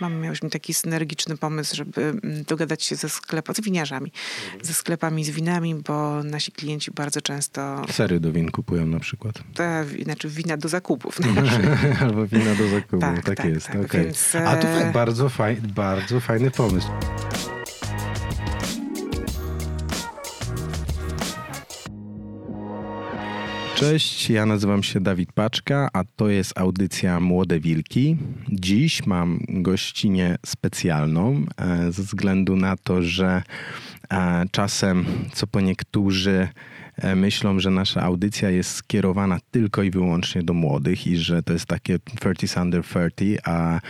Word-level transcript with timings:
Mamy, 0.00 0.16
miałyśmy 0.16 0.50
taki 0.50 0.74
synergiczny 0.74 1.36
pomysł, 1.36 1.76
żeby 1.76 2.00
mm, 2.00 2.44
dogadać 2.44 2.84
się 2.84 2.96
ze 2.96 3.08
sklepami, 3.08 3.56
z 3.56 3.60
winiarzami, 3.60 4.12
mhm. 4.44 4.64
ze 4.64 4.74
sklepami 4.74 5.24
z 5.24 5.30
winami, 5.30 5.74
bo 5.74 6.22
nasi 6.22 6.52
klienci 6.52 6.90
bardzo 6.90 7.20
często... 7.20 7.82
Sery 7.90 8.20
do 8.20 8.32
win 8.32 8.50
kupują 8.50 8.86
na 8.86 9.00
przykład. 9.00 9.34
Te, 9.54 9.84
znaczy 10.02 10.28
wina 10.28 10.56
do 10.56 10.68
zakupów. 10.68 11.18
Albo 12.02 12.26
wina 12.26 12.54
do 12.54 12.68
zakupów, 12.68 13.00
tak, 13.00 13.22
tak, 13.22 13.36
tak 13.36 13.46
jest. 13.46 13.66
Tak, 13.66 13.80
okay. 13.84 14.04
Więc... 14.04 14.34
A 14.34 14.56
to 14.56 14.68
e, 14.68 14.92
bardzo, 14.92 15.28
faj, 15.28 15.56
bardzo 15.56 16.20
fajny 16.20 16.50
pomysł. 16.50 16.88
Cześć, 23.78 24.30
ja 24.30 24.46
nazywam 24.46 24.82
się 24.82 25.00
Dawid 25.00 25.32
Paczka, 25.32 25.88
a 25.92 26.04
to 26.16 26.28
jest 26.28 26.58
audycja 26.58 27.20
Młode 27.20 27.60
Wilki. 27.60 28.16
Dziś 28.48 29.06
mam 29.06 29.40
gościnę 29.48 30.36
specjalną 30.46 31.44
e, 31.56 31.92
ze 31.92 32.02
względu 32.02 32.56
na 32.56 32.76
to, 32.76 33.02
że 33.02 33.42
e, 34.12 34.44
czasem, 34.50 35.04
co 35.32 35.46
po 35.46 35.60
niektórzy 35.60 36.48
myślą, 37.16 37.60
że 37.60 37.70
nasza 37.70 38.02
audycja 38.02 38.50
jest 38.50 38.70
skierowana 38.70 39.38
tylko 39.50 39.82
i 39.82 39.90
wyłącznie 39.90 40.42
do 40.42 40.54
młodych 40.54 41.06
i 41.06 41.16
że 41.16 41.42
to 41.42 41.52
jest 41.52 41.66
takie 41.66 41.98
30 42.20 42.60
under 42.60 42.84
30, 42.84 43.38
a, 43.44 43.80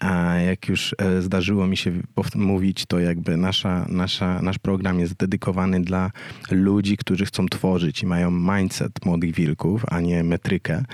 a 0.00 0.34
jak 0.34 0.68
już 0.68 0.94
e, 0.98 1.22
zdarzyło 1.22 1.66
mi 1.66 1.76
się 1.76 1.92
mówić, 2.34 2.86
to 2.86 2.98
jakby 2.98 3.36
nasza, 3.36 3.86
nasza, 3.88 4.42
nasz 4.42 4.58
program 4.58 5.00
jest 5.00 5.14
dedykowany 5.14 5.80
dla 5.82 6.10
ludzi, 6.50 6.96
którzy 6.96 7.26
chcą 7.26 7.46
tworzyć 7.46 8.02
i 8.02 8.06
mają 8.06 8.30
mindset 8.30 9.04
młodych 9.04 9.34
wilków, 9.34 9.84
a 9.88 10.00
nie 10.00 10.24
metrykę 10.24 10.84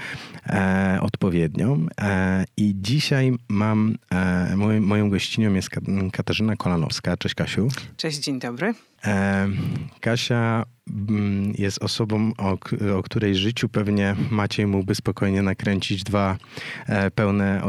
e, 0.47 0.99
odpowiednią. 1.03 1.87
E, 2.01 2.45
I 2.57 2.75
dzisiaj 2.77 3.33
mam, 3.49 3.99
e, 4.11 4.57
moją, 4.57 4.81
moją 4.81 5.11
gościnią 5.11 5.55
jest 5.55 5.71
Katarzyna 6.13 6.57
Kolanowska. 6.57 7.17
Cześć 7.17 7.35
Kasiu. 7.35 7.69
Cześć, 7.97 8.19
dzień 8.19 8.41
dobry. 8.41 8.75
E, 9.05 9.49
Kasia 10.01 10.65
jest 11.59 11.83
osobą, 11.83 12.33
o, 12.39 12.59
o, 12.99 13.03
której 13.03 13.35
życiu 13.35 13.69
pewnie 13.69 14.17
Maciej 14.31 14.67
mógłby 14.67 14.95
spokojnie 14.95 15.43
nakręcić 15.43 16.05
dwa 16.05 16.37
e, 16.87 17.11
pełne 17.11 17.63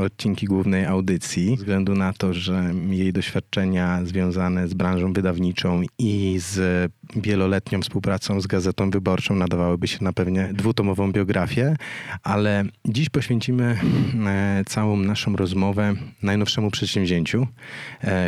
odcinki 0.00 0.46
głównej 0.46 0.84
audycji, 0.84 1.48
ze 1.50 1.56
względu 1.56 1.94
na 1.94 2.12
to, 2.12 2.34
że 2.34 2.72
jej 2.90 3.12
doświadczenia 3.12 4.00
związane 4.04 4.68
z 4.68 4.74
branżą 4.74 5.12
wydawniczą 5.12 5.82
i 5.98 6.36
z 6.38 6.92
wieloletnią 7.16 7.82
współpracą 7.82 8.40
z 8.40 8.46
Gazetą 8.46 8.90
Wyborczą 8.90 9.34
nadawałyby 9.34 9.88
się 9.88 10.04
na 10.04 10.12
pewnie 10.12 10.50
dwutomową 10.52 11.12
biografię, 11.12 11.76
ale 12.22 12.64
dziś 12.84 13.08
poświęcimy 13.08 13.80
e, 14.26 14.62
całą 14.66 14.96
naszą 14.96 15.36
rozmowę 15.36 15.94
najnowszemu 16.22 16.70
przedsięwzięciu 16.70 17.46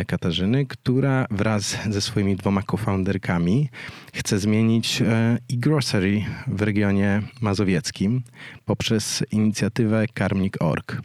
Katarzyny, 0.07 0.65
która 0.65 1.25
wraz 1.31 1.77
ze 1.89 2.01
swoimi 2.01 2.35
dwoma 2.35 2.61
co-founderkami 2.71 3.69
chce 4.13 4.39
zmienić 4.39 5.01
e-grocery 5.01 6.21
w 6.47 6.61
regionie 6.61 7.21
mazowieckim 7.41 8.21
poprzez 8.65 9.23
inicjatywę 9.31 10.05
Karmnik.org. 10.13 11.01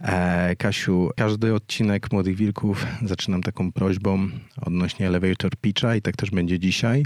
E, 0.00 0.56
Kasiu, 0.56 1.10
każdy 1.16 1.54
odcinek 1.54 2.12
Młodych 2.12 2.36
Wilków 2.36 2.86
zaczynam 3.04 3.42
taką 3.42 3.72
prośbą 3.72 4.28
odnośnie 4.60 5.06
elevator 5.06 5.56
pitcha 5.60 5.96
i 5.96 6.02
tak 6.02 6.16
też 6.16 6.30
będzie 6.30 6.58
dzisiaj. 6.58 7.04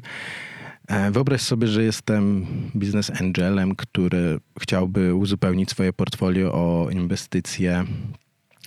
E, 0.88 1.10
wyobraź 1.10 1.40
sobie, 1.40 1.66
że 1.66 1.82
jestem 1.82 2.46
biznes 2.76 3.20
angelem, 3.20 3.76
który 3.76 4.38
chciałby 4.60 5.14
uzupełnić 5.14 5.70
swoje 5.70 5.92
portfolio 5.92 6.52
o 6.52 6.90
inwestycje 6.90 7.84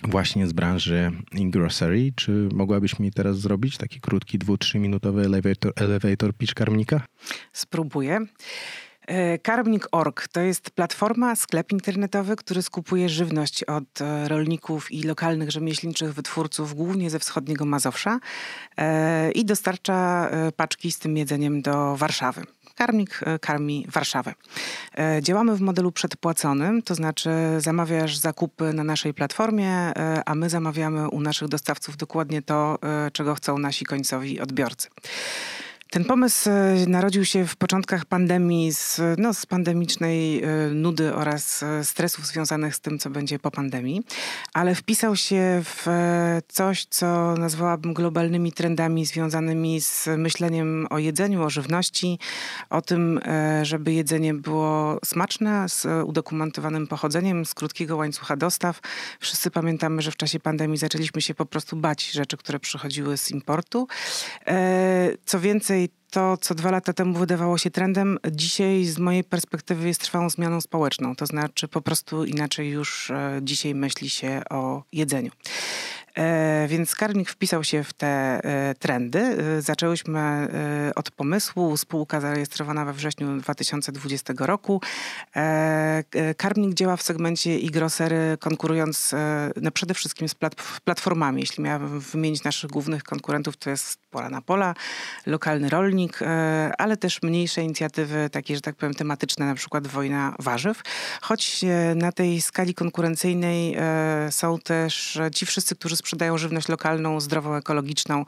właśnie 0.02 0.46
z 0.46 0.52
branży 0.52 1.10
grocery. 1.32 2.12
Czy 2.16 2.48
mogłabyś 2.54 2.98
mi 2.98 3.12
teraz 3.12 3.38
zrobić 3.38 3.76
taki 3.76 4.00
krótki, 4.00 4.38
dwu, 4.38 4.58
trzyminutowy 4.58 5.22
elevator, 5.22 5.72
elevator 5.76 6.34
pitch 6.34 6.54
karmnika? 6.54 7.00
Spróbuję. 7.52 8.26
E, 9.06 9.38
Karmnik.org 9.38 10.28
to 10.28 10.40
jest 10.40 10.70
platforma, 10.70 11.36
sklep 11.36 11.72
internetowy, 11.72 12.36
który 12.36 12.62
skupuje 12.62 13.08
żywność 13.08 13.64
od 13.64 14.00
e, 14.00 14.28
rolników 14.28 14.92
i 14.92 15.02
lokalnych 15.02 15.50
rzemieślniczych 15.50 16.14
wytwórców, 16.14 16.74
głównie 16.74 17.10
ze 17.10 17.18
wschodniego 17.18 17.64
Mazowsza 17.64 18.20
e, 18.76 19.32
i 19.32 19.44
dostarcza 19.44 20.30
paczki 20.56 20.92
z 20.92 20.98
tym 20.98 21.16
jedzeniem 21.16 21.62
do 21.62 21.96
Warszawy. 21.96 22.42
Karmik 22.80 23.20
e, 23.22 23.38
karmi 23.38 23.86
Warszawę. 23.88 24.34
E, 24.98 25.22
działamy 25.22 25.56
w 25.56 25.60
modelu 25.60 25.92
przedpłaconym, 25.92 26.82
to 26.82 26.94
znaczy 26.94 27.30
zamawiasz 27.58 28.16
zakupy 28.16 28.72
na 28.72 28.84
naszej 28.84 29.14
platformie, 29.14 29.70
e, 29.70 30.22
a 30.26 30.34
my 30.34 30.50
zamawiamy 30.50 31.08
u 31.08 31.20
naszych 31.20 31.48
dostawców 31.48 31.96
dokładnie 31.96 32.42
to, 32.42 32.78
czego 33.12 33.34
chcą 33.34 33.58
nasi 33.58 33.84
końcowi 33.84 34.40
odbiorcy. 34.40 34.88
Ten 35.90 36.04
pomysł 36.04 36.50
e, 36.50 36.74
narodził 36.86 37.24
się 37.24 37.46
w 37.46 37.56
początkach 37.56 38.04
pandemii, 38.04 38.72
z, 38.72 39.00
no, 39.18 39.34
z 39.34 39.46
pandemicznej 39.46 40.42
e, 40.42 40.46
nudy 40.70 41.14
oraz 41.14 41.62
e, 41.62 41.84
stresów 41.84 42.26
związanych 42.26 42.74
z 42.74 42.80
tym, 42.80 42.98
co 42.98 43.10
będzie 43.10 43.38
po 43.38 43.50
pandemii, 43.50 44.02
ale 44.52 44.74
wpisał 44.74 45.16
się 45.16 45.62
w 45.64 45.86
coś, 46.48 46.84
co 46.84 47.34
nazwałabym 47.34 47.94
globalnymi 47.94 48.52
trendami 48.52 49.06
związanymi 49.06 49.80
z 49.80 50.08
myśleniem 50.16 50.86
o 50.90 50.98
jedzeniu, 50.98 51.42
o 51.42 51.50
żywności, 51.50 52.18
o 52.70 52.82
tym, 52.82 53.20
żeby 53.62 53.92
jedzenie 53.92 54.34
było 54.34 54.98
smaczne, 55.04 55.68
z 55.68 55.86
udokumentowanym 56.06 56.86
pochodzeniem, 56.86 57.46
z 57.46 57.54
krótkiego 57.54 57.96
łańcucha 57.96 58.36
dostaw. 58.36 58.80
Wszyscy 59.20 59.50
pamiętamy, 59.50 60.02
że 60.02 60.10
w 60.10 60.16
czasie 60.16 60.40
pandemii 60.40 60.78
zaczęliśmy 60.78 61.22
się 61.22 61.34
po 61.34 61.46
prostu 61.46 61.76
bać 61.76 62.10
rzeczy, 62.10 62.36
które 62.36 62.60
przychodziły 62.60 63.16
z 63.16 63.30
importu. 63.30 63.88
Co 65.24 65.40
więcej, 65.40 65.79
very 65.80 65.99
to, 66.10 66.36
co 66.36 66.54
dwa 66.54 66.70
lata 66.70 66.92
temu 66.92 67.18
wydawało 67.18 67.58
się 67.58 67.70
trendem, 67.70 68.18
dzisiaj 68.30 68.84
z 68.84 68.98
mojej 68.98 69.24
perspektywy 69.24 69.88
jest 69.88 70.00
trwałą 70.00 70.30
zmianą 70.30 70.60
społeczną. 70.60 71.16
To 71.16 71.26
znaczy 71.26 71.68
po 71.68 71.80
prostu 71.80 72.24
inaczej 72.24 72.70
już 72.70 73.10
e, 73.10 73.40
dzisiaj 73.42 73.74
myśli 73.74 74.10
się 74.10 74.42
o 74.50 74.82
jedzeniu. 74.92 75.30
E, 76.14 76.66
więc 76.68 76.94
karmnik 76.94 77.30
wpisał 77.30 77.64
się 77.64 77.84
w 77.84 77.92
te 77.92 78.08
e, 78.08 78.74
trendy. 78.74 79.18
E, 79.18 79.62
zaczęłyśmy 79.62 80.48
od 80.96 81.10
pomysłu. 81.10 81.76
Spółka 81.76 82.20
zarejestrowana 82.20 82.84
we 82.84 82.92
wrześniu 82.92 83.36
2020 83.36 84.34
roku. 84.38 84.80
Karmnik 86.36 86.74
działa 86.74 86.96
w 86.96 87.02
segmencie 87.02 87.50
e-grocery, 87.50 88.36
konkurując 88.40 89.14
no 89.56 89.70
przede 89.70 89.94
wszystkim 89.94 90.28
z 90.28 90.34
platformami. 90.84 91.40
Jeśli 91.40 91.64
miałabym 91.64 92.00
wymienić 92.00 92.44
naszych 92.44 92.70
głównych 92.70 93.02
konkurentów, 93.02 93.56
to 93.56 93.70
jest 93.70 93.98
Pola 94.10 94.30
na 94.30 94.42
Pola, 94.42 94.74
lokalny 95.26 95.68
rolnik, 95.68 95.99
ale 96.78 96.96
też 96.96 97.22
mniejsze 97.22 97.62
inicjatywy, 97.62 98.30
takie, 98.30 98.54
że 98.54 98.60
tak 98.60 98.76
powiem, 98.76 98.94
tematyczne, 98.94 99.46
na 99.46 99.54
przykład 99.54 99.86
wojna 99.86 100.34
warzyw. 100.38 100.82
Choć 101.20 101.60
na 101.94 102.12
tej 102.12 102.40
skali 102.40 102.74
konkurencyjnej 102.74 103.76
są 104.30 104.58
też 104.58 105.18
ci 105.34 105.46
wszyscy, 105.46 105.76
którzy 105.76 105.96
sprzedają 105.96 106.38
żywność 106.38 106.68
lokalną, 106.68 107.20
zdrową, 107.20 107.54
ekologiczną. 107.54 108.24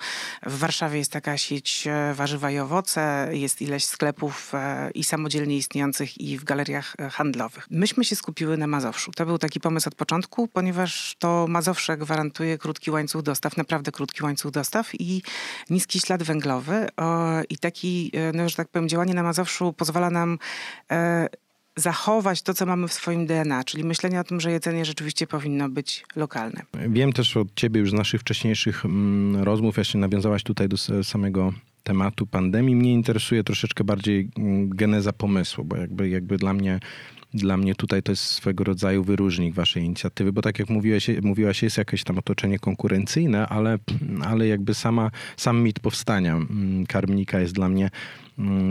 W 0.47 0.59
Warszawie 0.59 0.99
jest 0.99 1.13
taka 1.13 1.39
sieć 1.39 1.87
e, 1.87 2.15
warzywa 2.15 2.51
i 2.51 2.59
owoce, 2.59 3.29
jest 3.33 3.63
ileś 3.63 3.85
sklepów 3.85 4.55
e, 4.55 4.91
i 4.91 5.05
samodzielnie 5.05 5.57
istniejących 5.57 6.21
i 6.21 6.39
w 6.39 6.45
galeriach 6.45 6.95
e, 6.99 7.11
handlowych. 7.11 7.67
Myśmy 7.71 8.05
się 8.05 8.17
skupiły 8.17 8.57
na 8.57 8.67
Mazowszu. 8.67 9.11
To 9.11 9.27
był 9.27 9.39
taki 9.39 9.61
pomysł 9.61 9.89
od 9.89 9.95
początku, 9.95 10.49
ponieważ 10.49 11.17
to 11.19 11.47
Mazowsze 11.49 11.97
gwarantuje 11.97 12.59
krótki 12.59 12.91
łańcuch 12.91 13.23
dostaw, 13.23 13.57
naprawdę 13.57 13.93
krótki 13.93 14.23
łańcuch 14.23 14.53
dostaw 14.53 14.91
i 15.01 15.23
niski 15.71 16.01
ślad 16.01 16.23
węglowy. 16.23 16.89
I 17.49 17.59
taki, 17.63 18.13
no, 18.35 18.49
że 18.49 18.57
tak 18.57 18.69
powiem, 18.69 18.89
działanie 18.89 19.15
na 19.15 19.23
Mazowszu 19.23 19.73
pozwala 19.73 20.11
nam 20.11 20.39
zachować 21.77 22.43
to, 22.43 22.55
co 22.55 22.67
mamy 22.67 22.89
w 22.89 22.93
swoim 22.93 23.27
DNA, 23.27 23.65
czyli 23.65 23.85
myślenie 23.85 24.21
o 24.21 24.25
tym, 24.25 24.41
że 24.41 24.51
jedzenie 24.51 24.85
rzeczywiście 24.85 25.27
powinno 25.27 25.69
być 25.69 26.05
lokalne. 26.17 26.63
Wiem 26.89 27.13
też 27.13 27.37
od 27.37 27.55
ciebie 27.55 27.81
już 27.81 27.91
z 27.91 27.95
naszych 27.95 28.21
wcześniejszych 28.21 28.85
mm, 28.85 29.43
rozmów, 29.43 29.79
jeszcze 29.79 29.99
nawiązałaś 29.99 30.43
tutaj 30.43 30.69
do 30.69 30.77
samego 31.03 31.53
tematu 31.83 32.27
pandemii. 32.27 32.77
Mnie 32.77 32.93
interesuje 32.93 33.45
troszeczkę 33.45 33.85
bardziej 33.85 34.31
mm, 34.39 34.69
geneza 34.71 35.13
pomysłu, 35.13 35.65
bo 35.65 35.77
jakby, 35.77 36.09
jakby 36.09 36.37
dla 36.39 36.53
mnie 36.53 36.81
dla 37.35 37.57
mnie 37.57 37.75
tutaj 37.75 38.03
to 38.03 38.13
jest 38.13 38.25
swego 38.25 38.65
rodzaju 38.65 39.05
wyróżnik 39.05 39.55
waszej 39.55 39.83
inicjatywy, 39.83 40.33
bo 40.33 40.43
tak 40.43 40.59
jak 40.59 40.69
mówiłaś, 40.69 41.11
mówiłaś 41.23 41.63
jest 41.63 41.79
jakieś 41.79 42.05
tam 42.05 42.19
otoczenie 42.19 42.59
konkurencyjne, 42.59 43.49
ale, 43.49 43.79
ale 44.25 44.47
jakby 44.47 44.75
sama, 44.75 45.11
sam 45.37 45.63
mit 45.63 45.81
powstania 45.81 46.35
mm, 46.35 46.87
karmnika 46.87 47.41
jest 47.41 47.55
dla 47.55 47.69
mnie 47.69 47.91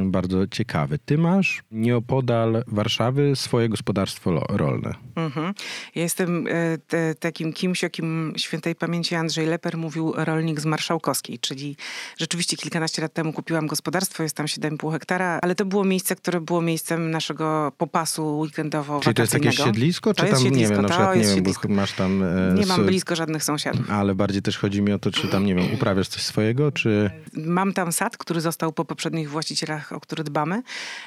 bardzo 0.04 0.48
ciekawy. 0.48 1.00
Ty 1.06 1.18
masz 1.18 1.64
nieopodal 1.72 2.64
Warszawy 2.68 3.36
swoje 3.36 3.70
gospodarstwo 3.70 4.46
rolne. 4.50 4.94
Mhm. 5.16 5.54
Ja 5.96 6.02
jestem 6.02 6.48
e, 6.48 6.78
te, 6.78 7.16
takim 7.16 7.54
kimś, 7.54 7.84
o 7.84 7.90
kim 7.90 8.34
świętej 8.38 8.76
pamięci 8.76 9.16
Andrzej 9.16 9.46
Leper 9.46 9.78
mówił 9.78 10.14
rolnik 10.16 10.60
z 10.60 10.66
Marszałkowskiej, 10.66 11.40
czyli 11.40 11.76
rzeczywiście 12.18 12.58
kilkanaście 12.58 13.02
lat 13.02 13.14
temu 13.14 13.34
kupiłam 13.34 13.68
gospodarstwo, 13.68 14.24
jest 14.24 14.36
tam 14.36 14.46
7,5 14.46 14.92
hektara, 14.92 15.40
ale 15.42 15.56
to 15.56 15.66
było 15.66 15.84
miejsce, 15.84 16.16
które 16.16 16.42
było 16.42 16.62
miejscem 16.62 17.12
naszego 17.12 17.72
popasu 17.78 18.40
weekendowo 18.40 19.00
Czyli 19.00 19.16
to 19.16 19.22
jest 19.22 19.34
jakieś 19.34 19.58
siedlisko, 19.58 20.14
To 20.14 20.20
czy 20.20 20.26
jest 20.26 20.42
tam, 20.42 20.44
siedlisko, 20.44 20.70
nie 20.70 20.76
wiem, 20.76 20.82
na 20.82 20.88
to 20.90 20.94
przykład, 20.94 21.18
nie 21.18 21.36
wiem, 21.36 21.44
bo 21.68 21.76
masz 21.76 21.92
tam... 21.94 22.24
e, 22.24 22.54
Nie 22.54 22.66
mam 22.66 22.86
blisko 22.86 23.16
żadnych 23.16 23.44
sąsiadów. 23.44 23.92
Ale 23.92 24.16
bardziej 24.16 24.42
też 24.42 24.58
chodzi 24.58 24.82
mi 24.82 24.94
o 24.94 25.00
to, 25.00 25.12
czy 25.12 25.28
tam, 25.28 25.46
nie 25.46 25.56
wiem, 25.56 25.74
uprawiasz 25.74 26.08
coś 26.08 26.22
swojego, 26.22 26.72
czy... 26.72 27.12
Mam 27.34 27.74
tam 27.74 27.92
sad, 27.92 28.18
który 28.18 28.42
został 28.42 28.72
po 28.72 28.86
poprzednich 28.86 29.30
właścicielach, 29.30 29.61
o 29.92 30.00
który 30.00 30.24
dbamy. 30.24 30.62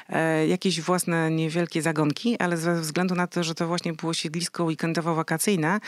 E, 0.09 0.47
jakieś 0.47 0.81
własne 0.81 1.31
niewielkie 1.31 1.81
zagonki, 1.81 2.37
ale 2.39 2.57
ze 2.57 2.81
względu 2.81 3.15
na 3.15 3.27
to, 3.27 3.43
że 3.43 3.55
to 3.55 3.67
właśnie 3.67 3.93
było 3.93 4.13
siedlisko 4.13 4.63
weekendowo-wakacyjne, 4.63 5.79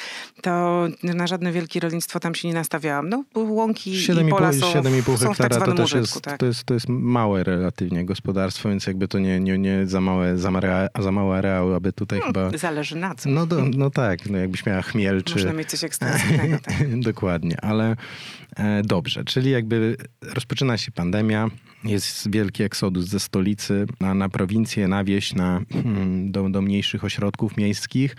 to 0.41 0.87
na 1.03 1.27
żadne 1.27 1.51
wielkie 1.51 1.79
rolnictwo 1.79 2.19
tam 2.19 2.35
się 2.35 2.47
nie 2.47 2.53
nastawiałam. 2.53 3.09
No, 3.09 3.23
łąki 3.35 3.93
i 3.93 4.07
7,5 4.07 4.29
pola 4.29 4.53
są, 4.53 4.73
7,5 4.73 5.17
są 5.17 5.33
w 5.33 5.37
tak 5.37 5.47
hektara 5.47 5.65
to 5.65 5.73
też 5.73 5.93
użytku. 5.93 5.99
jest, 5.99 6.21
tak. 6.21 6.37
to, 6.37 6.45
jest, 6.45 6.63
to 6.63 6.73
jest 6.73 6.89
małe 6.89 7.43
relatywnie 7.43 8.05
gospodarstwo, 8.05 8.69
więc 8.69 8.87
jakby 8.87 9.07
to 9.07 9.19
nie, 9.19 9.39
nie, 9.39 9.57
nie 9.57 9.87
za, 9.87 10.01
małe, 10.01 10.37
za, 10.37 10.51
marea, 10.51 10.87
za 10.99 11.11
małe 11.11 11.37
areały, 11.37 11.75
aby 11.75 11.93
tutaj 11.93 12.21
chyba... 12.21 12.57
Zależy 12.57 12.95
na 12.95 13.15
co. 13.15 13.29
No, 13.29 13.45
do, 13.45 13.65
no 13.75 13.89
tak, 13.89 14.29
no 14.29 14.37
jakbyś 14.37 14.65
miała 14.65 14.81
chmiel, 14.81 15.23
czy... 15.23 15.33
Można 15.33 15.53
mieć 15.53 15.69
coś 15.69 15.83
ekstensywnego. 15.83 16.57
Tak. 16.63 16.99
Dokładnie, 16.99 17.61
ale 17.61 17.95
e, 18.55 18.81
dobrze, 18.83 19.23
czyli 19.23 19.51
jakby 19.51 19.97
rozpoczyna 20.21 20.77
się 20.77 20.91
pandemia, 20.91 21.49
jest 21.87 22.31
wielki 22.31 22.63
eksodus 22.63 23.05
ze 23.05 23.19
stolicy 23.19 23.85
na, 23.99 24.13
na 24.13 24.29
prowincję, 24.29 24.87
na 24.87 25.03
wieś, 25.03 25.33
na, 25.33 25.61
hmm, 25.71 26.31
do, 26.31 26.49
do 26.49 26.61
mniejszych 26.61 27.03
ośrodków 27.03 27.57
miejskich. 27.57 28.15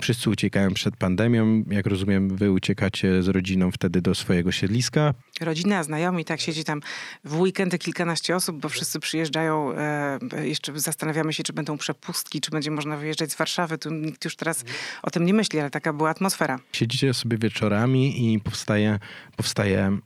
Wszyscy 0.00 0.30
uciekają 0.30 0.74
przed 0.74 0.96
pandemią. 0.96 1.64
Jak 1.70 1.86
rozumiem, 1.86 2.36
wy 2.36 2.50
uciekacie 2.50 3.22
z 3.22 3.28
rodziną 3.28 3.70
wtedy 3.70 4.02
do 4.02 4.14
swojego 4.14 4.52
siedliska. 4.52 5.14
Rodzina, 5.40 5.82
znajomi, 5.82 6.24
tak 6.24 6.40
siedzi 6.40 6.64
tam 6.64 6.80
w 7.24 7.40
weekendy 7.40 7.78
kilkanaście 7.78 8.36
osób, 8.36 8.60
bo 8.60 8.68
wszyscy 8.68 9.00
przyjeżdżają. 9.00 9.72
E, 9.72 10.18
jeszcze 10.42 10.80
zastanawiamy 10.80 11.32
się, 11.32 11.42
czy 11.42 11.52
będą 11.52 11.78
przepustki, 11.78 12.40
czy 12.40 12.50
będzie 12.50 12.70
można 12.70 12.96
wyjeżdżać 12.96 13.32
z 13.32 13.36
Warszawy. 13.36 13.78
Tu 13.78 13.90
nikt 13.90 14.24
już 14.24 14.36
teraz 14.36 14.64
o 15.02 15.10
tym 15.10 15.26
nie 15.26 15.34
myśli, 15.34 15.60
ale 15.60 15.70
taka 15.70 15.92
była 15.92 16.10
atmosfera. 16.10 16.58
Siedzicie 16.72 17.14
sobie 17.14 17.38
wieczorami 17.38 18.34
i 18.34 18.40
powstaje, 18.40 18.98
powstaje 19.36 19.98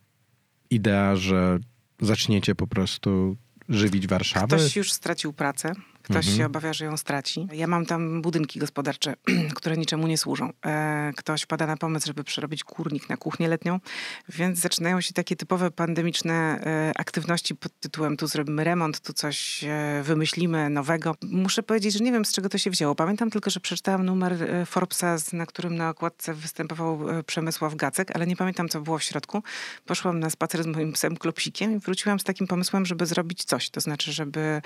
idea, 0.70 1.17
że 1.17 1.59
zaczniecie 2.01 2.55
po 2.55 2.67
prostu 2.67 3.37
żywić 3.69 4.07
Warszawę. 4.07 4.57
Ktoś 4.57 4.77
już 4.77 4.93
stracił 4.93 5.33
pracę, 5.33 5.73
ktoś 6.11 6.17
Mhm. 6.26 6.37
się 6.37 6.47
obawia, 6.47 6.73
że 6.73 6.85
ją 6.85 6.97
straci. 6.97 7.47
Ja 7.53 7.67
mam 7.67 7.87
tam 7.87 8.23
budynki 8.23 8.58
gospodarcze, 8.58 9.14
które 9.56 9.76
niczemu 9.76 10.06
nie 10.06 10.19
służą. 10.19 10.53
E, 10.67 11.12
ktoś 11.17 11.47
pada 11.47 11.67
na 11.67 11.76
pomysł, 11.76 12.06
żeby 12.06 12.25
przerobić 12.25 12.64
kurnik 12.64 13.08
na 13.08 13.17
kuchnię 13.17 13.49
letnią, 13.49 13.81
więc 14.29 14.58
zaczynają 14.58 15.00
się 15.00 15.12
takie 15.12 15.37
typowe 15.37 15.70
pandemiczne 15.70 16.35
e, 16.35 16.93
aktywności 16.99 17.55
pod 17.56 17.81
tytułem 17.81 18.17
tu 18.17 18.26
zrobimy 18.26 18.64
remont, 18.64 19.00
tu 19.00 19.12
coś 19.12 19.64
e, 19.64 20.03
wymyślimy 20.05 20.70
nowego. 20.70 21.14
Muszę 21.23 21.62
powiedzieć, 21.62 21.93
że 21.94 22.05
nie 22.05 22.12
wiem 22.12 22.25
z 22.25 22.32
czego 22.32 22.49
to 22.49 22.59
się 22.59 22.70
wzięło. 22.70 22.94
Pamiętam 22.94 23.31
tylko, 23.31 23.50
że 23.50 23.61
przeczytałam 23.61 24.05
numer 24.06 24.37
Forbesa, 24.67 25.17
na 25.32 25.47
którym 25.47 25.76
na 25.76 25.91
okładce 25.91 26.35
występował 26.35 27.00
Przemysław 27.26 27.75
Gacek, 27.75 28.17
ale 28.17 28.26
nie 28.26 28.37
pamiętam 28.37 28.69
co 28.69 28.81
było 28.81 28.99
w 28.99 29.02
środku. 29.02 29.43
Poszłam 29.87 30.20
na 30.20 30.31
spacer 30.31 30.62
z 30.62 30.67
moim 30.67 30.93
psem 30.93 31.17
Klopsikiem 31.17 31.76
i 31.76 31.79
wróciłam 31.79 32.20
z 32.20 32.25
takim 32.25 32.47
pomysłem, 32.47 32.87
żeby 32.87 33.06
zrobić 33.06 33.44
coś. 33.44 33.70
To 33.70 33.81
znaczy, 33.81 34.12
żeby 34.12 34.62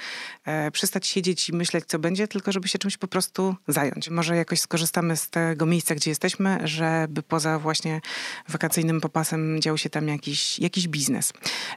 przestać 0.73 1.07
siedzieć 1.07 1.30
i 1.49 1.53
myśleć, 1.53 1.85
co 1.87 1.99
będzie, 1.99 2.29
tylko 2.29 2.53
żeby 2.53 2.69
się 2.69 2.79
czymś 2.79 2.97
po 2.97 3.09
prostu 3.09 3.57
zająć. 3.69 4.11
Może 4.11 4.37
jakoś 4.37 4.61
skorzystamy 4.61 5.17
z 5.17 5.31
tego 5.31 5.67
miejsca, 5.67 5.95
gdzie 5.95 6.11
jesteśmy, 6.11 6.59
żeby 6.65 7.23
poza 7.23 7.59
właśnie 7.59 8.01
wakacyjnym 8.49 9.01
popasem 9.01 9.61
dział 9.61 9.79
się 9.79 9.91
tam 9.91 10.09
jakiś, 10.09 10.59
jakiś 10.59 10.89
biznes. 10.89 11.33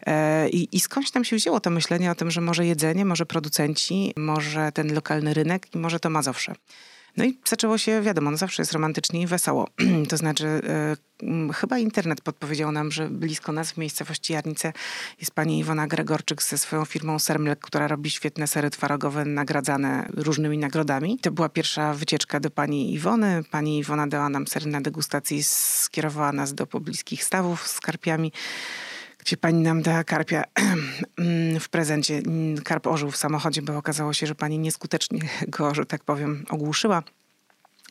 E, 0.06 0.50
I, 0.50 0.76
I 0.76 0.80
skądś 0.80 1.12
tam 1.12 1.26
się 1.26 1.36
wzięło 1.36 1.60
to 1.60 1.70
myślenie 1.70 2.12
o 2.12 2.16
tym, 2.16 2.32
że 2.32 2.42
może 2.42 2.66
jedzenie, 2.66 3.06
może 3.06 3.26
producenci, 3.26 4.14
może 4.18 4.72
ten 4.72 4.94
lokalny 4.94 5.34
rynek 5.34 5.76
i 5.76 5.78
może 5.78 6.00
to 6.00 6.10
Mazowsze. 6.10 6.56
No 7.18 7.26
i 7.26 7.38
zaczęło 7.46 7.78
się, 7.78 8.02
wiadomo, 8.02 8.32
no 8.32 8.38
zawsze 8.38 8.62
jest 8.62 8.72
romantycznie 8.72 9.22
i 9.22 9.28
wesoło. 9.28 9.68
to 10.10 10.18
znaczy, 10.18 10.46
e, 10.48 10.96
m, 11.24 11.54
chyba 11.54 11.78
internet 11.78 12.22
podpowiedział 12.22 12.72
nam, 12.72 12.92
że 12.92 13.10
blisko 13.10 13.52
nas 13.52 13.72
w 13.72 13.78
miejscowości 13.78 14.34
Jarnice 14.34 14.74
jest 15.20 15.32
pani 15.32 15.60
Iwona 15.60 15.88
Gregorczyk 15.88 16.44
ze 16.44 16.58
swoją 16.58 16.86
firmą 16.86 17.20
Sermlek, 17.20 17.60
która 17.60 17.88
robi 17.88 18.10
świetne 18.10 18.48
sery 18.48 18.70
twarogowe 18.70 19.26
nagradzane 19.26 20.10
różnymi 20.14 20.58
nagrodami. 20.58 21.20
To 21.20 21.32
była 21.32 21.50
pierwsza 21.50 21.94
wycieczka 21.94 22.40
do 22.40 22.50
pani 22.50 22.94
Iwony. 22.94 23.44
Pani 23.52 23.78
Iwona 23.78 24.08
dała 24.08 24.30
nam 24.30 24.48
sery 24.48 24.66
na 24.66 24.82
degustacji, 24.82 25.44
skierowała 25.44 26.32
nas 26.32 26.54
do 26.54 26.68
pobliskich 26.68 27.24
stawów 27.24 27.68
z 27.68 27.80
karpiami 27.80 28.32
gdzie 29.24 29.38
pani 29.38 29.62
nam 29.62 29.82
dała 29.82 30.04
karpia 30.04 30.44
mm, 31.18 31.60
w 31.60 31.70
prezencie. 31.70 32.18
Mm, 32.18 32.58
Karp 32.58 32.88
ożył 32.88 33.12
w 33.12 33.18
samochodzie, 33.18 33.62
bo 33.62 33.78
okazało 33.78 34.14
się, 34.14 34.28
że 34.28 34.36
pani 34.36 34.60
nieskutecznie 34.60 35.20
go, 35.48 35.76
że 35.76 35.86
tak 35.86 36.04
powiem, 36.04 36.46
ogłuszyła. 36.50 37.04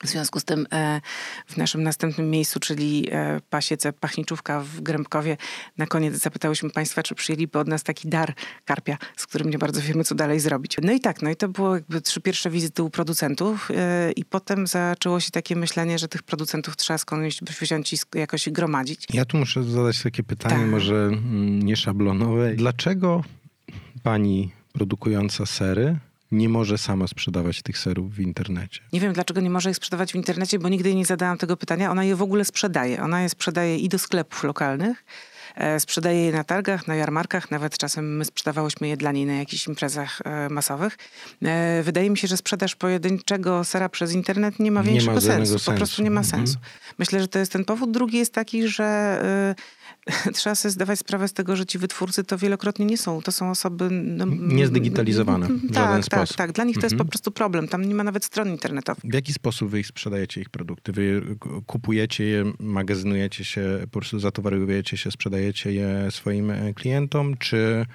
W 0.02 0.08
związku 0.08 0.40
z 0.40 0.44
tym 0.44 0.66
e, 0.72 1.00
w 1.46 1.56
naszym 1.56 1.82
następnym 1.82 2.30
miejscu, 2.30 2.60
czyli 2.60 3.08
e, 3.12 3.40
pasiece 3.50 3.92
Pachniczówka 3.92 4.60
w 4.60 4.80
Grębkowie, 4.80 5.36
na 5.78 5.86
koniec 5.86 6.14
zapytałyśmy 6.14 6.70
Państwa, 6.70 7.02
czy 7.02 7.14
przyjęliby 7.14 7.58
od 7.58 7.68
nas 7.68 7.82
taki 7.82 8.08
dar 8.08 8.34
karpia, 8.64 8.96
z 9.16 9.26
którym 9.26 9.50
nie 9.50 9.58
bardzo 9.58 9.80
wiemy, 9.80 10.04
co 10.04 10.14
dalej 10.14 10.40
zrobić. 10.40 10.76
No 10.82 10.92
i 10.92 11.00
tak, 11.00 11.22
no 11.22 11.30
i 11.30 11.36
to 11.36 11.48
było 11.48 11.74
jakby 11.74 12.00
trzy 12.00 12.20
pierwsze 12.20 12.50
wizyty 12.50 12.82
u 12.82 12.90
producentów 12.90 13.70
e, 13.70 14.12
i 14.12 14.24
potem 14.24 14.66
zaczęło 14.66 15.20
się 15.20 15.30
takie 15.30 15.56
myślenie, 15.56 15.98
że 15.98 16.08
tych 16.08 16.22
producentów 16.22 16.76
trzeba 16.76 16.98
skądś 16.98 17.40
wziąć 17.60 17.92
i 17.92 17.96
jakoś 18.14 18.48
gromadzić. 18.50 19.06
Ja 19.14 19.24
tu 19.24 19.36
muszę 19.36 19.64
zadać 19.64 20.02
takie 20.02 20.22
pytanie, 20.22 20.56
Tak. 20.56 20.66
może 20.66 20.94
mm, 20.94 21.62
nieszablonowe. 21.62 22.54
Dlaczego 22.54 23.24
pani 24.02 24.52
produkująca 24.72 25.46
sery 25.46 25.96
nie 26.32 26.48
może 26.48 26.78
sama 26.78 27.06
sprzedawać 27.06 27.62
tych 27.62 27.78
serów 27.78 28.14
w 28.14 28.20
internecie? 28.20 28.80
Nie 28.92 29.00
wiem, 29.00 29.12
dlaczego 29.12 29.40
nie 29.40 29.50
może 29.50 29.70
ich 29.70 29.76
sprzedawać 29.76 30.12
w 30.12 30.16
internecie, 30.16 30.58
bo 30.58 30.68
nigdy 30.68 30.94
nie 30.94 31.04
zadałam 31.06 31.38
tego 31.38 31.56
pytania. 31.56 31.90
Ona 31.90 32.04
je 32.04 32.16
w 32.16 32.22
ogóle 32.22 32.44
sprzedaje. 32.44 33.02
Ona 33.02 33.22
je 33.22 33.28
sprzedaje 33.28 33.76
i 33.78 33.88
do 33.88 33.98
sklepów 33.98 34.44
lokalnych, 34.44 35.04
e, 35.56 35.80
sprzedaje 35.80 36.24
je 36.26 36.32
na 36.32 36.44
targach, 36.44 36.86
na 36.88 36.94
jarmarkach, 36.94 37.50
nawet 37.50 37.78
czasem 37.78 38.16
my 38.16 38.24
sprzedawałyśmy 38.24 38.88
je 38.88 38.96
dla 38.96 39.12
niej 39.12 39.26
na 39.26 39.32
jakichś 39.34 39.66
imprezach 39.66 40.20
e, 40.24 40.48
masowych. 40.48 40.98
E, 41.42 41.82
wydaje 41.82 42.10
mi 42.10 42.18
się, 42.18 42.28
że 42.28 42.36
sprzedaż 42.36 42.76
pojedynczego 42.76 43.64
sera 43.64 43.88
przez 43.88 44.12
internet 44.12 44.58
nie 44.58 44.70
ma 44.72 44.80
Nie 44.80 44.86
ma 44.86 44.92
większego 44.92 45.20
żadnego 45.20 45.46
sensu. 45.46 45.70
Po 45.70 45.76
prostu 45.76 45.96
sensu. 45.96 46.02
nie 46.02 46.10
ma 46.10 46.20
Mhm. 46.20 46.46
sensu. 46.46 46.58
Myślę, 46.98 47.20
że 47.20 47.28
to 47.28 47.38
jest 47.38 47.52
ten 47.52 47.64
powód. 47.64 47.90
Drugi 47.90 48.18
jest 48.18 48.34
taki, 48.34 48.68
że 48.68 49.22
trzeba 50.34 50.54
sobie 50.54 50.72
zdawać 50.72 50.98
sprawę 50.98 51.28
z 51.28 51.32
tego, 51.32 51.56
że 51.56 51.66
ci 51.66 51.78
wytwórcy 51.78 52.24
to 52.24 52.38
wielokrotnie 52.38 52.86
nie 52.86 52.98
są. 52.98 53.22
To 53.22 53.32
są 53.32 53.50
osoby... 53.50 53.88
No, 53.90 54.24
Niezdigitalizowane 54.28 55.46
w 55.46 55.74
żaden 55.74 56.02
tak, 56.02 56.04
sposób. 56.04 56.36
Tak, 56.36 56.46
tak. 56.46 56.52
Dla 56.52 56.64
nich 56.64 56.76
to 56.76 56.82
jest 56.82 56.92
Mhm. 56.92 57.06
po 57.06 57.10
prostu 57.10 57.30
problem. 57.30 57.68
Tam 57.68 57.84
nie 57.84 57.94
ma 57.94 58.04
nawet 58.04 58.24
stron 58.24 58.48
internetowych. 58.48 59.10
W 59.10 59.14
jaki 59.14 59.32
sposób 59.32 59.70
wy 59.70 59.80
ich 59.80 59.86
sprzedajecie, 59.86 60.40
ich 60.40 60.50
produkty? 60.50 60.92
Wy 60.92 61.22
kupujecie 61.66 62.24
je, 62.24 62.52
magazynujecie 62.60 63.44
się, 63.44 63.78
po 63.90 63.98
prostu 64.00 64.18
zatowarujecie 64.18 64.96
się, 64.96 65.10
sprzedajecie 65.10 65.72
je 65.72 66.08
swoim 66.10 66.50
e, 66.50 66.74
klientom, 66.74 67.36
czy 67.36 67.86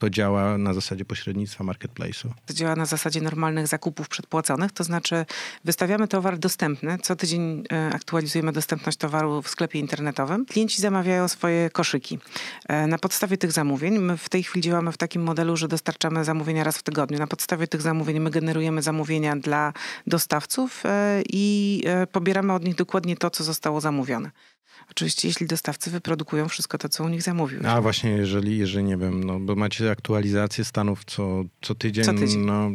to 0.00 0.10
działa 0.10 0.58
na 0.58 0.74
zasadzie 0.74 1.04
pośrednictwa 1.04 1.64
marketplace'u? 1.64 2.28
To 2.46 2.54
działa 2.54 2.76
na 2.76 2.86
zasadzie 2.86 3.20
normalnych 3.20 3.66
zakupów 3.66 4.08
przedpłaconych, 4.08 4.72
to 4.72 4.84
znaczy 4.84 5.26
wystawiamy 5.64 6.08
towar 6.08 6.38
dostępny. 6.38 6.98
Co 6.98 7.16
tydzień 7.16 7.64
e, 7.72 7.90
aktualizujemy 7.94 8.52
dostępność 8.52 8.98
towaru 8.98 9.42
w 9.42 9.48
sklepie 9.48 9.78
internetowym. 9.78 10.46
Klienci 10.46 10.82
zamawiają 10.82 11.28
swoje 11.28 11.70
koszyki. 11.70 12.18
E, 12.68 12.86
Na 12.86 12.98
podstawie 12.98 13.36
tych 13.36 13.52
zamówień, 13.52 13.98
my 13.98 14.16
w 14.16 14.28
tej 14.28 14.42
chwili 14.42 14.62
działamy 14.62 14.92
w 14.92 14.96
takim 14.96 15.22
modelu, 15.22 15.56
że 15.56 15.68
dostarczamy 15.68 16.24
zamówienia 16.24 16.64
raz 16.64 16.78
w 16.78 16.82
tygodniu. 16.82 17.18
Na 17.18 17.26
podstawie 17.26 17.66
tych 17.66 17.82
zamówień 17.82 18.20
my 18.20 18.30
generujemy 18.30 18.82
zamówienia 18.82 19.36
dla 19.36 19.72
dostawców 20.06 20.82
e, 20.86 21.22
i 21.32 21.82
pobieramy 22.12 22.52
od 22.52 22.64
nich 22.64 22.74
dokładnie 22.74 23.16
to, 23.16 23.30
co 23.30 23.44
zostało 23.44 23.80
zamówione. 23.80 24.30
Oczywiście, 24.90 25.28
jeśli 25.28 25.46
dostawcy 25.46 25.90
wyprodukują 25.90 26.48
wszystko 26.48 26.78
to, 26.78 26.88
co 26.88 27.04
u 27.04 27.08
nich 27.08 27.22
zamówił. 27.22 27.60
A 27.68 27.80
właśnie, 27.80 28.10
jeżeli, 28.10 28.58
jeżeli 28.58 28.84
nie 28.84 28.96
wiem, 28.96 29.24
no 29.24 29.40
bo 29.40 29.54
macie 29.56 29.90
aktualizację 29.90 30.64
stanów 30.64 31.04
co, 31.04 31.42
co 31.62 31.74
tydzień, 31.74 32.04
Co 32.04 32.12
tydzień. 32.14 32.40
no 32.40 32.70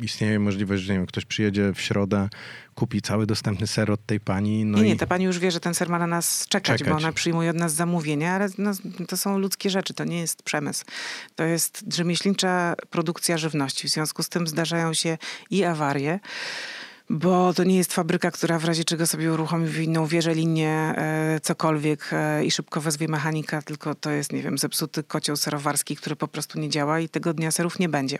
istnieje 0.00 0.38
możliwość, 0.38 0.82
że 0.82 0.92
nie 0.92 0.98
wiem, 0.98 1.06
ktoś 1.06 1.24
przyjedzie 1.24 1.72
w 1.74 1.80
środę, 1.80 2.28
kupi 2.74 3.02
cały 3.02 3.26
dostępny 3.26 3.66
ser 3.66 3.90
od 3.90 4.06
tej 4.06 4.20
pani, 4.20 4.64
no 4.64 4.78
nie, 4.78 4.84
i 4.84 4.88
nie, 4.88 4.96
ta 4.96 5.06
pani 5.06 5.24
już 5.24 5.38
wie, 5.38 5.50
że 5.50 5.60
ten 5.60 5.74
ser 5.74 5.88
ma 5.88 5.98
na 5.98 6.06
nas 6.06 6.46
czekać, 6.48 6.78
Czekać. 6.78 6.92
bo 6.92 6.98
ona 6.98 7.12
przyjmuje 7.12 7.50
od 7.50 7.56
nas 7.56 7.72
zamówienia, 7.74 8.32
ale 8.34 8.48
no, 8.58 8.72
to 9.08 9.16
są 9.16 9.38
ludzkie 9.38 9.70
rzeczy, 9.70 9.94
to 9.94 10.04
nie 10.04 10.20
jest 10.20 10.42
przemysł. 10.42 10.84
To 11.34 11.44
jest 11.44 11.84
rzemieślnicza 11.94 12.74
produkcja 12.90 13.38
żywności. 13.38 13.88
W 13.88 13.90
związku 13.90 14.22
z 14.22 14.28
tym 14.28 14.46
zdarzają 14.46 14.94
się 14.94 15.18
i 15.50 15.64
awarie. 15.64 16.20
Bo 17.10 17.54
to 17.54 17.64
nie 17.64 17.76
jest 17.76 17.92
fabryka, 17.92 18.30
która 18.30 18.58
w 18.58 18.64
razie 18.64 18.84
czego 18.84 19.06
sobie 19.06 19.32
uruchomi 19.32 19.66
w 19.66 19.80
inną 19.80 20.06
wieżę, 20.06 20.34
linię, 20.34 20.70
e, 20.70 21.40
cokolwiek 21.42 22.10
e, 22.12 22.44
i 22.44 22.50
szybko 22.50 22.80
wezwie 22.80 23.08
mechanika, 23.08 23.62
tylko 23.62 23.94
to 23.94 24.10
jest, 24.10 24.32
nie 24.32 24.42
wiem, 24.42 24.58
zepsuty 24.58 25.02
kocioł 25.02 25.36
serowarski, 25.36 25.96
który 25.96 26.16
po 26.16 26.28
prostu 26.28 26.58
nie 26.58 26.68
działa 26.68 27.00
i 27.00 27.08
tego 27.08 27.34
dnia 27.34 27.50
serów 27.50 27.78
nie 27.78 27.88
będzie. 27.88 28.18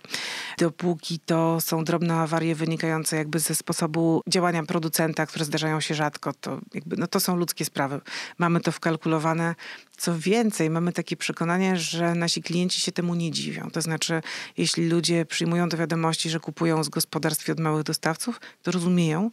Dopóki 0.59 1.19
to 1.19 1.61
są 1.61 1.85
drobne 1.85 2.15
awarie 2.15 2.55
wynikające 2.55 3.17
jakby 3.17 3.39
ze 3.39 3.55
sposobu 3.55 4.23
działania 4.29 4.63
producenta, 4.63 5.27
które 5.27 5.45
zdarzają 5.45 5.81
się 5.81 5.95
rzadko, 5.95 6.33
to 6.41 6.61
jakby, 6.75 6.97
no 6.97 7.07
to 7.07 7.21
są 7.21 7.37
ludzkie 7.37 7.65
sprawy. 7.65 8.01
Mamy 8.39 8.61
to 8.61 8.73
wkalkulowane. 8.73 9.55
Co 9.97 10.19
więcej, 10.19 10.71
mamy 10.71 10.93
takie 10.93 11.17
przekonanie, 11.17 11.77
że 11.77 12.15
nasi 12.15 12.43
klienci 12.43 12.81
się 12.81 12.93
temu 12.93 13.15
nie 13.15 13.31
dziwią. 13.31 13.71
To 13.71 13.83
znaczy, 13.83 14.23
jeśli 14.57 14.89
ludzie 14.89 15.27
przyjmują 15.27 15.69
do 15.69 15.77
wiadomości, 15.77 16.31
że 16.31 16.41
kupują 16.41 16.85
z 16.85 16.89
gospodarstw 16.89 17.49
i 17.49 17.53
od 17.53 17.61
małych 17.61 17.83
dostawców, 17.83 18.41
to 18.63 18.71
rozumieją, 18.71 19.31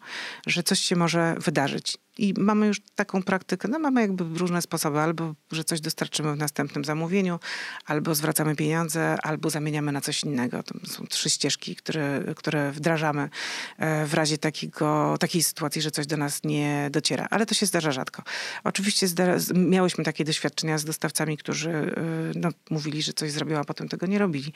że 0.48 0.64
coś 0.64 0.80
się 0.80 0.96
może 0.96 1.36
wydarzyć. 1.40 1.98
I 2.18 2.34
mamy 2.38 2.68
już 2.68 2.82
taką 2.96 3.24
praktykę, 3.24 3.68
no 3.68 3.80
mamy 3.80 4.02
jakby 4.02 4.40
różne 4.40 4.62
sposoby, 4.62 5.00
albo 5.00 5.34
że 5.52 5.64
coś 5.64 5.82
dostarczymy 5.82 6.34
w 6.34 6.38
następnym 6.38 6.86
zamówieniu, 6.86 7.40
albo 7.86 8.16
zwracamy 8.16 8.56
pieniądze, 8.56 9.18
albo 9.24 9.50
zamieniamy 9.50 9.92
na 9.92 10.02
coś 10.02 10.24
innego. 10.24 10.64
To 10.64 10.74
są 10.88 11.08
trzy 11.08 11.30
ścieżki, 11.30 11.76
które, 11.76 12.24
które 12.36 12.72
wdrażamy 12.72 13.30
e, 13.78 14.06
w 14.06 14.14
razie 14.14 14.38
takiego, 14.38 15.18
takiej 15.20 15.44
sytuacji, 15.44 15.82
że 15.82 15.92
coś 15.92 16.08
do 16.08 16.18
nas 16.18 16.44
nie 16.44 16.90
dociera. 16.92 17.28
Ale 17.30 17.46
to 17.46 17.54
się 17.54 17.66
zdarza 17.66 17.92
rzadko. 17.92 18.24
Oczywiście 18.64 19.08
zdarza, 19.08 19.54
miałyśmy 19.54 20.04
takie 20.04 20.26
doświadczenia 20.26 20.78
z 20.78 20.86
dostawcami, 20.86 21.38
którzy 21.38 21.72
e, 21.72 21.94
no, 22.36 22.50
mówili, 22.70 23.02
że 23.02 23.14
coś 23.14 23.32
zrobił, 23.32 23.58
a 23.58 23.64
potem 23.64 23.90
tego 23.90 24.06
nie 24.06 24.20
robili. 24.20 24.54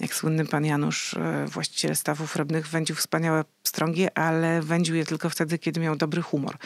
Jak 0.00 0.14
słynny 0.14 0.46
pan 0.46 0.64
Janusz, 0.64 1.14
e, 1.14 1.46
właściciel 1.46 1.96
stawów 1.96 2.36
rybnych, 2.36 2.68
wędził 2.68 2.96
wspaniałe 2.96 3.44
pstrągi, 3.62 4.08
ale 4.14 4.62
wędził 4.62 4.94
je 4.94 5.06
tylko 5.06 5.30
wtedy, 5.30 5.58
kiedy 5.58 5.80
miał 5.80 5.96
dobry 5.96 6.22
humor. 6.22 6.56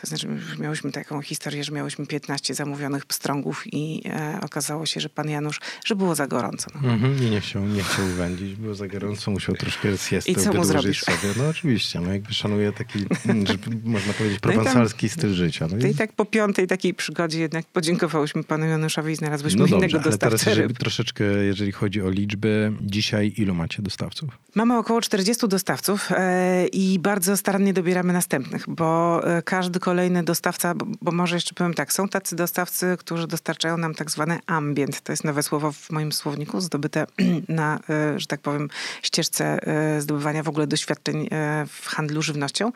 To 0.00 0.06
znaczy, 0.06 0.28
miałyśmy 0.58 0.92
taką 0.92 1.22
historię, 1.22 1.64
że 1.64 1.72
miałyśmy 1.72 2.06
15 2.06 2.54
zamówionych 2.54 3.06
pstrągów 3.06 3.62
i 3.72 4.02
e, 4.06 4.38
okazało 4.42 4.86
się, 4.86 5.00
że 5.00 5.08
pan 5.08 5.30
Janusz, 5.30 5.60
że 5.84 5.96
było 5.96 6.14
za 6.14 6.26
gorąco. 6.26 6.70
No. 6.82 6.92
Mhm, 6.92 7.30
nie 7.30 7.40
chciał, 7.40 7.64
nie 7.64 7.82
chciał 7.82 8.06
wędzić, 8.06 8.54
było 8.54 8.74
za 8.74 8.88
gorąco, 8.88 9.30
musiał 9.30 9.54
troszkę 9.54 9.98
siestę 9.98 10.30
I 10.30 10.34
co 10.34 10.52
mu 10.52 10.64
zrobić? 10.64 11.00
sobie. 11.00 11.34
No 11.36 11.48
oczywiście, 11.48 12.00
no 12.00 12.12
jakby 12.12 12.34
szanuje 12.34 12.72
taki, 12.72 12.98
że 13.44 13.58
można 13.84 14.12
powiedzieć, 14.12 14.40
prowansalski 14.48 15.06
no 15.06 15.12
styl 15.12 15.34
życia. 15.34 15.66
No 15.70 15.86
i... 15.86 15.90
i 15.90 15.94
tak 15.94 16.12
po 16.12 16.24
piątej 16.24 16.66
takiej 16.66 16.94
przygodzie 16.94 17.40
jednak 17.40 17.66
podziękowałyśmy 17.66 18.44
panu 18.44 18.66
Januszowi 18.66 19.12
i 19.12 19.16
znalazłyśmy 19.16 19.60
no 19.60 19.66
dobrze, 19.66 19.86
innego 19.86 19.98
dostawcę 20.04 20.26
ale 20.26 20.38
teraz 20.38 20.56
jeżeli, 20.56 20.74
troszeczkę, 20.74 21.24
jeżeli 21.24 21.72
chodzi 21.72 22.02
o 22.02 22.10
liczby, 22.10 22.72
dzisiaj 22.80 23.34
ilu 23.36 23.54
macie 23.54 23.82
dostawców? 23.82 24.38
Mamy 24.54 24.78
około 24.78 25.00
40 25.00 25.48
dostawców 25.48 26.12
e, 26.12 26.66
i 26.66 26.98
bardzo 26.98 27.36
starannie 27.36 27.72
dobieramy 27.72 28.12
następnych, 28.12 28.64
bo 28.68 29.20
e, 29.36 29.42
każdy 29.42 29.80
kolejny 29.88 30.22
dostawca, 30.22 30.74
bo, 30.74 30.86
bo, 31.02 31.12
może 31.12 31.36
jeszcze 31.36 31.54
powiem 31.54 31.74
tak, 31.74 31.92
są 31.92 32.08
tacy 32.08 32.36
dostawcy, 32.36 32.96
którzy 32.98 33.26
dostarczają 33.26 33.76
nam 33.76 33.94
tak 33.94 34.10
zwane 34.10 34.38
ambient. 34.46 35.00
To 35.00 35.12
jest 35.12 35.24
nowe 35.24 35.42
słowo 35.42 35.72
w 35.72 35.90
moim 35.90 36.12
słowniku, 36.12 36.60
zdobyte 36.60 37.06
na, 37.48 37.80
e, 37.90 38.20
że 38.20 38.26
tak 38.26 38.40
powiem, 38.40 38.68
ścieżce 39.02 39.66
e, 39.66 40.00
zdobywania 40.00 40.42
w 40.42 40.48
ogóle 40.48 40.66
doświadczeń 40.66 41.28
e, 41.30 41.66
w 41.68 41.86
handlu 41.86 42.22
żywnością. 42.22 42.72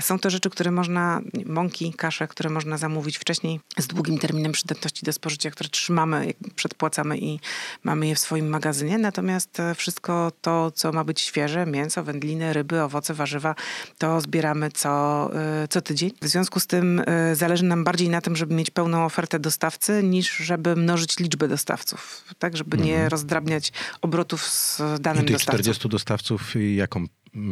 Są 0.00 0.18
to 0.18 0.30
rzeczy, 0.30 0.50
które 0.50 0.70
można, 0.70 1.20
mąki, 1.46 1.94
kasze, 1.94 2.28
które 2.28 2.50
można 2.50 2.78
zamówić 2.78 3.18
wcześniej 3.18 3.60
z 3.78 3.86
długim 3.86 4.18
terminem 4.18 4.52
przydatności 4.52 5.06
do 5.06 5.12
spożycia, 5.12 5.50
które 5.50 5.68
trzymamy, 5.68 6.32
przedpłacamy 6.56 7.18
i 7.18 7.40
mamy 7.84 8.06
je 8.06 8.14
w 8.14 8.18
swoim 8.18 8.48
magazynie. 8.48 8.98
Natomiast 8.98 9.58
wszystko 9.76 10.32
to, 10.40 10.70
co 10.70 10.92
ma 10.92 11.04
być 11.04 11.20
świeże, 11.20 11.66
mięso, 11.66 12.04
wędliny, 12.04 12.52
ryby, 12.52 12.82
owoce, 12.82 13.14
warzywa, 13.14 13.54
to 13.98 14.20
zbieramy 14.20 14.70
co, 14.70 15.30
co 15.70 15.80
tydzień. 15.80 16.10
W 16.22 16.28
związku 16.28 16.51
związku 16.52 16.60
z 16.60 16.66
tym 16.66 17.02
e, 17.06 17.36
zależy 17.36 17.64
nam 17.64 17.84
bardziej 17.84 18.08
na 18.08 18.20
tym, 18.20 18.36
żeby 18.36 18.54
mieć 18.54 18.70
pełną 18.70 19.04
ofertę 19.04 19.38
dostawcy, 19.38 20.02
niż 20.02 20.36
żeby 20.36 20.76
mnożyć 20.76 21.18
liczbę 21.18 21.48
dostawców, 21.48 22.24
tak, 22.38 22.56
żeby 22.56 22.78
nie 22.78 22.92
mhm. 22.92 23.08
rozdrabniać 23.08 23.72
obrotów 24.02 24.46
z 24.46 24.82
danym 25.00 25.22
I 25.22 25.26
tych 25.26 25.36
dostawcą. 25.36 25.58
40 25.58 25.88
dostawców, 25.88 26.54
jaką 26.74 27.06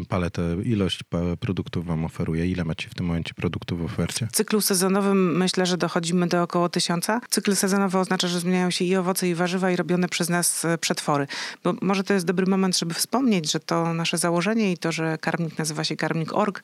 paletę, 0.08 0.56
ilość 0.64 1.00
produktów 1.40 1.86
wam 1.86 2.04
oferuje? 2.04 2.46
Ile 2.46 2.64
macie 2.64 2.88
w 2.88 2.94
tym 2.94 3.06
momencie 3.06 3.34
produktów 3.34 3.80
w 3.80 3.84
ofercie? 3.84 4.26
W 4.26 4.32
cyklu 4.32 4.60
sezonowym 4.60 5.36
myślę, 5.36 5.66
że 5.66 5.76
dochodzimy 5.76 6.26
do 6.26 6.42
około 6.42 6.68
tysiąca. 6.68 7.20
Cykl 7.30 7.54
sezonowy 7.56 7.98
oznacza, 7.98 8.28
że 8.28 8.40
zmieniają 8.40 8.70
się 8.70 8.84
i 8.84 8.96
owoce, 8.96 9.28
i 9.28 9.34
warzywa, 9.34 9.70
i 9.70 9.76
robione 9.76 10.08
przez 10.08 10.28
nas 10.28 10.64
e, 10.64 10.78
przetwory. 10.78 11.26
Bo 11.64 11.74
może 11.82 12.04
to 12.04 12.14
jest 12.14 12.26
dobry 12.26 12.46
moment, 12.46 12.78
żeby 12.78 12.94
wspomnieć, 12.94 13.52
że 13.52 13.60
to 13.60 13.94
nasze 13.94 14.18
założenie 14.18 14.72
i 14.72 14.78
to, 14.78 14.92
że 14.92 15.18
karmnik 15.18 15.58
nazywa 15.58 15.84
się 15.84 15.96
karmnik.org, 15.96 16.62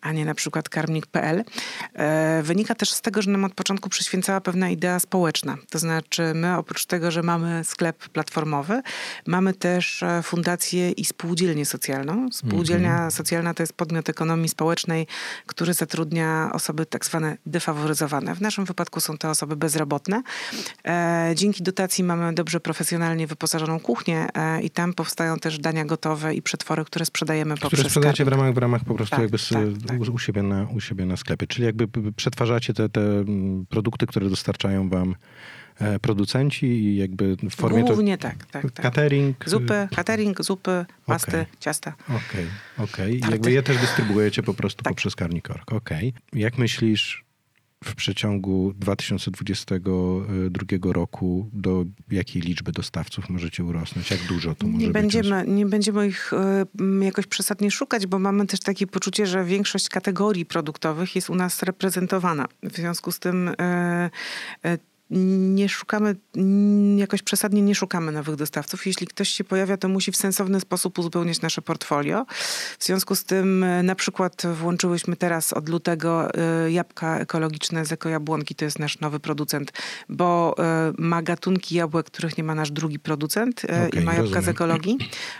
a 0.00 0.12
nie 0.12 0.24
na 0.24 0.34
przykład 0.34 0.68
karmnik.pl, 0.68 1.44
e, 1.94 2.42
wynika 2.42 2.74
też 2.74 2.90
z 2.90 3.00
tego, 3.00 3.22
że 3.22 3.30
nam 3.30 3.44
od 3.44 3.54
początku 3.54 3.88
przyświęcała 3.88 4.40
pewna 4.40 4.70
idea 4.70 5.00
społeczna. 5.00 5.56
To 5.70 5.78
znaczy 5.78 6.32
my 6.34 6.56
oprócz 6.56 6.86
tego, 6.86 7.10
że 7.10 7.22
mamy 7.22 7.64
sklep 7.64 8.08
platformowy, 8.08 8.82
mamy 9.26 9.54
też 9.54 10.02
e, 10.02 10.22
fundację 10.22 10.90
i 10.90 11.04
spółdzielnię 11.04 11.66
socjalną. 11.66 12.28
Spół 12.32 12.57
Spółdzielnia 12.58 12.92
mhm. 12.92 13.10
socjalna 13.10 13.54
to 13.54 13.62
jest 13.62 13.72
podmiot 13.72 14.08
ekonomii 14.08 14.48
społecznej, 14.48 15.06
który 15.46 15.74
zatrudnia 15.74 16.50
osoby 16.52 16.86
tak 16.86 17.04
zwane 17.04 17.36
defaworyzowane. 17.46 18.34
W 18.34 18.40
naszym 18.40 18.64
wypadku 18.64 19.00
są 19.00 19.18
to 19.18 19.30
osoby 19.30 19.56
bezrobotne. 19.56 20.22
E, 20.84 21.32
dzięki 21.34 21.62
dotacji 21.62 22.04
mamy 22.04 22.34
dobrze 22.34 22.60
profesjonalnie 22.60 23.26
wyposażoną 23.26 23.80
kuchnię 23.80 24.26
e, 24.34 24.62
i 24.62 24.70
tam 24.70 24.94
powstają 24.94 25.36
też 25.36 25.58
dania 25.58 25.84
gotowe 25.84 26.34
i 26.34 26.42
przetwory, 26.42 26.84
które 26.84 27.04
sprzedajemy 27.04 27.54
które 27.54 27.70
poprzez 27.70 27.86
sprzedajecie 27.86 28.24
w 28.24 28.28
ramach, 28.28 28.54
w 28.54 28.58
ramach 28.58 28.84
po 28.84 28.94
prostu 28.94 29.16
tak, 29.16 29.20
jakby 29.20 29.38
tak, 29.38 29.98
tak. 29.98 30.14
U, 30.14 30.18
siebie 30.18 30.42
na, 30.42 30.66
u 30.76 30.80
siebie 30.80 31.06
na 31.06 31.16
sklepie. 31.16 31.46
Czyli 31.46 31.64
jakby 31.64 32.12
przetwarzacie 32.12 32.74
te, 32.74 32.88
te 32.88 33.00
mm, 33.00 33.66
produkty, 33.66 34.06
które 34.06 34.30
dostarczają 34.30 34.88
wam 34.88 35.14
producenci 36.02 36.66
i 36.66 36.96
jakby 36.96 37.36
w 37.36 37.54
formie... 37.54 37.84
Głównie 37.84 38.18
to, 38.18 38.22
tak, 38.22 38.46
tak, 38.46 38.70
tak. 38.70 38.82
Catering? 38.82 39.36
Zupy, 39.46 39.88
catering, 39.94 40.44
zupy, 40.44 40.86
pasty, 41.06 41.30
okay. 41.30 41.46
ciasta. 41.60 41.94
Okej, 42.04 42.18
okay, 42.18 42.84
okej. 42.84 43.18
Okay. 43.18 43.30
Jakby 43.30 43.52
je 43.52 43.62
też 43.62 43.78
dystrybuujecie 43.78 44.42
po 44.42 44.54
prostu 44.54 44.84
tak. 44.84 44.92
poprzez 44.92 45.16
Karnikork. 45.16 45.72
Okej. 45.72 46.08
Okay. 46.08 46.40
Jak 46.40 46.58
myślisz, 46.58 47.28
w 47.84 47.94
przeciągu 47.94 48.72
2022 48.76 50.92
roku 50.92 51.50
do 51.52 51.84
jakiej 52.10 52.42
liczby 52.42 52.72
dostawców 52.72 53.28
możecie 53.28 53.64
urosnąć? 53.64 54.10
Jak 54.10 54.20
dużo 54.20 54.54
to 54.54 54.66
może 54.66 54.86
nie 54.86 54.92
będziemy, 54.92 55.44
być? 55.44 55.54
Nie 55.54 55.66
będziemy 55.66 56.08
ich 56.08 56.32
y, 56.32 56.36
jakoś 57.04 57.26
przesadnie 57.26 57.70
szukać, 57.70 58.06
bo 58.06 58.18
mamy 58.18 58.46
też 58.46 58.60
takie 58.60 58.86
poczucie, 58.86 59.26
że 59.26 59.44
większość 59.44 59.88
kategorii 59.88 60.46
produktowych 60.46 61.16
jest 61.16 61.30
u 61.30 61.34
nas 61.34 61.62
reprezentowana. 61.62 62.48
W 62.62 62.76
związku 62.76 63.12
z 63.12 63.18
tym 63.18 63.48
y, 63.48 63.52
y, 64.66 64.78
nie 65.10 65.68
szukamy, 65.68 66.16
jakoś 66.96 67.22
przesadnie 67.22 67.62
nie 67.62 67.74
szukamy 67.74 68.12
nowych 68.12 68.36
dostawców. 68.36 68.86
Jeśli 68.86 69.06
ktoś 69.06 69.28
się 69.28 69.44
pojawia, 69.44 69.76
to 69.76 69.88
musi 69.88 70.12
w 70.12 70.16
sensowny 70.16 70.60
sposób 70.60 70.98
uzupełniać 70.98 71.40
nasze 71.40 71.62
portfolio. 71.62 72.26
W 72.78 72.84
związku 72.84 73.14
z 73.14 73.24
tym 73.24 73.64
e, 73.64 73.82
na 73.82 73.94
przykład 73.94 74.42
włączyłyśmy 74.54 75.16
teraz 75.16 75.52
od 75.52 75.68
lutego 75.68 76.34
e, 76.34 76.70
jabłka 76.70 77.18
ekologiczne 77.18 77.84
z 77.84 77.92
ekojabłonki, 77.92 78.54
to 78.54 78.64
jest 78.64 78.78
nasz 78.78 79.00
nowy 79.00 79.20
producent, 79.20 79.72
bo 80.08 80.54
e, 80.58 80.92
ma 80.98 81.22
gatunki 81.22 81.74
jabłek, 81.74 82.06
których 82.06 82.38
nie 82.38 82.44
ma 82.44 82.54
nasz 82.54 82.70
drugi 82.70 82.98
producent 82.98 83.62
okay, 83.64 83.88
i 83.88 84.04
ma 84.04 84.14
jabłka 84.14 84.34
rozumiem. 84.34 84.44
z 84.44 84.48
ekologii. 84.48 84.98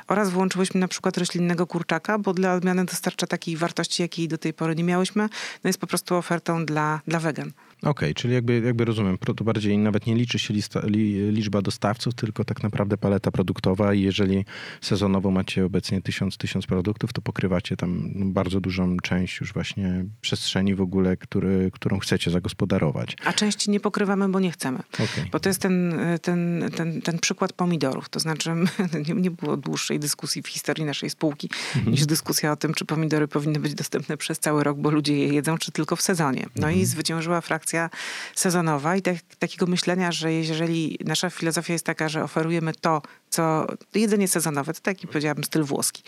Oraz 0.09 0.31
włączyłyśmy 0.31 0.81
na 0.81 0.89
przykład 0.89 1.19
roślinnego 1.19 1.67
kurczaka, 1.67 2.19
bo 2.19 2.35
dla 2.35 2.55
odmiany 2.55 2.85
dostarcza 2.85 3.27
takiej 3.27 3.57
wartości, 3.57 4.03
jakiej 4.03 4.29
do 4.29 4.39
tej 4.39 4.55
pory 4.55 4.75
nie 4.75 4.85
miałyśmy. 4.85 5.29
No 5.65 5.69
jest 5.69 5.79
po 5.79 5.87
prostu 5.87 6.15
ofertą 6.15 6.67
dla, 6.67 7.01
dla 7.07 7.21
wegan. 7.21 7.53
Okej, 7.79 7.91
okay, 7.91 8.15
czyli 8.15 8.35
jakby, 8.35 8.61
jakby 8.61 8.85
rozumiem, 8.85 9.19
to 9.37 9.45
bardziej 9.45 9.79
nawet 9.79 10.07
nie 10.07 10.15
liczy 10.15 10.39
się 10.39 10.55
lista, 10.55 10.81
li, 10.81 11.33
liczba 11.33 11.63
dostawców, 11.63 12.15
tylko 12.15 12.45
tak 12.45 12.63
naprawdę 12.63 12.97
paleta 12.97 13.31
produktowa 13.31 13.95
i 13.95 14.01
jeżeli 14.01 14.45
sezonowo 14.81 15.31
macie 15.31 15.65
obecnie 15.65 16.03
tysiąc, 16.03 16.37
tysiąc 16.37 16.67
produktów, 16.67 17.13
to 17.13 17.23
pokrywacie 17.23 17.77
tam 17.77 18.13
bardzo 18.33 18.61
dużą 18.61 18.97
część 18.97 19.41
już 19.41 19.53
właśnie 19.53 20.05
przestrzeni 20.21 20.75
w 20.75 20.81
ogóle, 20.81 21.17
który, 21.17 21.71
którą 21.73 21.99
chcecie 21.99 22.31
zagospodarować. 22.31 23.17
A 23.25 23.33
części 23.33 23.71
nie 23.71 23.81
pokrywamy, 23.81 24.29
bo 24.29 24.41
nie 24.41 24.51
chcemy. 24.51 24.79
Okay. 24.95 25.29
Bo 25.33 25.41
to 25.41 25.49
jest 25.49 25.63
ten, 25.63 25.99
ten, 26.23 26.71
ten, 26.77 27.03
ten 27.03 27.19
przykład 27.19 27.53
pomidorów. 27.53 28.09
To 28.09 28.21
znaczy 28.21 28.51
nie, 29.09 29.15
nie 29.15 29.31
było 29.31 29.57
dłuższej 29.57 29.99
dyskusji 29.99 30.43
w 30.43 30.49
historii 30.49 30.85
naszej 30.85 31.11
spółki 31.11 31.51
mhm. 31.77 31.93
niż 31.93 32.07
dyskusja 32.07 32.53
o 32.53 32.57
tym, 32.57 32.75
czy 32.75 32.85
pomidory 32.85 33.29
powinny 33.29 33.61
być 33.61 33.75
dostępne 33.75 34.17
przez 34.17 34.39
cały 34.39 34.65
rok, 34.65 34.79
bo 34.79 34.91
ludzie 34.91 35.17
je 35.17 35.29
jedzą, 35.29 35.59
czy 35.59 35.73
tylko 35.73 35.97
w 35.97 36.03
sezonie. 36.03 36.47
No 36.57 36.67
mhm. 36.67 36.83
i 36.83 36.85
zwyciężyła 36.85 37.41
frakcja 37.41 37.68
akcja 37.69 37.91
sezonowa 38.35 38.97
i 38.97 39.03
tak, 39.03 39.17
takiego 39.39 39.67
myślenia, 39.67 40.13
że 40.13 40.33
jeżeli 40.33 40.99
nasza 41.05 41.31
filozofia 41.31 41.73
jest 41.73 41.85
taka, 41.85 42.09
że 42.09 42.25
oferujemy 42.25 42.73
to, 42.81 43.03
co 43.31 43.67
jedzenie 43.95 44.29
sezonowe, 44.29 44.75
to 44.75 44.81
taki 44.81 45.07
powiedziałabym 45.07 45.45
styl 45.45 45.65
włoski, 45.65 46.03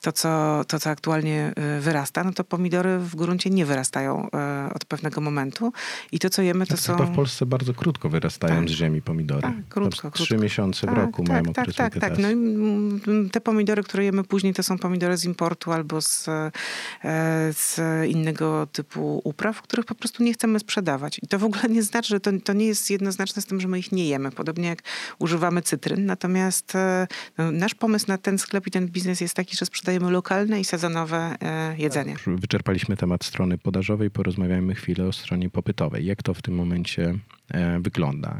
to 0.00 0.12
co, 0.12 0.62
to, 0.68 0.78
co 0.78 0.90
aktualnie 0.90 1.52
y, 1.78 1.80
wyrasta, 1.80 2.24
no 2.24 2.32
to 2.32 2.44
pomidory 2.44 2.98
w 2.98 3.16
gruncie 3.16 3.50
nie 3.50 3.66
wyrastają 3.66 4.26
y, 4.70 4.74
od 4.74 4.84
pewnego 4.84 5.20
momentu 5.20 5.72
i 6.12 6.18
to, 6.18 6.30
co 6.30 6.42
jemy, 6.42 6.66
to 6.66 6.74
tak, 6.74 6.80
są... 6.80 6.96
Chyba 6.96 7.06
w 7.06 7.14
Polsce 7.14 7.46
bardzo 7.46 7.74
krótko 7.74 8.08
wyrastają 8.08 8.60
Tak. 8.60 8.68
z 8.68 8.72
ziemi 8.72 9.02
pomidory. 9.02 9.42
Tak, 9.42 9.54
krótko, 9.68 10.10
Trzy 10.10 10.26
krótko. 10.26 10.42
miesiące 10.42 10.86
w 10.86 10.90
Tak, 10.90 10.98
roku 10.98 11.22
tak, 11.22 11.28
mają 11.32 11.44
tak, 11.44 11.62
okres 11.62 11.76
tak, 11.76 11.94
tak. 11.94 12.02
wegetacji. 12.02 12.24
No 12.24 12.30
mm, 13.12 13.30
te 13.30 13.40
pomidory, 13.40 13.82
które 13.82 14.04
jemy 14.04 14.24
później, 14.24 14.54
to 14.54 14.62
są 14.62 14.78
pomidory 14.78 15.16
z 15.16 15.24
importu 15.24 15.72
albo 15.72 16.02
z, 16.02 16.28
e, 16.28 16.50
z 17.52 17.80
innego 18.08 18.66
typu 18.72 19.20
upraw, 19.24 19.62
których 19.62 19.86
po 19.86 19.94
prostu 19.94 20.22
nie 20.22 20.32
chcemy 20.32 20.58
sprzedawać. 20.58 20.97
I 21.22 21.26
to 21.26 21.38
w 21.38 21.44
ogóle 21.44 21.62
nie 21.68 21.82
znaczy, 21.82 22.08
że 22.08 22.20
to, 22.20 22.30
to 22.44 22.52
nie 22.52 22.66
jest 22.66 22.90
jednoznaczne 22.90 23.42
z 23.42 23.46
tym, 23.46 23.60
że 23.60 23.68
my 23.68 23.78
ich 23.78 23.92
nie 23.92 24.08
jemy. 24.08 24.30
Podobnie 24.30 24.68
jak 24.68 24.82
używamy 25.18 25.62
cytryn. 25.62 26.06
Natomiast 26.06 26.74
e, 26.74 27.06
no, 27.38 27.50
nasz 27.50 27.74
pomysł 27.74 28.04
na 28.08 28.18
ten 28.18 28.38
sklep 28.38 28.66
i 28.66 28.70
ten 28.70 28.88
biznes 28.88 29.20
jest 29.20 29.34
taki, 29.34 29.56
że 29.56 29.66
sprzedajemy 29.66 30.10
lokalne 30.10 30.60
i 30.60 30.64
sezonowe 30.64 31.36
e, 31.42 31.76
jedzenie. 31.78 32.16
Wyczerpaliśmy 32.26 32.96
temat 32.96 33.24
strony 33.24 33.58
podażowej, 33.58 34.10
porozmawiajmy 34.10 34.74
chwilę 34.74 35.06
o 35.06 35.12
stronie 35.12 35.50
popytowej. 35.50 36.06
Jak 36.06 36.22
to 36.22 36.34
w 36.34 36.42
tym 36.42 36.54
momencie 36.54 37.14
wygląda? 37.80 38.36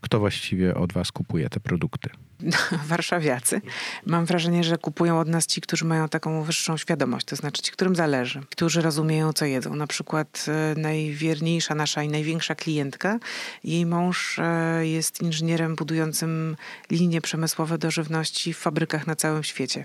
Kto 0.00 0.18
właściwie 0.18 0.74
od 0.74 0.92
was 0.92 1.12
kupuje 1.12 1.48
te 1.48 1.60
produkty? 1.60 2.10
warszawiacy. 2.88 3.60
Mam 4.06 4.26
wrażenie, 4.26 4.64
że 4.64 4.78
kupują 4.78 5.20
od 5.20 5.28
nas 5.28 5.46
ci, 5.46 5.60
którzy 5.60 5.84
mają 5.84 6.08
taką 6.08 6.42
wyższą 6.42 6.76
świadomość, 6.76 7.26
to 7.26 7.36
znaczy 7.36 7.62
ci, 7.62 7.72
którym 7.72 7.96
zależy, 7.96 8.40
którzy 8.50 8.82
rozumieją, 8.82 9.32
co 9.32 9.44
jedzą. 9.44 9.74
Na 9.74 9.86
przykład 9.86 10.46
e, 10.48 10.80
najwierniejsza 10.80 11.74
nasza 11.74 12.02
i 12.02 12.08
największa 12.08 12.54
klientka, 12.54 13.18
jej 13.64 13.86
mąż 13.86 14.38
e, 14.38 14.86
jest 14.86 15.22
inżynierem 15.22 15.76
budującym 15.76 16.56
linie 16.90 17.20
przemysłowe 17.20 17.78
do 17.78 17.90
żywności 17.90 18.52
w 18.54 18.58
fabrykach 18.58 19.06
na 19.06 19.16
całym 19.16 19.44
świecie. 19.44 19.84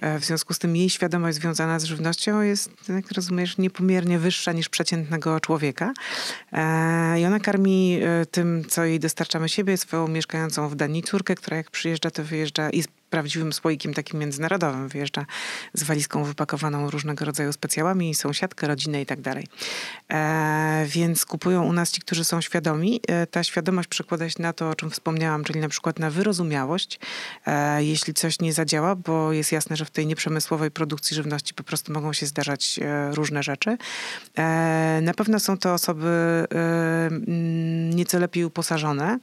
E, 0.00 0.18
W 0.18 0.24
związku 0.24 0.54
z 0.54 0.58
tym 0.58 0.76
jej 0.76 0.90
świadomość 0.90 1.36
związana 1.36 1.78
z 1.78 1.84
żywnością 1.84 2.40
jest, 2.40 2.70
jak 2.88 3.12
rozumiesz, 3.12 3.58
niepomiernie 3.58 4.18
wyższa 4.18 4.52
niż 4.52 4.68
przeciętnego 4.68 5.40
człowieka. 5.40 5.92
E, 6.52 7.20
I 7.20 7.24
ona 7.24 7.40
karmi 7.40 7.89
e, 7.89 7.89
tym, 8.30 8.64
co 8.68 8.84
jej 8.84 9.00
dostarczamy 9.00 9.48
siebie, 9.48 9.76
swoją 9.76 10.08
mieszkającą 10.08 10.68
w 10.68 10.74
Danii 10.74 11.02
córkę, 11.02 11.34
która 11.34 11.56
jak 11.56 11.70
przyjeżdża, 11.70 12.10
to 12.10 12.24
wyjeżdża 12.24 12.70
i 12.70 12.82
prawdziwym 13.10 13.52
słoikiem 13.52 13.94
takim 13.94 14.20
międzynarodowym. 14.20 14.88
Wyjeżdża 14.88 15.26
z 15.74 15.82
walizką 15.82 16.24
wypakowaną 16.24 16.90
różnego 16.90 17.24
rodzaju 17.24 17.52
specjałami, 17.52 18.14
sąsiadkę, 18.14 18.66
rodzinę 18.66 19.02
i 19.02 19.06
tak 19.06 19.20
dalej. 19.20 19.46
E, 20.08 20.86
więc 20.88 21.24
kupują 21.24 21.64
u 21.64 21.72
nas 21.72 21.90
ci, 21.90 22.00
którzy 22.00 22.24
są 22.24 22.40
świadomi. 22.40 23.00
E, 23.08 23.26
ta 23.26 23.44
świadomość 23.44 23.88
przekłada 23.88 24.28
się 24.28 24.42
na 24.42 24.52
to, 24.52 24.70
o 24.70 24.74
czym 24.74 24.90
wspomniałam, 24.90 25.44
czyli 25.44 25.60
na 25.60 25.68
przykład 25.68 25.98
na 25.98 26.10
wyrozumiałość, 26.10 27.00
e, 27.46 27.84
jeśli 27.84 28.14
coś 28.14 28.40
nie 28.40 28.52
zadziała, 28.52 28.94
bo 28.94 29.32
jest 29.32 29.52
jasne, 29.52 29.76
że 29.76 29.84
w 29.84 29.90
tej 29.90 30.06
nieprzemysłowej 30.06 30.70
produkcji 30.70 31.14
żywności 31.14 31.54
po 31.54 31.62
prostu 31.62 31.92
mogą 31.92 32.12
się 32.12 32.26
zdarzać 32.26 32.80
różne 33.12 33.42
rzeczy. 33.42 33.76
Na 35.02 35.14
pewno 35.14 35.40
są 35.40 35.58
to 35.58 35.74
osoby 35.74 36.46
mm, 36.50 37.90
nieco 37.90 38.18
lepiej 38.18 38.44
uposażone, 38.44 39.18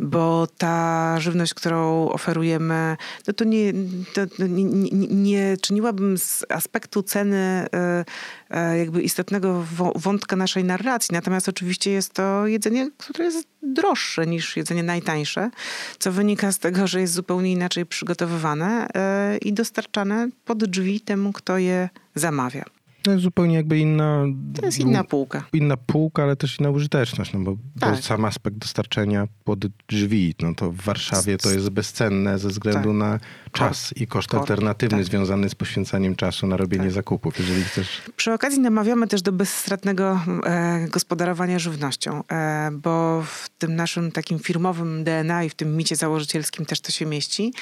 bo 0.00 0.46
ta 0.58 1.16
żywność, 1.20 1.54
którą 1.54 2.08
oferujemy, 2.08 2.96
no 3.26 3.31
to 3.32 3.44
nie, 3.44 3.72
to, 4.14 4.46
nie, 4.46 4.64
nie, 4.64 5.06
nie 5.08 5.56
czyniłabym 5.56 6.18
z 6.18 6.44
aspektu 6.48 7.02
ceny 7.02 7.36
e, 7.74 8.04
e, 8.50 8.78
jakby 8.78 9.02
istotnego 9.02 9.64
wątka 9.94 10.36
naszej 10.36 10.64
narracji. 10.64 11.12
Natomiast 11.12 11.48
oczywiście 11.48 11.90
jest 11.90 12.12
to 12.12 12.46
jedzenie, 12.46 12.90
które 12.98 13.24
jest 13.24 13.48
droższe 13.62 14.26
niż 14.26 14.56
jedzenie 14.56 14.82
najtańsze, 14.82 15.50
co 15.98 16.12
wynika 16.12 16.52
z 16.52 16.58
tego, 16.58 16.86
że 16.86 17.00
jest 17.00 17.14
zupełnie 17.14 17.52
inaczej 17.52 17.86
przygotowywane 17.86 18.88
e, 18.94 19.38
i 19.38 19.52
dostarczane 19.52 20.28
pod 20.44 20.64
drzwi 20.64 21.00
temu, 21.00 21.32
kto 21.32 21.58
je 21.58 21.88
zamawia. 22.14 22.81
No 23.06 23.12
jest 23.12 23.24
zupełnie 23.24 23.54
jakby 23.54 23.78
inna... 23.78 24.24
To 24.60 24.66
jest 24.66 24.78
inna 24.78 25.04
półka. 25.04 25.44
Inna 25.52 25.76
półka, 25.76 26.22
ale 26.22 26.36
też 26.36 26.60
inna 26.60 26.70
użyteczność, 26.70 27.32
no 27.32 27.40
bo, 27.40 27.56
Tak. 27.80 27.96
bo 27.96 28.02
sam 28.02 28.24
aspekt 28.24 28.56
dostarczenia 28.56 29.28
pod 29.44 29.66
drzwi, 29.88 30.34
no 30.42 30.54
to 30.54 30.70
w 30.70 30.76
Warszawie 30.76 31.38
to 31.38 31.50
jest 31.50 31.70
bezcenne 31.70 32.38
ze 32.38 32.48
względu 32.48 32.88
Tak. 32.88 32.98
na 32.98 33.18
czas 33.52 33.92
i 33.96 34.06
koszt 34.06 34.34
alternatywny 34.34 34.98
tak. 34.98 35.06
związany 35.06 35.48
z 35.48 35.54
poświęcaniem 35.54 36.16
czasu 36.16 36.46
na 36.46 36.56
robienie 36.56 36.84
Tak. 36.84 36.92
zakupów. 36.92 37.38
Jeżeli 37.38 37.64
chcesz 37.64 38.02
Przy 38.16 38.32
okazji 38.32 38.60
namawiamy 38.60 39.06
też 39.06 39.22
do 39.22 39.32
bezstratnego 39.32 40.20
e, 40.44 40.86
gospodarowania 40.88 41.58
żywnością, 41.58 42.22
e, 42.32 42.70
bo 42.72 43.22
w 43.22 43.48
tym 43.58 43.76
naszym 43.76 44.12
takim 44.12 44.38
firmowym 44.38 45.04
DNA 45.04 45.44
i 45.44 45.50
w 45.50 45.54
tym 45.54 45.76
micie 45.76 45.96
założycielskim 45.96 46.66
też 46.66 46.80
to 46.80 46.92
się 46.92 47.06
mieści. 47.06 47.52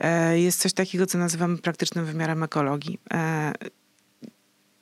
E, 0.00 0.40
jest 0.40 0.60
coś 0.60 0.72
takiego, 0.72 1.06
co 1.06 1.18
nazywamy 1.18 1.58
praktycznym 1.58 2.04
wymiarem 2.04 2.42
ekologii. 2.42 2.98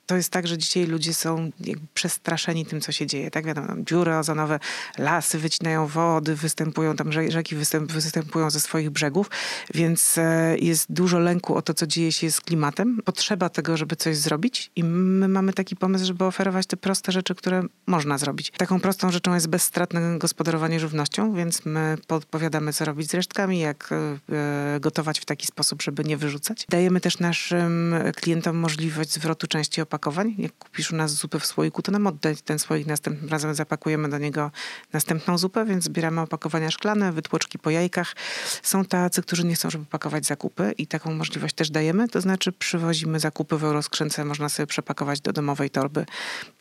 To 0.07 0.15
jest 0.15 0.29
tak, 0.29 0.47
że 0.47 0.57
dzisiaj 0.57 0.85
ludzie 0.85 1.13
są 1.13 1.51
przestraszeni 1.93 2.65
tym, 2.65 2.81
co 2.81 2.91
się 2.91 3.07
dzieje. 3.07 3.31
Tak 3.31 3.45
wiadomo, 3.45 3.67
dziury 3.77 4.15
ozonowe, 4.15 4.59
lasy 4.97 5.39
wycinają 5.39 5.87
wody, 5.87 6.35
występują 6.35 6.95
tam 6.95 7.09
rze- 7.09 7.31
rzeki, 7.31 7.55
występ, 7.55 7.91
występują 7.91 8.49
ze 8.49 8.59
swoich 8.59 8.89
brzegów, 8.89 9.29
więc 9.73 10.17
e, 10.17 10.57
jest 10.57 10.91
dużo 10.91 11.19
lęku 11.19 11.55
o 11.55 11.61
to, 11.61 11.73
co 11.73 11.87
dzieje 11.87 12.11
się 12.11 12.31
z 12.31 12.41
klimatem. 12.41 12.99
Potrzeba 13.05 13.49
tego, 13.49 13.77
żeby 13.77 13.95
coś 13.95 14.17
zrobić 14.17 14.71
i 14.75 14.83
my 14.83 15.27
mamy 15.27 15.53
taki 15.53 15.75
pomysł, 15.75 16.05
żeby 16.05 16.25
oferować 16.25 16.67
te 16.67 16.77
proste 16.77 17.11
rzeczy, 17.11 17.35
które 17.35 17.63
można 17.87 18.17
zrobić. 18.17 18.51
Taką 18.57 18.79
prostą 18.79 19.11
rzeczą 19.11 19.33
jest 19.33 19.47
bezstratne 19.47 20.17
gospodarowanie 20.19 20.79
żywnością, 20.79 21.33
więc 21.33 21.65
my 21.65 21.97
podpowiadamy, 22.07 22.73
co 22.73 22.85
robić 22.85 23.09
z 23.09 23.13
resztkami, 23.13 23.59
jak 23.59 23.89
e, 23.91 24.79
gotować 24.79 25.19
w 25.19 25.25
taki 25.25 25.47
sposób, 25.47 25.81
żeby 25.81 26.03
nie 26.03 26.17
wyrzucać. 26.17 26.65
Dajemy 26.69 27.01
też 27.01 27.19
naszym 27.19 27.95
klientom 28.15 28.57
możliwość 28.57 29.13
zwrotu 29.13 29.47
części 29.47 29.81
opakowań. 29.81 29.96
Jak 30.37 30.57
kupisz 30.57 30.91
u 30.91 30.95
nas 30.95 31.11
zupę 31.11 31.39
w 31.39 31.45
słoiku, 31.45 31.81
to 31.81 31.91
nam 31.91 32.07
oddaj 32.07 32.35
ten 32.35 32.59
słoik, 32.59 32.87
następnym 32.87 33.29
razem 33.29 33.55
zapakujemy 33.55 34.09
do 34.09 34.17
niego 34.17 34.51
następną 34.93 35.37
zupę, 35.37 35.65
więc 35.65 35.83
zbieramy 35.83 36.21
opakowania 36.21 36.71
szklane, 36.71 37.11
wytłoczki 37.11 37.59
po 37.59 37.69
jajkach. 37.69 38.15
Są 38.63 38.85
tacy, 38.85 39.21
którzy 39.21 39.45
nie 39.45 39.55
chcą, 39.55 39.69
żeby 39.69 39.85
pakować 39.85 40.25
zakupy 40.25 40.73
i 40.77 40.87
taką 40.87 41.13
możliwość 41.13 41.55
też 41.55 41.69
dajemy, 41.69 42.07
to 42.07 42.21
znaczy 42.21 42.51
przywozimy 42.51 43.19
zakupy 43.19 43.57
w 43.57 43.63
euroskrzynce, 43.63 44.25
można 44.25 44.49
sobie 44.49 44.67
przepakować 44.67 45.21
do 45.21 45.33
domowej 45.33 45.69
torby. 45.69 46.05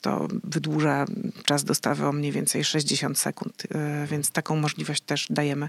To 0.01 0.29
wydłuża 0.45 1.05
czas 1.45 1.65
dostawy 1.65 2.07
o 2.07 2.13
mniej 2.13 2.33
więcej 2.33 2.65
60 2.65 3.19
sekund, 3.19 3.63
e, 3.75 4.07
więc 4.07 4.31
taką 4.31 4.57
możliwość 4.57 5.03
też 5.03 5.27
dajemy. 5.31 5.69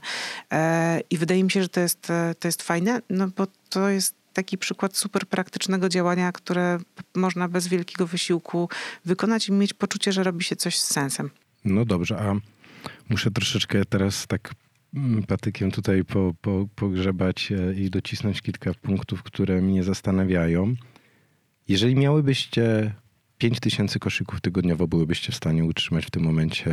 E, 0.52 1.02
I 1.10 1.18
wydaje 1.18 1.44
mi 1.44 1.52
się, 1.52 1.62
że 1.64 1.70
to 1.70 1.80
jest, 1.80 2.10
e, 2.10 2.36
to 2.40 2.48
jest 2.48 2.62
fajne, 2.62 3.02
no 3.10 3.28
bo 3.28 3.48
to 3.70 3.90
jest 3.90 4.17
taki 4.38 4.58
przykład 4.58 4.98
super 4.98 5.28
praktycznego 5.28 5.90
działania, 5.90 6.32
które 6.32 6.78
można 7.16 7.48
bez 7.48 7.68
wielkiego 7.68 8.08
wysiłku 8.08 8.70
wykonać 9.06 9.50
i 9.50 9.52
mieć 9.52 9.74
poczucie, 9.74 10.12
że 10.12 10.24
robi 10.24 10.44
się 10.44 10.56
coś 10.56 10.78
z 10.78 10.88
sensem. 10.94 11.30
No 11.66 11.86
dobrze, 11.86 12.20
a 12.20 12.36
muszę 13.10 13.32
troszeczkę 13.32 13.86
teraz 13.86 14.28
tak 14.28 14.54
mm, 14.96 15.24
patykiem 15.24 15.72
tutaj 15.72 16.04
po, 16.04 16.34
po, 16.42 16.68
pogrzebać 16.76 17.52
e, 17.52 17.74
i 17.74 17.90
docisnąć 17.90 18.42
kilka 18.42 18.74
punktów, 18.74 19.24
które 19.24 19.62
mnie 19.62 19.84
zastanawiają. 19.84 20.76
Jeżeli 21.68 21.96
miałybyście 21.96 22.94
5000 23.38 24.00
koszyków 24.00 24.42
tygodniowo, 24.42 24.88
byłybyście 24.88 25.32
w 25.32 25.36
stanie 25.36 25.66
utrzymać 25.66 26.06
w 26.06 26.12
tym 26.12 26.24
momencie 26.24 26.72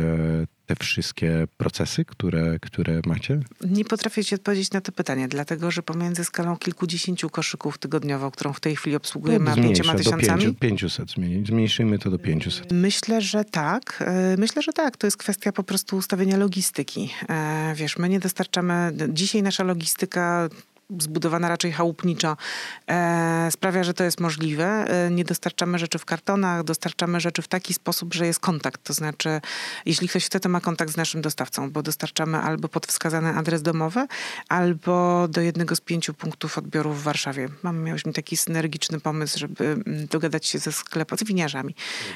te 0.65 0.75
wszystkie 0.75 1.47
procesy, 1.57 2.05
które, 2.05 2.59
które 2.61 3.01
macie? 3.05 3.39
Nie 3.69 3.85
potrafię 3.85 4.23
ci 4.23 4.35
odpowiedzieć 4.35 4.71
na 4.71 4.81
to 4.81 4.91
pytanie, 4.91 5.27
dlatego 5.27 5.71
że 5.71 5.83
pomiędzy 5.83 6.23
skalą 6.23 6.57
kilkudziesięciu 6.57 7.29
koszyków 7.29 7.77
tygodniowo, 7.77 8.31
którą 8.31 8.53
w 8.53 8.59
tej 8.59 8.75
chwili 8.75 8.95
obsługujemy, 8.95 9.49
a 9.51 9.53
Zmniejsza 9.53 9.73
pięcioma 9.83 9.93
do 9.93 10.03
tysiącami, 10.03 10.43
5, 10.43 10.59
500, 10.59 11.09
zmieni- 11.09 11.47
zmniejszymy 11.47 11.99
to 11.99 12.11
do 12.11 12.19
500. 12.19 12.71
Myślę, 12.71 13.21
że 13.21 13.45
tak. 13.45 14.03
E, 14.07 14.35
Myślę, 14.37 14.61
że 14.61 14.73
tak. 14.73 14.97
To 14.97 15.07
jest 15.07 15.17
kwestia 15.17 15.51
po 15.51 15.63
prostu 15.63 15.97
ustawienia 15.97 16.37
logistyki. 16.37 17.09
E, 17.29 17.73
Wiesz, 17.75 17.97
my 17.97 18.09
nie 18.09 18.19
dostarczamy. 18.19 18.91
Dzisiaj 19.09 19.43
nasza 19.43 19.63
logistyka 19.63 20.49
zbudowana 20.99 21.49
raczej 21.49 21.71
chałupniczo, 21.71 22.37
e, 22.87 23.47
sprawia, 23.51 23.83
że 23.83 23.93
to 23.93 24.03
jest 24.03 24.19
możliwe. 24.19 24.65
E, 24.65 25.11
nie 25.11 25.23
dostarczamy 25.23 25.79
rzeczy 25.79 25.99
w 25.99 26.05
kartonach, 26.05 26.63
dostarczamy 26.63 27.19
rzeczy 27.19 27.41
w 27.41 27.47
taki 27.47 27.73
sposób, 27.73 28.13
że 28.13 28.27
jest 28.27 28.39
kontakt. 28.39 28.83
To 28.83 28.93
znaczy, 28.93 29.41
jeśli 29.85 30.07
ktoś 30.07 30.25
chce, 30.25 30.39
to 30.39 30.49
ma 30.49 30.61
kontakt 30.61 30.91
z 30.91 30.97
naszym 30.97 31.21
dostawcą, 31.21 31.71
bo 31.71 31.83
dostarczamy 31.83 32.37
albo 32.37 32.67
pod 32.67 32.87
wskazany 32.87 33.35
adres 33.35 33.61
domowy, 33.61 34.07
albo 34.49 35.27
do 35.27 35.41
jednego 35.41 35.75
z 35.75 35.81
pięciu 35.81 36.13
punktów 36.13 36.57
odbioru 36.57 36.93
w 36.93 37.03
Warszawie. 37.03 37.49
Mamy, 37.63 37.79
miałyśmy 37.83 38.13
taki 38.13 38.37
synergiczny 38.37 38.99
pomysł, 38.99 39.39
żeby 39.39 39.63
mm, 39.65 40.07
dogadać 40.07 40.45
się 40.45 40.59
ze 40.59 40.71
sklepami, 40.71 41.19
z 41.19 41.23
winiarzami, 41.23 41.75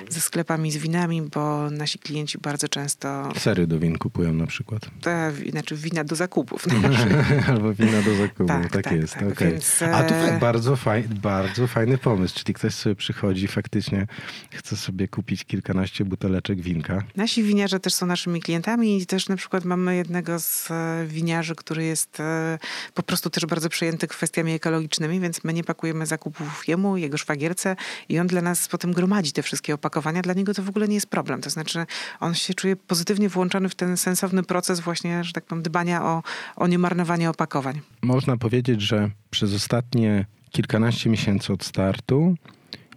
ze 0.10 0.22
sklepami 0.22 0.72
z 0.72 0.78
winami, 0.78 1.22
bo 1.22 1.70
nasi 1.72 2.00
klienci 2.00 2.38
bardzo 2.38 2.68
często 2.68 3.30
Sery 3.38 3.68
do 3.68 3.80
win 3.80 3.98
kupują 3.98 4.34
na 4.34 4.48
przykład. 4.48 4.82
te, 5.02 5.34
znaczy 5.50 5.76
wina 5.76 6.04
do 6.04 6.16
zakupów. 6.16 6.66
Albo 7.50 7.74
wina 7.74 8.02
do 8.02 8.16
zakupu. 8.16 8.46
tak, 8.46 8.59
tak, 8.64 8.84
tak 8.84 8.92
jest. 8.92 9.14
Tak, 9.14 9.32
okay. 9.32 9.52
więc, 9.52 9.82
A 9.82 10.04
to 10.04 10.16
e, 10.16 10.40
bardzo, 10.40 10.76
faj, 10.76 11.04
bardzo 11.04 11.68
fajny 11.68 11.98
pomysł, 11.98 12.36
czyli 12.40 12.54
ktoś 12.54 12.74
sobie 12.74 12.96
przychodzi, 12.96 13.48
faktycznie 13.48 14.08
chce 14.52 14.78
sobie 14.78 15.08
kupić 15.08 15.46
kilkanaście 15.46 16.06
buteleczek 16.06 16.62
winka. 16.62 17.04
Nasi 17.16 17.44
winiarze 17.44 17.80
też 17.80 17.94
są 17.94 18.06
naszymi 18.06 18.42
klientami 18.42 19.02
i 19.02 19.06
też 19.06 19.30
na 19.30 19.36
przykład 19.36 19.66
mamy 19.66 19.96
jednego 19.96 20.40
z 20.40 20.72
e, 20.72 21.06
winiarzy, 21.08 21.56
który 21.56 21.84
jest 21.84 22.20
e, 22.20 22.60
po 22.94 23.04
prostu 23.04 23.30
też 23.30 23.46
bardzo 23.46 23.70
przejęty 23.70 24.08
kwestiami 24.08 24.52
ekologicznymi, 24.52 25.20
więc 25.20 25.44
my 25.44 25.54
nie 25.54 25.64
pakujemy 25.64 26.06
zakupów 26.06 26.68
jemu, 26.68 26.98
jego 26.98 27.18
szwagierce 27.18 27.76
i 28.10 28.20
on 28.20 28.28
dla 28.28 28.42
nas 28.42 28.68
potem 28.68 28.94
gromadzi 28.94 29.32
te 29.32 29.44
wszystkie 29.44 29.74
opakowania. 29.74 30.22
Dla 30.22 30.34
niego 30.34 30.54
to 30.54 30.64
w 30.64 30.70
ogóle 30.70 30.88
nie 30.88 30.96
jest 30.96 31.08
problem. 31.08 31.42
To 31.42 31.50
znaczy 31.50 31.86
on 32.20 32.36
się 32.36 32.54
czuje 32.54 32.76
pozytywnie 32.76 33.30
włączony 33.30 33.70
w 33.70 33.76
ten 33.76 33.98
sensowny 33.98 34.44
proces 34.44 34.80
właśnie, 34.80 35.24
że 35.24 35.34
tak 35.34 35.46
powiem, 35.46 35.64
dbania 35.64 36.06
o, 36.06 36.24
o 36.56 36.68
niemarnowanie 36.68 37.30
opakowań. 37.30 37.82
Można 38.02 38.38
powiedzieć, 38.38 38.49
że 38.78 39.10
przez 39.30 39.54
ostatnie 39.54 40.26
kilkanaście 40.52 41.10
miesięcy 41.10 41.54
od 41.54 41.64
startu 41.64 42.36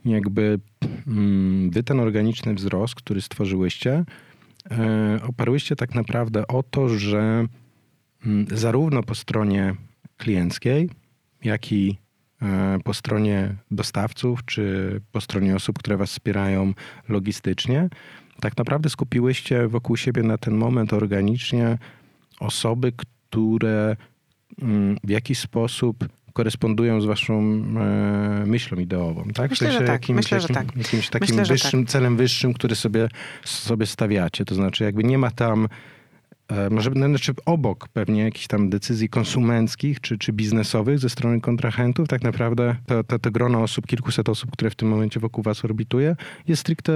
jakby 0.05 0.61
mm, 1.07 1.71
wy 1.71 1.83
ten 1.83 2.01
organiczny 2.01 2.55
wzrost, 2.55 2.95
który 2.95 3.21
stworzyłyście, 3.21 4.05
e, 4.71 5.21
oparłyście 5.29 5.77
tak 5.77 5.95
naprawdę 5.95 6.47
o 6.47 6.63
to, 6.63 6.89
że 6.89 7.47
mm, 8.27 8.47
zarówno 8.51 9.03
po 9.03 9.15
stronie 9.15 9.75
klienckiej, 10.17 10.91
jak 11.45 11.73
i 11.73 11.99
e, 12.43 12.79
po 12.85 12.95
stronie 12.95 13.55
dostawców, 13.71 14.45
czy 14.45 15.01
po 15.13 15.21
stronie 15.21 15.57
osób, 15.57 15.79
które 15.79 15.97
was 15.97 16.11
wspierają 16.11 16.75
logistycznie, 17.09 17.89
tak 18.41 18.57
naprawdę 18.57 18.91
skupiłyście 18.91 19.69
wokół 19.69 19.97
siebie 19.97 20.23
na 20.23 20.39
ten 20.39 20.55
moment 20.55 20.93
organicznie 20.93 21.79
osoby, 22.41 22.93
które 22.93 23.97
w 25.05 25.11
jakiś 25.11 25.39
sposób 25.39 26.09
korespondują 26.33 27.01
z 27.01 27.05
waszą 27.05 27.41
e, 27.41 28.45
myślą 28.47 28.79
ideową, 28.79 29.25
tak? 29.35 29.51
Myślę, 29.51 29.69
w 29.69 29.71
sensie 29.71 29.87
że 29.87 29.93
tak. 29.93 30.03
Jakimś, 30.03 30.17
Myślę, 30.17 30.39
jakim, 30.39 30.49
że 30.49 30.55
tak. 30.55 30.77
jakimś 30.77 31.09
takim 31.11 31.37
Myślę, 31.37 31.55
wyższym, 31.55 31.85
tak. 31.85 31.93
celem 31.93 32.17
wyższym, 32.17 32.55
który 32.55 32.75
sobie, 32.75 33.09
sobie 33.45 33.87
stawiacie. 33.87 34.45
To 34.45 34.55
znaczy 34.55 34.85
jakby 34.85 35.05
nie 35.05 35.19
ma 35.19 35.31
tam 35.31 35.69
może 36.71 36.91
znaczy 36.91 37.33
obok 37.47 37.89
pewnie 37.89 38.23
jakichś 38.23 38.47
tam 38.47 38.71
decyzji 38.71 39.09
konsumenckich 39.09 40.01
czy, 40.01 40.19
czy 40.19 40.33
biznesowych 40.33 40.99
ze 40.99 41.11
strony 41.11 41.41
kontrahentów, 41.41 42.09
tak 42.09 42.23
naprawdę 42.23 42.77
to, 42.87 43.05
to, 43.05 43.19
to 43.19 43.31
grono 43.31 43.63
osób, 43.63 43.87
kilkuset 43.87 44.29
osób, 44.29 44.51
które 44.51 44.71
w 44.71 44.75
tym 44.75 44.89
momencie 44.89 45.21
wokół 45.21 45.45
was 45.45 45.65
orbituje, 45.65 46.17
jest 46.49 46.61
stricte 46.61 46.93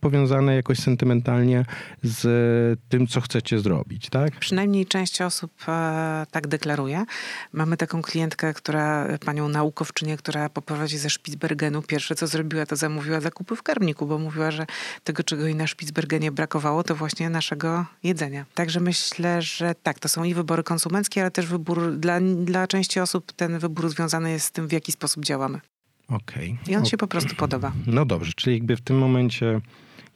powiązane 0.00 0.54
jakoś 0.54 0.78
sentymentalnie 0.78 1.64
z 2.02 2.80
tym, 2.88 3.06
co 3.06 3.20
chcecie 3.20 3.58
zrobić, 3.58 4.10
tak? 4.10 4.38
Przynajmniej 4.38 4.86
część 4.86 5.22
osób 5.22 5.52
e, 5.68 6.26
tak 6.30 6.46
deklaruje. 6.46 7.04
Mamy 7.52 7.76
taką 7.76 8.02
klientkę, 8.02 8.54
która, 8.54 9.18
panią 9.24 9.48
naukowczynię, 9.48 10.16
która 10.16 10.48
po 10.48 10.62
powrocie 10.62 10.98
ze 10.98 11.10
Spitsbergenu 11.10 11.82
pierwsze 11.82 12.14
co 12.14 12.26
zrobiła, 12.26 12.66
to 12.66 12.76
zamówiła 12.76 13.20
zakupy 13.20 13.56
w 13.56 13.62
karmniku, 13.62 14.06
bo 14.06 14.18
mówiła, 14.18 14.50
że 14.50 14.66
tego, 15.04 15.22
czego 15.22 15.44
jej 15.44 15.54
na 15.54 15.66
Spitsbergenie 15.66 16.32
brakowało, 16.32 16.82
to 16.82 16.94
właśnie 16.94 17.30
naszego 17.30 17.86
jedzenia. 18.02 18.44
Także 18.54 18.80
myślę, 18.84 19.42
że 19.42 19.74
tak, 19.82 19.98
to 19.98 20.08
są 20.08 20.24
i 20.24 20.34
wybory 20.34 20.62
konsumenckie, 20.62 21.20
ale 21.20 21.30
też 21.30 21.46
wybór 21.46 21.92
dla, 21.96 22.20
dla 22.20 22.66
części 22.66 23.00
osób 23.00 23.32
ten 23.32 23.58
wybór 23.58 23.88
związany 23.88 24.30
jest 24.30 24.46
z 24.46 24.52
tym, 24.52 24.68
w 24.68 24.72
jaki 24.72 24.92
sposób 24.92 25.24
działamy. 25.24 25.60
Okej. 26.08 26.58
Okay. 26.62 26.72
I 26.72 26.76
on 26.76 26.84
się 26.84 26.96
po 26.96 27.06
prostu 27.06 27.34
podoba. 27.34 27.72
No 27.86 28.04
dobrze, 28.04 28.32
czyli 28.36 28.56
jakby 28.56 28.76
w 28.76 28.80
tym 28.80 28.98
momencie 28.98 29.60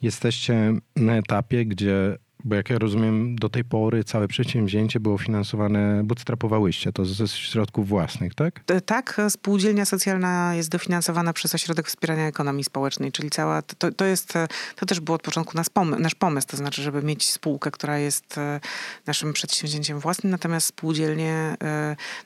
jesteście 0.03 0.75
na 0.97 1.17
etapie, 1.17 1.67
gdzie 1.67 2.19
bo 2.45 2.55
jak 2.55 2.71
ja 2.71 2.79
rozumiem, 2.79 3.37
do 3.37 3.49
tej 3.49 3.65
pory 3.65 4.05
całe 4.05 4.29
przedsięwzięcie 4.29 5.01
było 5.01 5.19
finansowane, 5.19 6.01
bootstrapowałyście 6.05 6.93
to 6.93 7.05
ze 7.05 7.29
środków 7.29 7.89
własnych, 7.89 8.35
tak? 8.35 8.61
E, 8.67 8.81
tak, 8.81 9.21
spółdzielnia 9.29 9.85
socjalna 9.85 10.55
jest 10.55 10.69
dofinansowana 10.69 11.33
przez 11.33 11.55
Ośrodek 11.55 11.89
Wspierania 11.89 12.27
Ekonomii 12.27 12.65
Społecznej, 12.65 13.13
czyli 13.13 13.31
cała, 13.31 13.63
to, 13.63 13.93
to 13.93 14.05
jest, 14.05 14.37
e, 14.37 14.49
to 14.77 14.87
też 14.87 15.01
było 15.01 15.15
od 15.15 15.23
początku 15.23 15.57
nasz 15.57 15.71
pomysł, 15.71 16.03
nasz 16.03 16.15
pomysł, 16.15 16.47
to 16.49 16.57
znaczy, 16.57 16.83
żeby 16.83 17.03
mieć 17.03 17.31
spółkę, 17.31 17.71
która 17.71 17.99
jest 17.99 18.39
e, 18.39 18.61
naszym 19.07 19.33
przedsięwzięciem 19.33 19.99
własnym, 19.99 20.31
natomiast 20.31 20.67
spółdzielnie, 20.67 21.57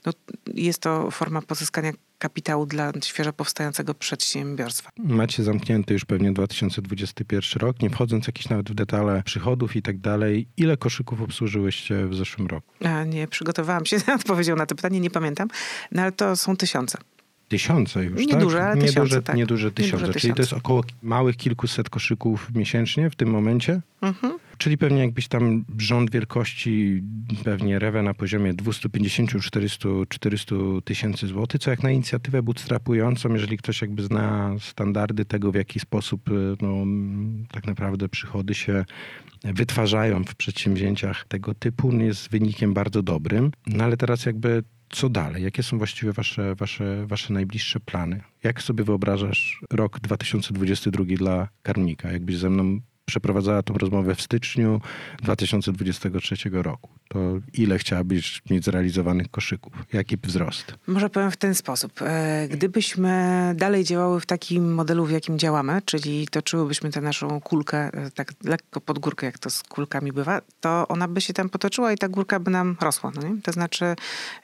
no, 0.07 0.13
jest 0.55 0.79
to 0.79 1.11
forma 1.11 1.43
pozyskania 1.43 1.93
kapitału 2.23 2.67
dla 2.67 2.93
świeżo 3.05 3.33
powstającego 3.33 3.95
przedsiębiorstwa. 3.95 4.91
Macie 4.99 5.43
zamknięty 5.43 5.95
już 5.95 6.05
pewnie 6.05 6.33
2021 6.33 7.61
rok, 7.61 7.83
nie 7.83 7.91
wchodząc 7.91 8.27
jakieś 8.27 8.49
nawet 8.49 8.71
w 8.71 8.75
detale 8.75 9.23
przychodów 9.23 9.77
i 9.77 9.83
tak 9.83 9.99
dalej. 9.99 10.49
Ile 10.57 10.77
koszyków 10.77 11.21
obsłużyłyście 11.21 12.07
w 12.07 12.15
zeszłym 12.15 12.47
roku? 12.47 12.73
A 12.85 13.05
nie, 13.05 13.29
przygotowałam 13.29 13.87
się 13.87 13.99
z 14.01 14.09
odpowiedzią 14.09 14.57
na 14.57 14.67
to 14.67 14.75
pytanie, 14.75 15.01
nie 15.01 15.11
pamiętam, 15.11 15.49
no 15.93 16.03
ale 16.03 16.13
to 16.13 16.37
są 16.37 16.57
tysiące. 16.57 16.99
Tysiące 17.53 18.05
już, 18.05 18.27
Nieduże, 18.27 18.59
tak? 18.59 18.75
nieduże, 18.75 18.93
tysiące, 18.93 19.23
tak. 19.23 19.37
Nieduże 19.37 19.73
tysiące. 19.73 20.07
Nieduże 20.07 20.21
Czyli 20.21 20.35
to 20.35 20.43
jest 20.43 20.53
około 20.53 20.85
małych 21.03 21.37
kilkuset 21.37 21.91
koszyków 21.91 22.51
miesięcznie 22.55 23.11
w 23.11 23.17
tym 23.17 23.31
momencie? 23.31 23.81
Mhm. 24.03 24.39
Czyli 24.59 24.79
pewnie 24.79 25.01
jakbyś 25.01 25.29
tam 25.29 25.65
rząd 25.79 26.11
wielkości, 26.11 27.03
pewnie 27.45 27.79
rewę 27.79 28.03
na 28.03 28.15
poziomie 28.15 28.55
250-400 28.55 30.83
tysięcy 30.83 31.27
złotych, 31.27 31.61
co 31.61 31.71
jak 31.71 31.83
na 31.83 31.91
inicjatywę 31.91 32.43
bootstrapującą, 32.43 33.33
jeżeli 33.33 33.59
ktoś 33.59 33.83
jakby 33.83 34.03
zna 34.03 34.55
standardy 34.61 35.25
tego, 35.25 35.53
w 35.53 35.55
jaki 35.55 35.81
sposób 35.81 36.31
y, 36.31 36.57
no, 36.61 36.75
tak 37.51 37.67
naprawdę 37.67 38.09
przychody 38.09 38.55
się 38.55 38.85
wytwarzają 39.45 40.25
w 40.25 40.35
przedsięwzięciach 40.35 41.25
tego 41.29 41.55
typu, 41.55 41.93
jest 41.93 42.31
wynikiem 42.31 42.75
bardzo 42.75 43.03
dobrym. 43.03 43.51
No 43.67 43.85
ale 43.85 43.97
teraz 43.97 44.27
jakby 44.27 44.63
co 44.93 45.09
dalej? 45.09 45.43
Jakie 45.43 45.63
są 45.63 45.79
właściwie 45.79 46.13
wasze, 46.13 46.55
wasze, 46.55 47.07
wasze 47.07 47.33
najbliższe 47.33 47.81
plany? 47.81 48.21
Jak 48.43 48.63
sobie 48.63 48.85
wyobrażasz 48.85 49.65
rok 49.71 50.01
2022 50.01 51.05
dla 51.05 51.49
karmnika? 51.63 52.13
Jakbyś 52.13 52.37
ze 52.37 52.51
mną 52.51 52.81
przeprowadzała 53.05 53.63
tą 53.63 53.75
rozmowę 53.75 54.15
w 54.15 54.23
styczniu 54.23 54.81
2023 55.23 56.37
roku. 56.53 56.91
To 57.09 57.19
ile 57.53 57.79
chciałabyś 57.79 58.43
mieć 58.51 58.65
zrealizowanych 58.65 59.31
koszyków? 59.31 59.73
Jaki 59.93 60.17
wzrost? 60.17 60.75
Może 60.87 61.11
powiem 61.11 61.31
w 61.31 61.37
ten 61.37 61.55
sposób. 61.55 62.03
E, 62.03 62.49
gdybyśmy 62.49 63.13
dalej 63.57 63.85
działały 63.85 64.21
w 64.21 64.27
takim 64.27 64.75
modelu, 64.75 65.05
w 65.05 65.11
jakim 65.11 65.39
działamy, 65.39 65.83
czyli 65.85 66.29
toczyłybyśmy 66.29 66.91
tę 66.91 67.01
naszą 67.01 67.41
kulkę 67.41 67.79
e, 67.79 68.11
tak 68.11 68.33
lekko 68.45 68.81
pod 68.81 68.99
górkę, 68.99 69.27
jak 69.27 69.39
to 69.39 69.51
z 69.51 69.63
kulkami 69.63 70.13
bywa, 70.13 70.41
to 70.61 70.89
ona 70.89 71.09
by 71.09 71.21
się 71.21 71.33
tam 71.33 71.49
potoczyła 71.49 71.93
i 71.93 71.99
ta 71.99 72.09
górka 72.09 72.41
by 72.41 72.51
nam 72.51 72.77
rosła. 72.81 73.13
No 73.15 73.29
nie? 73.29 73.43
To 73.43 73.53
znaczy 73.53 73.85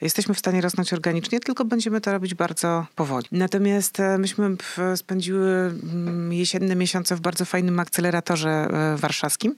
jesteśmy 0.01 0.33
w 0.33 0.39
stanie 0.39 0.61
rosnąć 0.61 0.93
organicznie, 0.93 1.39
tylko 1.39 1.65
będziemy 1.65 2.01
to 2.01 2.11
robić 2.11 2.33
bardzo 2.33 2.85
powoli. 2.95 3.25
Natomiast 3.31 3.99
e, 3.99 4.17
myśmy 4.17 4.55
spędziły 4.95 5.49
mm, 5.49 6.33
jesienne 6.33 6.75
miesiące 6.75 7.15
w 7.15 7.21
bardzo 7.21 7.45
fajnym 7.45 7.79
akceleratorze 7.79 8.48
E, 8.49 8.95
warszawskim, 9.01 9.55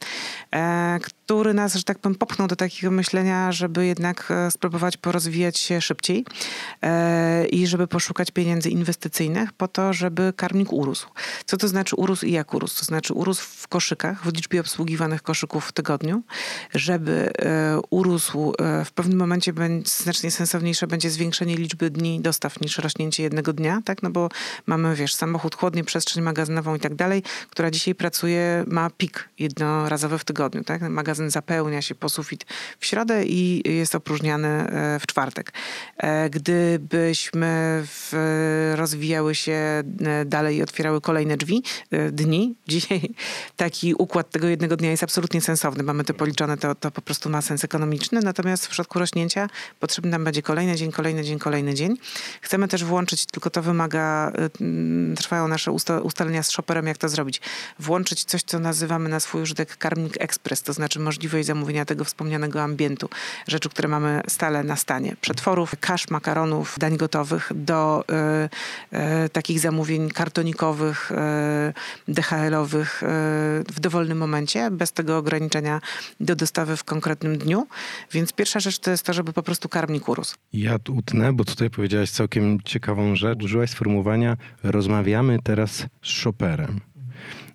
e, 0.54 1.00
który 1.32 1.54
nas, 1.54 1.76
że 1.76 1.84
tak 1.84 2.00
powiem, 2.00 2.16
popchnął 2.16 2.48
do 2.48 2.56
takiego 2.56 2.92
myślenia, 2.92 3.52
żeby 3.52 3.86
jednak 3.86 4.28
e, 4.32 4.52
spróbować 4.52 4.98
porozwijać 4.98 5.58
się 5.58 5.82
szybciej 5.82 6.26
i 7.50 7.68
żeby 7.68 7.88
poszukać 7.88 8.32
pieniędzy 8.32 8.70
inwestycyjnych 8.70 9.54
po 9.54 9.68
to, 9.68 9.94
żeby 9.94 10.34
karmnik 10.36 10.74
urósł. 10.74 11.08
Co 11.46 11.58
to 11.58 11.68
znaczy 11.68 11.96
urósł 11.96 12.26
i 12.26 12.32
jak 12.32 12.54
urósł? 12.54 12.80
To 12.80 12.86
znaczy 12.86 13.14
urósł 13.14 13.44
w 13.44 13.68
koszykach, 13.68 14.24
w 14.24 14.34
liczbie 14.36 14.60
obsługiwanych 14.60 15.22
koszyków 15.22 15.66
w 15.66 15.72
tygodniu, 15.72 16.24
żeby 16.74 17.32
urósł 17.90 18.54
w 18.86 18.92
pewnym 18.92 19.18
momencie 19.18 19.54
znacznie 19.86 20.32
sensowniejsze 20.32 20.88
będzie 20.88 21.10
zwiększenie 21.10 21.56
liczby 21.56 21.90
dni 21.90 22.22
dostaw 22.22 22.62
niż 22.62 22.78
rośnięcie 22.78 23.24
jednego 23.24 23.54
dnia, 23.54 23.82
tak? 23.86 24.04
No 24.04 24.10
bo 24.10 24.30
mamy, 24.66 24.96
wiesz, 24.96 25.14
samochód 25.14 25.56
chłodny, 25.56 25.84
przestrzeń 25.84 26.24
magazynową 26.24 26.76
i 26.76 26.80
tak 26.80 26.96
dalej, 26.96 27.24
która 27.50 27.72
dzisiaj 27.72 27.96
pracuje, 27.96 28.64
ma 28.68 28.90
pik 28.90 29.30
jednorazowy 29.40 30.18
w 30.18 30.26
tygodniu. 30.26 30.64
Tak? 30.64 30.82
Magazyn 30.82 31.21
zapełnia 31.30 31.82
się 31.82 31.96
po 31.96 32.10
sufit 32.10 32.46
w 32.80 32.86
środę 32.86 33.26
i 33.26 33.62
jest 33.78 33.96
opróżniany 33.96 34.48
e, 34.48 35.00
w 35.00 35.08
czwartek. 35.08 35.54
E, 35.98 36.30
gdybyśmy 36.30 37.84
w, 37.88 38.14
rozwijały 38.76 39.36
się 39.36 39.54
e, 39.54 39.84
dalej 40.26 40.58
i 40.58 40.64
otwierały 40.64 41.02
kolejne 41.02 41.38
drzwi, 41.38 41.64
dni, 42.12 42.56
dzisiaj 42.68 43.02
taki 43.56 43.94
układ 43.94 44.30
tego 44.30 44.48
jednego 44.48 44.78
dnia 44.78 44.92
jest 44.92 45.04
absolutnie 45.04 45.42
sensowny. 45.42 45.84
Mamy 45.84 46.04
to 46.04 46.14
policzone, 46.14 46.58
to, 46.58 46.76
to 46.76 46.92
po 46.92 47.02
prostu 47.02 47.30
ma 47.30 47.42
sens 47.42 47.64
ekonomiczny. 47.64 48.22
Natomiast 48.22 48.66
w 48.66 48.70
przypadku 48.70 49.00
rośnięcia 49.00 49.50
potrzebny 49.80 50.12
nam 50.12 50.24
będzie 50.24 50.42
kolejny 50.42 50.76
dzień, 50.76 50.92
kolejny 50.92 51.24
dzień, 51.24 51.40
kolejny 51.40 51.74
dzień. 51.74 51.98
Chcemy 52.42 52.68
też 52.68 52.84
włączyć, 52.84 53.26
tylko 53.26 53.50
to 53.50 53.62
wymaga, 53.62 54.32
trwają 55.18 55.48
nasze 55.48 55.72
ustalenia 56.04 56.44
z 56.44 56.52
shopperem, 56.52 56.88
jak 56.88 56.98
to 56.98 57.10
zrobić. 57.10 57.42
Włączyć 57.80 58.24
coś, 58.24 58.44
co 58.44 58.60
nazywa 58.60 58.92
nazywamy 58.92 59.10
na 59.10 59.20
swój 59.20 59.42
użytek 59.42 59.78
karmnik 59.78 60.14
ekspres, 60.20 60.64
to 60.64 60.74
znaczy 60.74 61.00
możliwość 61.12 61.48
zamówienia 61.48 61.86
tego 61.86 62.04
wspomnianego 62.04 62.62
ambientu, 62.62 63.10
rzeczy, 63.48 63.70
które 63.70 63.88
mamy 63.88 64.22
stale 64.28 64.64
na 64.64 64.76
stanie. 64.76 65.16
Przetworów, 65.22 65.76
kasz, 65.80 66.10
makaronów, 66.10 66.76
dań 66.80 66.98
gotowych 66.98 67.52
do 67.56 68.04
y, 68.94 68.98
y, 69.26 69.30
takich 69.30 69.60
zamówień 69.60 70.10
kartonikowych, 70.10 71.12
y, 71.12 72.14
DHL-owych 72.14 73.04
w 73.74 73.80
dowolnym 73.80 74.18
momencie, 74.18 74.72
bez 74.72 74.92
tego 74.92 75.18
ograniczenia 75.18 75.82
do 76.20 76.36
dostawy 76.36 76.78
w 76.78 76.84
konkretnym 76.84 77.38
dniu. 77.38 77.68
Więc 78.12 78.34
pierwsza 78.34 78.60
rzecz 78.60 78.80
to 78.80 78.92
jest 78.92 79.04
to, 79.04 79.14
żeby 79.14 79.34
po 79.34 79.44
prostu 79.44 79.70
karmnik 79.70 80.10
urósł. 80.10 80.36
Ja 80.54 80.76
utnę, 80.90 81.34
bo 81.34 81.44
tutaj 81.46 81.70
powiedziałaś 81.70 82.10
całkiem 82.10 82.62
ciekawą 82.62 83.16
rzecz. 83.16 83.44
Użyłaś 83.44 83.70
sformułowania 83.70 84.38
rozmawiamy 84.64 85.40
teraz 85.44 85.72
z 86.04 86.08
shopperem. 86.08 86.80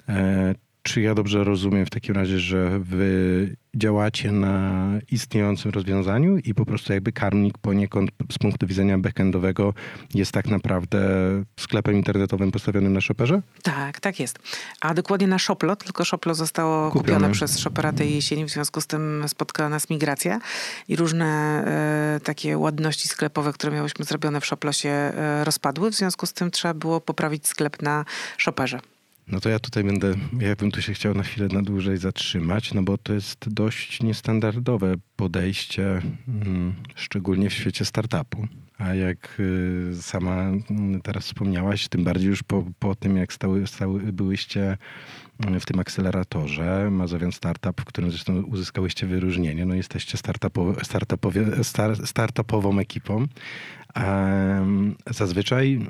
E, 0.09 0.55
czy 0.87 1.01
ja 1.01 1.15
dobrze 1.15 1.45
rozumiem 1.45 1.87
w 1.87 1.91
takim 1.91 2.15
razie, 2.15 2.39
że 2.39 2.79
wy 2.79 3.57
działacie 3.77 4.33
na 4.33 4.91
istniejącym 5.11 5.71
rozwiązaniu 5.71 6.39
i 6.39 6.55
po 6.55 6.67
prostu 6.67 6.93
jakby 6.93 7.13
karmnik 7.13 7.59
poniekąd 7.59 8.11
z 8.33 8.39
punktu 8.39 8.67
widzenia 8.67 8.99
backendowego 8.99 9.75
jest 10.15 10.33
tak 10.33 10.47
naprawdę 10.47 10.99
sklepem 11.61 11.95
internetowym 11.95 12.53
postawionym 12.53 12.93
na 12.93 13.01
shopperze? 13.01 13.43
Tak, 13.63 14.01
tak 14.01 14.21
jest. 14.21 14.39
A 14.81 14.95
dokładnie 14.95 15.27
na 15.27 15.39
Shoplo, 15.39 15.77
tylko 15.77 16.05
Shoplo 16.05 16.35
zostało 16.35 16.91
kupione, 16.91 17.15
kupione 17.15 17.33
przez 17.33 17.59
shoppera 17.59 17.93
tej 17.93 18.15
jesieni, 18.15 18.45
w 18.45 18.51
związku 18.51 18.81
z 18.81 18.87
tym 18.87 19.25
spotkała 19.29 19.69
nas 19.69 19.91
migracja 19.91 20.41
i 20.89 20.97
różne 20.97 21.27
e, 22.17 22.21
takie 22.21 22.59
ładności 22.59 23.09
sklepowe, 23.09 23.53
które 23.53 23.73
miałyśmy 23.73 24.05
zrobione 24.05 24.41
w 24.41 24.47
Shoplo 24.47 24.73
się 24.73 24.89
e, 24.89 25.45
rozpadły, 25.45 25.91
w 25.91 25.95
związku 25.95 26.27
z 26.27 26.33
tym 26.33 26.51
trzeba 26.51 26.75
było 26.75 27.01
poprawić 27.01 27.47
sklep 27.47 27.83
na 27.83 28.05
shopperze. 28.39 28.81
No 29.29 29.41
to 29.41 29.49
ja 29.49 29.59
tutaj 29.59 29.85
będę, 29.85 30.15
ja 30.41 30.57
bym 30.57 30.71
tu 30.71 30.83
się 30.83 30.95
chciał 30.95 31.15
na 31.15 31.23
chwilę 31.23 31.49
na 31.53 31.63
dłużej 31.63 31.97
zatrzymać, 31.97 32.75
no 32.75 32.83
bo 32.83 32.99
to 32.99 33.13
jest 33.13 33.49
dość 33.49 34.03
niestandardowe 34.03 34.95
podejście, 35.17 36.03
mm, 36.29 36.75
szczególnie 36.95 37.51
w 37.51 37.55
świecie 37.55 37.85
startupu. 37.85 38.47
A 38.79 38.95
jak 38.95 39.37
y, 39.41 40.03
sama 40.03 40.43
mm, 40.71 41.03
teraz 41.03 41.25
wspomniałaś, 41.25 41.89
tym 41.89 42.05
bardziej 42.05 42.29
już 42.29 42.43
po, 42.43 42.65
po 42.79 42.95
tym, 42.95 43.17
jak 43.17 43.33
stały, 43.33 43.67
stały, 43.67 44.13
byłyście 44.13 44.79
mm, 45.47 45.61
w 45.61 45.67
tym 45.67 45.81
akceleratorze 45.81 46.91
Mazowian 46.91 47.33
Startup, 47.33 47.81
w 47.81 47.85
którym 47.85 48.11
zresztą 48.11 48.43
uzyskałyście 48.43 49.07
wyróżnienie. 49.07 49.67
No 49.67 49.75
jesteście 49.75 50.19
startupowe, 50.19 50.85
startupowie, 50.85 51.65
star, 51.65 52.07
startupową 52.07 52.79
ekipą. 52.79 53.27
Um, 53.97 54.97
zazwyczaj 55.11 55.87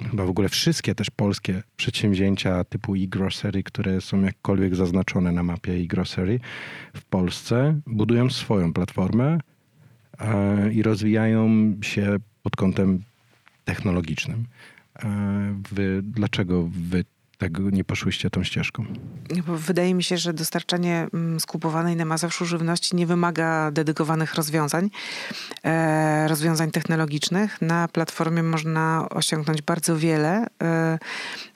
chyba 0.00 0.26
w 0.26 0.30
ogóle 0.30 0.48
wszystkie 0.48 0.94
też 0.94 1.10
polskie 1.10 1.62
przedsięwzięcia 1.76 2.64
typu 2.64 2.94
e-grocery, 2.94 3.62
które 3.62 4.00
są 4.00 4.22
jakkolwiek 4.22 4.76
zaznaczone 4.76 5.32
na 5.32 5.42
mapie 5.42 5.72
e-grocery 5.72 6.40
w 6.94 7.04
Polsce, 7.04 7.80
budują 7.86 8.30
swoją 8.30 8.72
platformę 8.72 9.38
e, 10.18 10.72
i 10.72 10.82
rozwijają 10.82 11.48
się 11.82 12.16
pod 12.42 12.56
kątem 12.56 13.02
technologicznym. 13.64 14.46
E, 15.04 15.54
wy, 15.72 16.00
dlaczego 16.02 16.68
wy 16.72 17.04
tego 17.42 17.70
nie 17.70 17.84
poszłyście 17.84 18.30
tą 18.30 18.44
ścieżką? 18.44 18.84
Wydaje 19.46 19.94
mi 19.94 20.02
się, 20.02 20.18
że 20.18 20.32
dostarczanie 20.32 21.06
mm, 21.14 21.40
skupowanej 21.40 21.96
na 21.96 22.04
Mazowszu 22.04 22.44
żywności 22.44 22.96
nie 22.96 23.06
wymaga 23.06 23.70
dedykowanych 23.70 24.34
rozwiązań, 24.34 24.90
e, 25.64 26.28
rozwiązań 26.28 26.70
technologicznych. 26.70 27.62
Na 27.62 27.88
platformie 27.88 28.42
można 28.42 29.08
osiągnąć 29.10 29.62
bardzo 29.62 29.96
wiele. 29.96 30.46
E, 30.62 30.98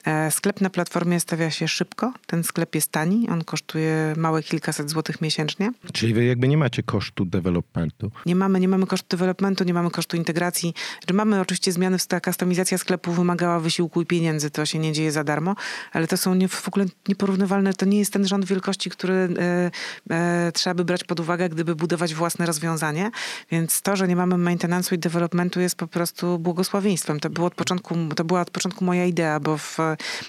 E, 0.07 0.31
sklep 0.31 0.61
na 0.61 0.71
platformie 0.71 1.21
stawia 1.21 1.51
się 1.51 1.69
szybko. 1.69 2.13
Ten 2.27 2.45
sklep 2.45 2.75
jest 2.75 2.93
tani. 2.93 3.29
On 3.29 3.45
kosztuje 3.45 4.15
małe 4.17 4.43
kilkaset 4.43 4.91
złotych 4.91 5.21
miesięcznie. 5.21 5.71
Czyli 5.93 6.15
wy 6.15 6.25
jakby 6.25 6.49
nie 6.49 6.57
macie 6.57 6.83
kosztu 6.83 7.25
developmentu? 7.25 8.11
Nie 8.27 8.37
mamy, 8.37 8.61
nie 8.61 8.69
mamy 8.69 8.87
kosztu 8.87 9.07
developmentu, 9.11 9.65
nie 9.65 9.75
mamy 9.75 9.91
kosztu 9.91 10.17
integracji. 10.17 10.75
Mamy 11.13 11.41
oczywiście 11.41 11.73
zmiany, 11.73 11.97
ta 12.09 12.21
kustomizacja 12.21 12.79
sklepu 12.79 13.13
wymagała 13.13 13.61
wysiłku 13.61 14.03
i 14.03 14.07
pieniędzy. 14.07 14.51
To 14.51 14.67
się 14.67 14.79
nie 14.79 14.93
dzieje 14.93 15.13
za 15.13 15.25
darmo, 15.25 15.55
ale 15.93 16.07
to 16.07 16.17
są 16.17 16.35
nie, 16.35 16.49
w 16.49 16.69
ogóle 16.69 16.87
nieporównywalne. 17.09 17.75
To 17.75 17.87
nie 17.87 17.99
jest 17.99 18.13
ten 18.13 18.27
rząd 18.27 18.45
wielkości, 18.45 18.91
który 18.91 19.15
e, 19.15 19.71
e, 20.11 20.53
trzeba 20.53 20.75
by 20.75 20.85
brać 20.85 21.05
pod 21.05 21.21
uwagę, 21.21 21.49
gdyby 21.49 21.77
budować 21.77 22.15
własne 22.15 22.47
rozwiązanie. 22.47 23.11
Więc 23.51 23.83
to, 23.83 23.97
że 23.97 24.09
nie 24.09 24.17
mamy 24.17 24.35
maintenance'u 24.35 24.95
i 24.95 24.99
developmentu 24.99 25.61
jest 25.61 25.77
po 25.77 25.87
prostu 25.87 26.39
błogosławieństwem. 26.39 27.21
To, 27.21 27.31
było 27.31 27.47
od 27.47 27.55
początku, 27.55 27.97
to 28.17 28.25
była 28.25 28.41
od 28.41 28.51
początku 28.51 28.85
moja 28.85 29.05
idea, 29.05 29.41
bo 29.41 29.59
w 29.59 29.79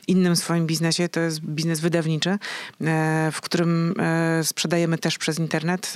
innym 0.07 0.36
swoim 0.36 0.67
biznesie, 0.67 1.10
to 1.10 1.19
jest 1.19 1.39
biznes 1.39 1.79
wydawniczy, 1.79 2.29
e, 2.29 2.38
w 3.31 3.41
którym 3.41 3.93
sprzedajemy 4.43 4.97
też 4.97 5.17
przez 5.17 5.39
internet. 5.39 5.93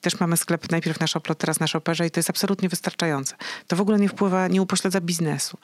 Też 0.00 0.20
mamy 0.20 0.36
sklep 0.36 0.70
najpierw 0.70 1.00
na 1.00 1.06
Shoplot, 1.06 1.38
teraz 1.38 1.60
na 1.60 1.66
Shopperze 1.66 2.06
i 2.06 2.10
to 2.10 2.18
jest 2.18 2.30
absolutnie 2.30 2.68
wystarczające. 2.68 3.34
To 3.66 3.76
w 3.76 3.80
ogóle 3.80 3.98
nie 3.98 4.08
wpływa, 4.08 4.48
nie 4.48 4.62
upośledza 4.62 5.00
biznesu. 5.00 5.58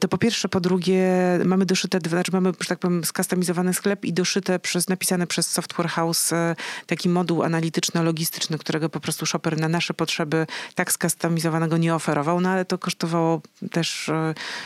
To 0.00 0.08
po 0.08 0.18
pierwsze, 0.18 0.48
po 0.48 0.60
drugie 0.60 1.08
mamy 1.44 1.66
doszyte, 1.76 2.10
znaczy 2.10 2.32
mamy, 2.32 2.52
że 2.60 2.68
tak 2.68 2.78
powiem, 2.78 3.04
skustomizowany 3.04 3.74
sklep 3.74 4.04
i 4.04 4.12
doszyte 4.12 4.58
przez, 4.58 4.88
napisane 4.88 5.26
przez 5.26 5.50
Software 5.50 5.88
House 5.88 6.30
taki 6.86 7.08
moduł 7.08 7.42
analityczno-logistyczny, 7.42 8.58
którego 8.58 8.88
po 8.88 9.00
prostu 9.00 9.26
Shopper 9.26 9.60
na 9.60 9.68
nasze 9.68 9.94
potrzeby 9.94 10.46
tak 10.74 10.92
skustomizowanego 10.92 11.76
nie 11.76 11.94
oferował, 11.94 12.40
no 12.40 12.48
ale 12.48 12.64
to 12.64 12.78
kosztowało 12.78 13.40
też... 13.70 14.10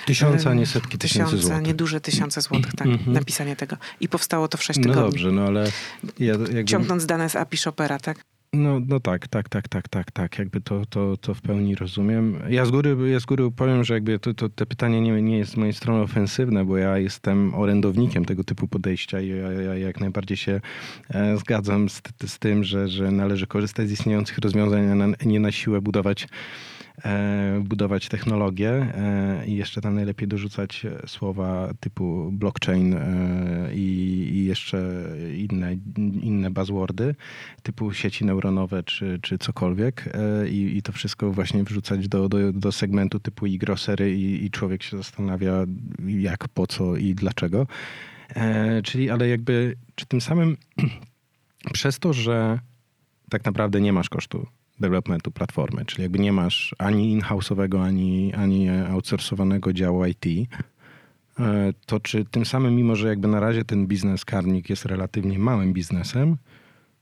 Tysiące, 0.06 0.50
a 0.50 0.54
nie 0.54 0.66
setki 0.66 0.98
tysięcy 0.98 1.38
za 1.38 1.60
nieduże 1.60 2.00
tysiące 2.00 2.40
złotych, 2.40 2.74
tak, 2.76 2.88
mm-hmm. 2.88 3.08
napisanie 3.08 3.56
tego. 3.56 3.76
I 4.00 4.08
powstało 4.08 4.48
to 4.48 4.58
w 4.58 4.62
sześć 4.62 4.78
no 4.78 4.82
tygodni. 4.82 5.02
No 5.02 5.10
dobrze, 5.10 5.32
no 5.32 5.42
ale... 5.42 5.72
Ja 6.18 6.32
jakby... 6.32 6.64
Ciągnąc 6.64 7.06
dane 7.06 7.30
z 7.30 7.36
API 7.36 7.56
Shopera, 7.56 7.98
tak? 7.98 8.29
No, 8.52 8.80
no 8.80 9.00
tak, 9.00 9.28
tak, 9.28 9.48
tak, 9.48 9.68
tak, 9.68 9.88
tak, 9.88 10.10
tak. 10.10 10.38
Jakby 10.38 10.60
to, 10.60 10.86
to, 10.86 11.16
to 11.16 11.34
w 11.34 11.40
pełni 11.40 11.74
rozumiem. 11.74 12.38
Ja 12.48 12.66
z 12.66 12.70
góry, 12.70 12.96
ja 13.10 13.20
z 13.20 13.24
góry 13.24 13.50
powiem, 13.50 13.84
że 13.84 13.94
jakby 13.94 14.18
to, 14.18 14.34
to, 14.34 14.48
to 14.48 14.66
pytanie 14.66 15.00
nie, 15.00 15.22
nie 15.22 15.38
jest 15.38 15.52
z 15.52 15.56
mojej 15.56 15.72
strony 15.72 16.02
ofensywne, 16.02 16.64
bo 16.64 16.76
ja 16.76 16.98
jestem 16.98 17.54
orędownikiem 17.54 18.24
tego 18.24 18.44
typu 18.44 18.68
podejścia 18.68 19.20
i 19.20 19.28
ja, 19.28 19.52
ja 19.52 19.74
jak 19.74 20.00
najbardziej 20.00 20.36
się 20.36 20.60
e, 21.10 21.36
zgadzam 21.36 21.88
z, 21.88 22.02
z 22.26 22.38
tym, 22.38 22.64
że, 22.64 22.88
że 22.88 23.10
należy 23.10 23.46
korzystać 23.46 23.88
z 23.88 23.92
istniejących 23.92 24.38
rozwiązań, 24.38 25.02
a 25.20 25.24
nie 25.24 25.40
na 25.40 25.52
siłę 25.52 25.80
budować 25.80 26.28
budować 27.60 28.08
technologię 28.08 28.70
e, 28.70 29.46
i 29.46 29.56
jeszcze 29.56 29.80
tam 29.80 29.94
najlepiej 29.94 30.28
dorzucać 30.28 30.86
słowa 31.06 31.74
typu 31.80 32.30
blockchain 32.32 32.94
e, 32.94 33.74
i, 33.74 34.44
jeszcze 34.44 35.06
inne, 35.36 35.76
inne 36.22 36.50
buzzwordy 36.50 37.14
typu 37.62 37.92
sieci 37.92 38.24
neuronowe 38.24 38.82
czy, 38.82 39.18
czy 39.22 39.38
cokolwiek 39.38 40.12
I, 40.50 40.76
i 40.76 40.82
to 40.82 40.92
wszystko 40.92 41.32
właśnie 41.32 41.64
wrzucać 41.64 42.08
do, 42.08 42.28
do, 42.28 42.52
do 42.52 42.72
segmentu 42.72 43.20
typu 43.20 43.46
e-grocery 43.46 44.16
i, 44.16 44.44
i 44.44 44.50
człowiek 44.50 44.82
się 44.82 44.96
zastanawia 44.96 45.52
jak, 46.06 46.48
po 46.48 46.66
co 46.66 46.96
i 46.96 47.14
dlaczego. 47.14 47.66
Czyli 48.84 49.10
ale 49.10 49.28
jakby, 49.28 49.76
czy 49.94 50.06
tym 50.06 50.20
samym 50.20 50.56
przez 51.72 51.98
to, 51.98 52.12
że 52.12 52.58
tak 53.30 53.44
naprawdę 53.44 53.80
nie 53.80 53.92
masz 53.92 54.08
kosztu 54.08 54.46
developmentu 54.80 55.30
platformy, 55.30 55.84
czyli 55.84 56.02
jakby 56.02 56.18
nie 56.18 56.32
masz 56.32 56.74
ani 56.78 57.12
in-house'owego, 57.12 57.84
ani, 57.84 58.34
ani 58.34 58.70
outsourcowanego 58.70 59.72
działu 59.72 60.04
IT, 60.06 60.26
e, 60.26 61.72
to 61.86 62.00
czy 62.00 62.24
tym 62.24 62.44
samym, 62.44 62.76
mimo 62.76 62.96
że 62.96 63.08
jakby 63.08 63.28
na 63.28 63.40
razie 63.40 63.64
ten 63.64 63.86
biznes 63.86 64.24
karnik 64.24 64.70
jest 64.70 64.84
relatywnie 64.84 65.38
małym 65.38 65.72
biznesem, 65.72 66.36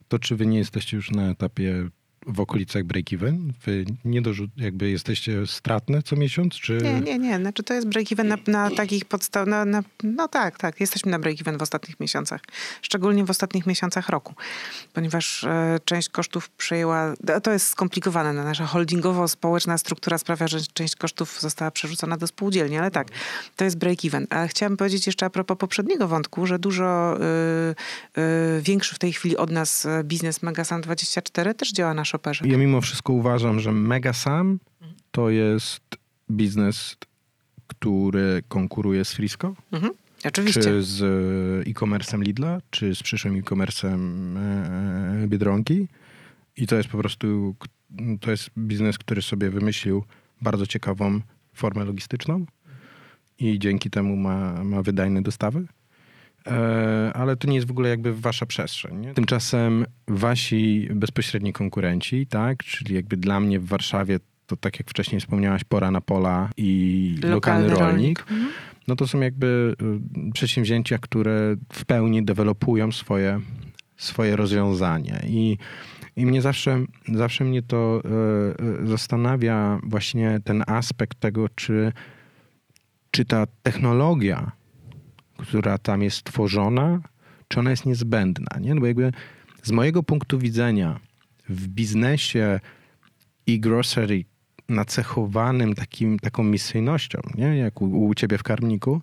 to 0.08 0.18
czy 0.18 0.36
wy 0.36 0.46
nie 0.46 0.58
jesteście 0.58 0.96
już 0.96 1.10
na 1.10 1.30
etapie 1.30 1.88
w 2.28 2.40
okolicach 2.40 2.84
break-even? 2.84 3.52
Wy 3.66 3.84
nie 4.04 4.22
dorzu- 4.22 4.48
jakby 4.56 4.90
jesteście 4.90 5.46
stratne 5.46 6.02
co 6.02 6.16
miesiąc, 6.16 6.54
czy... 6.54 6.78
Nie, 6.82 7.00
nie, 7.00 7.18
nie. 7.18 7.36
Znaczy 7.36 7.62
to 7.62 7.74
jest 7.74 7.88
break-even 7.88 8.24
na, 8.24 8.36
na 8.46 8.70
takich 8.70 9.04
podstawach, 9.04 9.48
na, 9.48 9.64
na, 9.64 9.82
no 10.02 10.28
tak, 10.28 10.58
tak. 10.58 10.80
Jesteśmy 10.80 11.10
na 11.10 11.18
break-even 11.18 11.58
w 11.58 11.62
ostatnich 11.62 12.00
miesiącach. 12.00 12.40
Szczególnie 12.82 13.24
w 13.24 13.30
ostatnich 13.30 13.66
miesiącach 13.66 14.08
roku. 14.08 14.34
Ponieważ 14.92 15.44
e, 15.44 15.78
część 15.84 16.08
kosztów 16.08 16.50
przejęła, 16.50 17.14
to 17.42 17.52
jest 17.52 17.68
skomplikowane. 17.68 18.32
No, 18.32 18.44
nasza 18.44 18.66
holdingowo-społeczna 18.66 19.78
struktura 19.78 20.18
sprawia, 20.18 20.48
że 20.48 20.58
część 20.72 20.96
kosztów 20.96 21.40
została 21.40 21.70
przerzucona 21.70 22.16
do 22.16 22.26
spółdzielni, 22.26 22.78
ale 22.78 22.90
tak, 22.90 23.08
to 23.56 23.64
jest 23.64 23.78
break-even. 23.78 24.26
Ale 24.30 24.48
chciałam 24.48 24.76
powiedzieć 24.76 25.06
jeszcze 25.06 25.26
a 25.26 25.30
propos 25.30 25.58
poprzedniego 25.58 26.08
wątku, 26.08 26.46
że 26.46 26.58
dużo 26.58 27.18
y, 28.16 28.20
y, 28.20 28.62
większy 28.62 28.94
w 28.94 28.98
tej 28.98 29.12
chwili 29.12 29.36
od 29.36 29.50
nas 29.50 29.86
biznes 30.04 30.40
Megasan24 30.40 31.54
też 31.54 31.72
działa 31.72 31.94
na 31.94 32.04
shopperze. 32.18 32.48
Ja 32.48 32.58
mimo 32.58 32.80
wszystko 32.80 33.12
uważam, 33.12 33.60
że 33.60 33.72
Megasam 33.72 34.58
to 35.10 35.30
jest 35.30 35.82
biznes, 36.30 36.96
który 37.66 38.42
konkuruje 38.48 39.04
z 39.04 39.12
Frisco. 39.12 39.54
Mhm. 39.72 39.92
Oczywiście. 40.24 40.60
Czy 40.60 40.82
z 40.82 41.02
e-commerce'em 41.68 42.22
Lidla, 42.22 42.60
czy 42.70 42.94
z 42.94 43.02
przyszłym 43.02 43.36
e-commerce'em 43.36 43.98
e, 44.38 45.26
Biedronki. 45.28 45.88
I 46.56 46.66
to 46.66 46.76
jest 46.76 46.88
po 46.88 46.98
prostu, 46.98 47.54
to 48.20 48.30
jest 48.30 48.50
biznes, 48.58 48.98
który 48.98 49.22
sobie 49.22 49.50
wymyślił 49.50 50.04
bardzo 50.42 50.66
ciekawą 50.66 51.20
formę 51.54 51.84
logistyczną 51.84 52.46
i 53.38 53.58
dzięki 53.58 53.90
temu 53.90 54.16
ma, 54.16 54.64
ma 54.64 54.82
wydajne 54.82 55.22
dostawy. 55.22 55.66
E, 56.48 57.12
ale 57.14 57.36
to 57.36 57.48
nie 57.48 57.54
jest 57.54 57.68
w 57.68 57.70
ogóle 57.70 57.88
jakby 57.88 58.14
wasza 58.14 58.46
przestrzeń. 58.46 58.96
Nie? 59.00 59.14
Tymczasem 59.14 59.86
wasi 60.08 60.88
bezpośredni 60.94 61.52
konkurenci, 61.52 62.26
tak, 62.26 62.64
czyli 62.64 62.94
jakby 62.94 63.16
dla 63.16 63.40
mnie 63.40 63.60
w 63.60 63.66
Warszawie 63.66 64.18
to 64.46 64.56
tak 64.56 64.78
jak 64.78 64.90
wcześniej 64.90 65.20
wspomniałaś, 65.20 65.64
pora 65.64 65.90
na 65.90 66.00
pola 66.00 66.50
i 66.56 67.14
lokalny, 67.14 67.34
lokalny 67.34 67.68
rolnik. 67.68 67.88
rolnik. 67.88 68.20
Mhm. 68.20 68.50
No 68.88 68.96
to 68.96 69.06
są 69.06 69.20
jakby 69.20 69.76
y, 70.28 70.32
przedsięwzięcia, 70.32 70.98
które 70.98 71.56
w 71.72 71.84
pełni 71.84 72.24
dewelopują 72.24 72.92
swoje, 72.92 73.40
swoje 73.96 74.36
rozwiązanie. 74.36 75.20
I, 75.26 75.58
i 76.16 76.26
mnie 76.26 76.42
zawsze, 76.42 76.84
zawsze 77.14 77.44
mnie 77.44 77.62
to 77.62 78.02
y, 78.04 78.82
y, 78.84 78.86
zastanawia 78.86 79.80
właśnie 79.82 80.40
ten 80.44 80.64
aspekt 80.66 81.20
tego, 81.20 81.48
czy, 81.48 81.92
czy 83.10 83.24
ta 83.24 83.46
technologia, 83.62 84.52
która 85.38 85.78
tam 85.78 86.02
jest 86.02 86.24
tworzona, 86.24 87.00
czy 87.48 87.60
ona 87.60 87.70
jest 87.70 87.86
niezbędna. 87.86 88.58
Nie? 88.60 88.74
No 88.74 88.80
bo 88.80 88.86
jakby 88.86 89.12
z 89.62 89.70
mojego 89.70 90.02
punktu 90.02 90.38
widzenia 90.38 91.00
w 91.48 91.68
biznesie 91.68 92.60
e-grocery, 93.48 94.24
nacechowanym 94.68 95.74
takim, 95.74 96.18
taką 96.18 96.42
misyjnością, 96.42 97.20
nie? 97.34 97.58
jak 97.58 97.82
u, 97.82 98.06
u 98.06 98.14
ciebie 98.14 98.38
w 98.38 98.42
karmniku, 98.42 99.02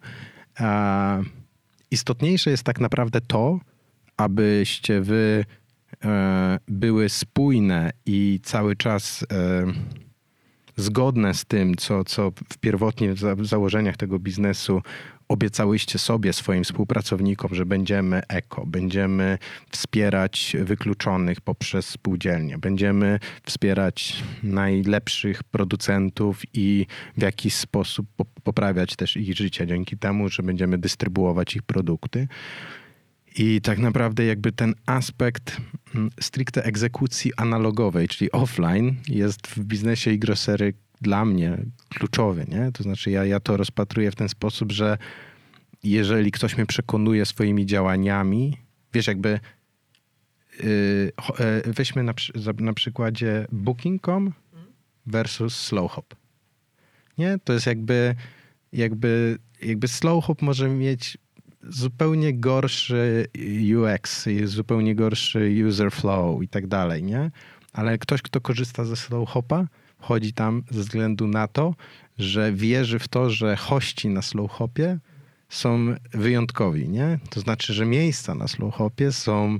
istotniejsze 1.91 2.51
jest 2.51 2.63
tak 2.63 2.79
naprawdę 2.79 3.21
to, 3.21 3.59
abyście 4.17 5.01
wy 5.01 5.45
e, 6.05 6.59
były 6.67 7.09
spójne 7.09 7.91
i 8.05 8.39
cały 8.43 8.75
czas 8.75 9.25
e, 9.31 9.65
zgodne 10.77 11.33
z 11.33 11.45
tym, 11.45 11.75
co, 11.75 12.03
co 12.03 12.31
w 12.31 12.57
pierwotnie 12.57 13.13
w 13.13 13.45
założeniach 13.45 13.97
tego 13.97 14.19
biznesu 14.19 14.81
obiecałyście 15.27 15.99
sobie, 15.99 16.33
swoim 16.33 16.63
współpracownikom, 16.63 17.55
że 17.55 17.65
będziemy 17.65 18.21
eko, 18.27 18.65
będziemy 18.65 19.38
wspierać 19.69 20.55
wykluczonych 20.59 21.41
poprzez 21.41 21.88
spółdzielnie, 21.88 22.57
będziemy 22.57 23.19
wspierać 23.43 24.23
najlepszych 24.43 25.43
producentów 25.43 26.41
i 26.53 26.85
w 27.17 27.21
jakiś 27.21 27.55
sposób 27.55 28.07
poprawiać 28.43 28.95
też 28.95 29.17
ich 29.17 29.35
życie 29.38 29.67
dzięki 29.67 29.97
temu, 29.97 30.29
że 30.29 30.43
będziemy 30.43 30.77
dystrybuować 30.77 31.55
ich 31.55 31.63
produkty. 31.63 32.27
I 33.38 33.61
tak 33.61 33.79
naprawdę 33.79 34.25
jakby 34.25 34.51
ten 34.51 34.73
aspekt 34.85 35.57
mm, 35.95 36.09
stricte 36.19 36.63
egzekucji 36.63 37.31
analogowej, 37.38 38.07
czyli 38.07 38.31
offline, 38.31 38.95
jest 39.07 39.47
w 39.47 39.59
biznesie 39.63 40.11
i 40.11 40.19
grocery 40.19 40.73
dla 41.01 41.25
mnie 41.25 41.58
kluczowy, 41.89 42.45
nie? 42.47 42.71
To 42.71 42.84
znaczy 42.84 43.12
ja, 43.12 43.25
ja 43.25 43.39
to 43.39 43.58
rozpatruję 43.58 44.12
w 44.12 44.15
ten 44.15 44.29
sposób, 44.29 44.71
że 44.71 44.97
jeżeli 45.84 46.31
ktoś 46.31 46.58
mnie 46.58 46.65
przekonuje 46.65 47.25
swoimi 47.25 47.65
działaniami, 47.65 48.58
wiesz, 48.93 49.08
jakby 49.08 49.39
yy, 50.63 51.12
weźmy 51.65 52.03
na, 52.03 52.13
na 52.60 52.73
przykładzie 52.73 53.47
Booking.com 53.51 54.34
versus 55.05 55.55
Slowhop. 55.58 56.15
Nie? 57.17 57.38
To 57.43 57.53
jest 57.53 57.65
jakby, 57.65 58.15
jakby, 58.73 59.38
jakby 59.62 59.88
Slowhop 59.88 60.41
może 60.41 60.69
mieć 60.69 61.17
zupełnie 61.69 62.34
gorszy 62.34 63.27
UX, 63.77 64.25
zupełnie 64.43 64.95
gorszy 64.95 65.65
user 65.67 65.91
flow 65.91 66.43
i 66.43 66.47
tak 66.47 66.67
dalej, 66.67 67.03
nie? 67.03 67.31
Ale 67.73 67.97
ktoś, 67.97 68.21
kto 68.21 68.41
korzysta 68.41 68.86
ze 68.86 68.95
Slowhopa, 68.95 69.67
chodzi 70.07 70.33
tam 70.33 70.63
ze 70.71 70.81
względu 70.81 71.27
na 71.27 71.47
to, 71.47 71.75
że 72.17 72.53
wierzy 72.53 72.99
w 72.99 73.07
to, 73.07 73.29
że 73.29 73.55
hości 73.55 74.09
na 74.09 74.21
Slowhopie 74.21 74.99
są 75.49 75.95
wyjątkowi, 76.11 76.89
nie? 76.89 77.19
To 77.29 77.39
znaczy, 77.39 77.73
że 77.73 77.85
miejsca 77.85 78.35
na 78.35 78.47
Slowhopie 78.47 79.11
są, 79.11 79.59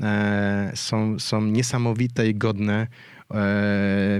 e, 0.00 0.72
są, 0.74 1.18
są 1.18 1.40
niesamowite 1.40 2.28
i 2.28 2.34
godne 2.34 2.86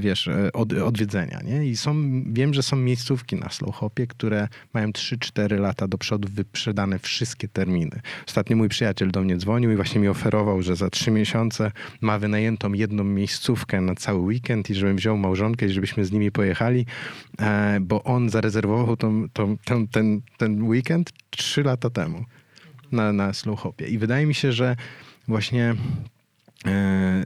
wiesz, 0.01 0.29
e, 0.29 0.53
od, 0.53 0.73
odwiedzenia, 0.73 1.41
nie? 1.45 1.67
I 1.67 1.77
są, 1.77 2.23
wiem, 2.33 2.55
że 2.55 2.63
są 2.63 2.77
miejscówki 2.77 3.37
na 3.37 3.51
Slowhopie, 3.51 4.07
które 4.07 4.49
mają 4.73 4.91
3-4 4.91 5.61
lata 5.61 5.89
do 5.89 5.99
przodu 5.99 6.29
wyprzedane 6.33 6.99
wszystkie 6.99 7.49
terminy. 7.49 8.01
Ostatnio 8.29 8.57
mój 8.57 8.69
przyjaciel 8.69 9.11
do 9.11 9.23
mnie 9.23 9.37
dzwonił 9.37 9.71
i 9.71 9.77
właśnie 9.77 10.01
mi 10.01 10.09
oferował, 10.09 10.63
że 10.63 10.77
za 10.77 10.91
3 10.91 11.11
miesiące 11.11 11.73
ma 12.01 12.19
wynajętą 12.19 12.73
jedną 12.73 13.05
miejscówkę 13.05 13.81
na 13.81 13.95
cały 13.95 14.21
weekend 14.21 14.71
i 14.71 14.75
żebym 14.75 14.97
wziął 14.97 15.17
małżonkę 15.17 15.67
i 15.67 15.71
żebyśmy 15.71 16.05
z 16.05 16.13
nimi 16.13 16.31
pojechali, 16.31 16.87
e, 17.41 17.79
bo 17.81 18.05
on 18.05 18.31
zarezerwował 18.31 18.97
tą, 18.97 19.29
tą, 19.33 19.57
ten, 19.65 19.89
ten, 19.89 20.21
ten 20.37 20.63
weekend 20.63 21.13
3 21.31 21.63
lata 21.63 21.91
temu 21.91 22.25
na, 22.93 23.13
na 23.13 23.33
Slowhopie. 23.33 23.87
I 23.87 23.99
wydaje 23.99 24.27
mi 24.27 24.35
się, 24.35 24.53
że 24.53 24.77
właśnie 25.29 25.75
E, 25.75 26.14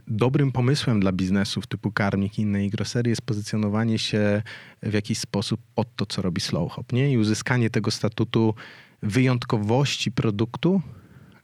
dobrym 0.07 0.51
pomysłem 0.51 0.99
dla 0.99 1.11
biznesów 1.11 1.67
typu 1.67 1.91
Karmik 1.91 2.39
i 2.39 2.41
innej 2.41 2.69
grocery 2.69 3.09
jest 3.09 3.21
pozycjonowanie 3.21 3.99
się 3.99 4.41
w 4.83 4.93
jakiś 4.93 5.19
sposób 5.19 5.61
pod 5.75 5.95
to, 5.95 6.05
co 6.05 6.21
robi 6.21 6.41
Slowhop, 6.41 6.93
nie? 6.93 7.11
I 7.11 7.17
uzyskanie 7.17 7.69
tego 7.69 7.91
statutu 7.91 8.53
wyjątkowości 9.03 10.11
produktu, 10.11 10.81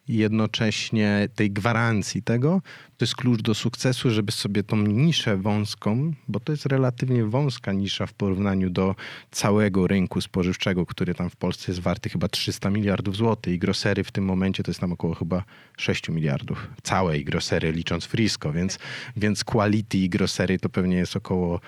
jednocześnie 0.07 1.29
tej 1.35 1.51
gwarancji 1.51 2.23
tego, 2.23 2.61
to 2.97 3.05
jest 3.05 3.15
klucz 3.15 3.41
do 3.41 3.53
sukcesu, 3.53 4.09
żeby 4.09 4.31
sobie 4.31 4.63
tą 4.63 4.77
niszę 4.77 5.37
wąską, 5.37 6.13
bo 6.27 6.39
to 6.39 6.51
jest 6.51 6.65
relatywnie 6.65 7.25
wąska 7.25 7.73
nisza 7.73 8.05
w 8.05 8.13
porównaniu 8.13 8.69
do 8.69 8.95
całego 9.31 9.87
rynku 9.87 10.21
spożywczego, 10.21 10.85
który 10.85 11.15
tam 11.15 11.29
w 11.29 11.35
Polsce 11.35 11.71
jest 11.71 11.81
warty 11.81 12.09
chyba 12.09 12.27
300 12.27 12.69
miliardów 12.69 13.15
złotych 13.15 13.53
i 13.53 13.59
grosery 13.59 14.03
w 14.03 14.11
tym 14.11 14.25
momencie 14.25 14.63
to 14.63 14.71
jest 14.71 14.81
tam 14.81 14.91
około 14.91 15.13
chyba 15.13 15.43
6 15.77 16.09
miliardów. 16.09 16.67
Całej 16.83 17.25
grosery 17.25 17.71
licząc 17.71 18.05
Frisco, 18.05 18.53
więc, 18.53 18.79
więc 19.17 19.43
quality 19.43 19.97
i 19.97 20.09
grosery 20.09 20.59
to 20.59 20.69
pewnie 20.69 20.97
jest 20.97 21.15
około 21.15 21.59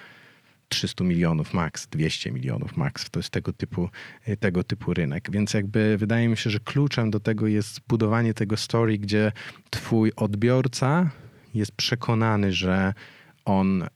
300 0.69 1.03
milionów 1.03 1.53
max, 1.53 1.87
200 1.87 2.31
milionów 2.31 2.77
max. 2.77 3.09
To 3.09 3.19
jest 3.19 3.29
tego 3.29 3.53
typu, 3.53 3.89
y, 4.27 4.37
tego 4.37 4.63
typu 4.63 4.93
rynek. 4.93 5.31
Więc 5.31 5.53
jakby 5.53 5.97
wydaje 5.97 6.27
mi 6.27 6.37
się, 6.37 6.49
że 6.49 6.59
kluczem 6.59 7.11
do 7.11 7.19
tego 7.19 7.47
jest 7.47 7.75
zbudowanie 7.75 8.33
tego 8.33 8.57
story, 8.57 8.97
gdzie 8.97 9.31
twój 9.69 10.11
odbiorca 10.15 11.09
jest 11.53 11.71
przekonany, 11.71 12.51
że 12.53 12.93
on 13.45 13.87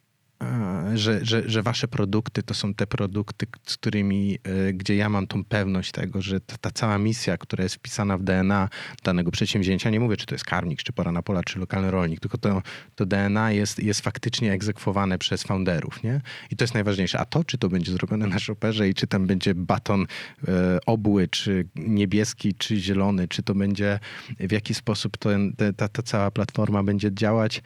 że, 0.96 1.26
że, 1.26 1.50
że 1.50 1.64
wasze 1.64 1.88
produkty 1.88 2.44
to 2.44 2.54
są 2.54 2.74
te 2.74 2.88
produkty, 2.88 3.48
z 3.66 3.78
którymi, 3.78 4.40
e, 4.44 4.74
gdzie 4.74 4.96
ja 4.96 5.10
mam 5.10 5.28
tą 5.28 5.44
pewność 5.44 5.92
tego, 5.92 6.22
że 6.22 6.40
ta, 6.40 6.58
ta, 6.58 6.72
cała 6.72 6.98
misja, 6.98 7.38
która 7.38 7.64
jest 7.64 7.76
wpisana 7.76 8.18
w 8.18 8.24
DNA 8.24 8.70
danego 9.04 9.32
przedsięwzięcia, 9.32 9.90
nie 9.90 10.00
mówię, 10.00 10.18
czy 10.18 10.26
to 10.26 10.36
jest 10.36 10.46
karmnik, 10.46 10.84
czy 10.84 10.94
pora 10.94 11.12
na 11.12 11.22
pola, 11.22 11.44
czy 11.44 11.60
lokalny 11.60 11.92
rolnik, 11.92 12.20
tylko 12.20 12.38
to, 12.38 12.62
to 12.96 13.06
DNA 13.06 13.52
jest, 13.52 13.80
jest 13.80 14.02
faktycznie 14.02 14.52
egzekwowane 14.52 15.18
przez 15.18 15.44
founderów, 15.44 16.04
nie? 16.04 16.22
I 16.52 16.56
to 16.56 16.64
jest 16.64 16.74
najważniejsze. 16.74 17.20
A 17.20 17.26
to, 17.26 17.44
czy 17.44 17.58
to 17.58 17.70
będzie 17.70 17.92
zrobione 17.92 18.28
na 18.28 18.40
shopperze 18.40 18.90
i 18.90 18.94
czy 18.94 19.08
tam 19.08 19.28
będzie 19.28 19.56
baton 19.56 20.06
e, 20.48 20.80
obły, 20.86 21.28
czy 21.28 21.68
niebieski, 21.76 22.54
czy 22.54 22.78
zielony, 22.78 23.28
czy 23.28 23.44
to 23.44 23.56
będzie 23.56 24.00
w 24.40 24.52
jaki 24.52 24.74
sposób 24.74 25.18
ten, 25.18 25.54
ta, 25.78 25.88
ta 25.88 26.04
cała 26.04 26.32
platforma 26.32 26.84
będzie 26.84 27.14
działać, 27.14 27.62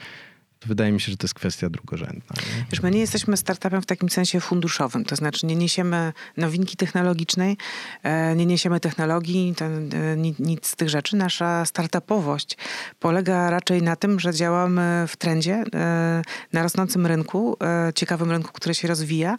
to 0.66 0.70
wydaje 0.70 0.92
mi 0.92 1.02
się, 1.02 1.12
że 1.12 1.18
to 1.18 1.26
jest 1.26 1.34
kwestia 1.34 1.70
drugorzędna. 1.70 2.36
Nie? 2.36 2.66
Wiesz, 2.72 2.82
my 2.82 2.92
nie 2.92 3.00
jesteśmy 3.00 3.38
startupem 3.38 3.82
w 3.82 3.86
takim 3.86 4.10
sensie 4.10 4.40
funduszowym, 4.40 5.06
to 5.06 5.16
znaczy 5.16 5.46
nie 5.46 5.56
niesiemy 5.56 6.14
nowinki 6.38 6.78
technologicznej, 6.78 7.58
e, 8.04 8.36
nie 8.36 8.46
niesiemy 8.46 8.80
technologii, 8.80 9.56
e, 9.62 10.18
nic 10.40 10.68
z 10.68 10.76
tych 10.76 10.90
rzeczy. 10.90 11.16
Nasza 11.16 11.66
startupowość 11.66 12.58
polega 13.00 13.50
raczej 13.50 13.82
na 13.82 13.96
tym, 13.96 14.20
że 14.20 14.34
działamy 14.34 15.06
w 15.08 15.18
trendzie, 15.18 15.64
e, 15.74 16.22
na 16.54 16.64
rosnącym 16.64 17.06
rynku, 17.06 17.58
ciekawym 17.96 18.32
rynku, 18.32 18.52
który 18.54 18.76
się 18.76 18.88
rozwija 18.88 19.38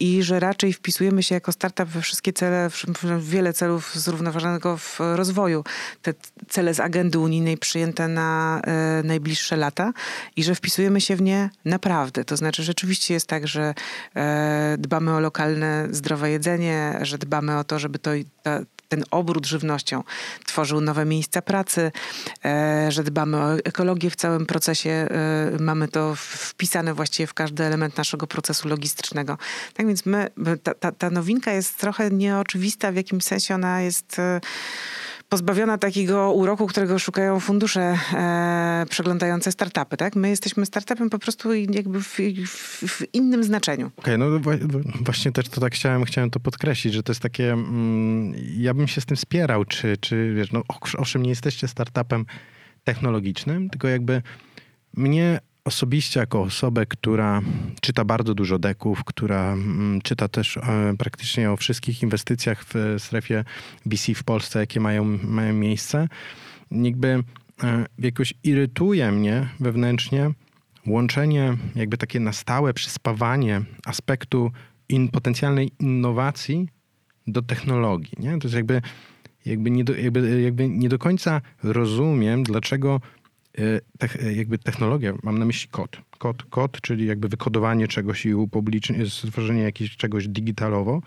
i 0.00 0.22
że 0.22 0.40
raczej 0.40 0.72
wpisujemy 0.72 1.22
się 1.22 1.34
jako 1.34 1.52
startup 1.52 1.88
we 1.88 2.02
wszystkie 2.02 2.32
cele, 2.32 2.70
w 2.70 3.28
wiele 3.28 3.52
celów 3.52 3.94
zrównoważonego 3.94 4.76
w 4.76 4.98
rozwoju. 5.00 5.64
Te 6.02 6.14
cele 6.48 6.74
z 6.74 6.80
agendy 6.80 7.18
unijnej 7.18 7.56
przyjęte 7.58 8.08
na 8.08 8.60
najbliższe 9.04 9.56
lata 9.56 9.92
i 10.36 10.44
że 10.44 10.54
wpisujemy 10.54 11.00
się 11.00 11.16
w 11.16 11.22
nie 11.22 11.50
naprawdę. 11.64 12.24
To 12.24 12.36
znaczy, 12.36 12.62
rzeczywiście 12.62 13.14
jest 13.14 13.26
tak, 13.26 13.48
że 13.48 13.74
e, 14.16 14.76
dbamy 14.78 15.14
o 15.14 15.20
lokalne, 15.20 15.88
zdrowe 15.90 16.30
jedzenie, 16.30 16.98
że 17.02 17.18
dbamy 17.18 17.58
o 17.58 17.64
to, 17.64 17.78
żeby 17.78 17.98
to, 17.98 18.10
ten 18.88 19.04
obrót 19.10 19.46
żywnością 19.46 20.04
tworzył 20.46 20.80
nowe 20.80 21.04
miejsca 21.04 21.42
pracy, 21.42 21.92
e, 22.44 22.92
że 22.92 23.04
dbamy 23.04 23.36
o 23.36 23.54
ekologię 23.54 24.10
w 24.10 24.16
całym 24.16 24.46
procesie. 24.46 24.90
E, 24.90 25.08
mamy 25.60 25.88
to 25.88 26.14
wpisane 26.16 26.94
właściwie 26.94 27.26
w 27.26 27.34
każdy 27.34 27.64
element 27.64 27.96
naszego 27.96 28.26
procesu 28.26 28.68
logistycznego. 28.68 29.38
Tak 29.74 29.86
więc 29.86 30.06
my, 30.06 30.30
ta, 30.62 30.74
ta, 30.74 30.92
ta 30.92 31.10
nowinka 31.10 31.52
jest 31.52 31.78
trochę 31.78 32.10
nieoczywista, 32.10 32.92
w 32.92 32.96
jakim 32.96 33.20
sensie 33.20 33.54
ona 33.54 33.82
jest 33.82 34.20
pozbawiona 35.28 35.78
takiego 35.78 36.32
uroku, 36.32 36.66
którego 36.66 36.98
szukają 36.98 37.40
fundusze 37.40 37.98
e, 38.14 38.86
przeglądające 38.90 39.52
startupy, 39.52 39.96
tak? 39.96 40.16
My 40.16 40.28
jesteśmy 40.28 40.66
startupem 40.66 41.10
po 41.10 41.18
prostu 41.18 41.54
jakby 41.54 42.02
w, 42.02 42.18
w, 42.46 42.88
w 42.88 43.14
innym 43.14 43.44
znaczeniu. 43.44 43.90
Okej, 43.96 44.14
okay, 44.14 44.18
no 44.18 44.40
właśnie 45.00 45.32
też 45.32 45.48
to 45.48 45.60
tak 45.60 45.74
chciałem, 45.74 46.04
chciałem 46.04 46.30
to 46.30 46.40
podkreślić, 46.40 46.94
że 46.94 47.02
to 47.02 47.12
jest 47.12 47.22
takie, 47.22 47.52
mm, 47.52 48.34
ja 48.56 48.74
bym 48.74 48.88
się 48.88 49.00
z 49.00 49.06
tym 49.06 49.16
spierał, 49.16 49.64
czy, 49.64 49.96
czy 49.96 50.34
wiesz, 50.34 50.52
no 50.52 50.62
owszem, 50.98 51.22
nie 51.22 51.30
jesteście 51.30 51.68
startupem 51.68 52.26
technologicznym, 52.84 53.70
tylko 53.70 53.88
jakby 53.88 54.22
mnie 54.94 55.40
osobiście 55.68 56.20
jako 56.20 56.42
osobę, 56.42 56.86
która 56.86 57.40
czyta 57.80 58.04
bardzo 58.04 58.34
dużo 58.34 58.58
deków, 58.58 59.04
która 59.04 59.52
mm, 59.52 60.00
czyta 60.00 60.28
też 60.28 60.56
e, 60.56 60.62
praktycznie 60.98 61.50
o 61.50 61.56
wszystkich 61.56 62.02
inwestycjach 62.02 62.64
w 62.64 62.74
strefie 62.98 63.44
VC 63.86 64.14
w 64.14 64.24
Polsce, 64.24 64.58
jakie 64.58 64.80
mają, 64.80 65.04
mają 65.22 65.54
miejsce, 65.54 66.08
jakby 66.70 67.08
e, 67.62 67.86
jakoś 67.98 68.34
irytuje 68.44 69.12
mnie 69.12 69.48
wewnętrznie 69.60 70.30
łączenie, 70.86 71.56
jakby 71.74 71.98
takie 71.98 72.20
na 72.20 72.32
stałe 72.32 72.74
przyspawanie 72.74 73.62
aspektu 73.84 74.50
in, 74.88 75.08
potencjalnej 75.08 75.70
innowacji 75.80 76.68
do 77.26 77.42
technologii. 77.42 78.12
Nie? 78.18 78.38
To 78.38 78.46
jest 78.48 78.54
jakby, 78.54 78.82
jakby, 79.44 79.70
nie 79.70 79.84
do, 79.84 79.94
jakby, 79.94 80.42
jakby 80.42 80.68
nie 80.68 80.88
do 80.88 80.98
końca 80.98 81.40
rozumiem, 81.62 82.42
dlaczego 82.42 83.00
jakby 84.36 84.58
technologia, 84.58 85.14
mam 85.22 85.38
na 85.38 85.44
myśli 85.44 85.68
kod. 85.68 85.96
Kod, 86.18 86.42
kod 86.42 86.80
czyli 86.80 87.06
jakby 87.06 87.28
wykodowanie 87.28 87.88
czegoś 87.88 88.26
i 88.26 88.34
upublicznienie, 88.34 89.10
stworzenie 89.10 89.62
jakiegoś 89.62 89.96
czegoś 89.96 90.28
digitalowo, 90.28 91.00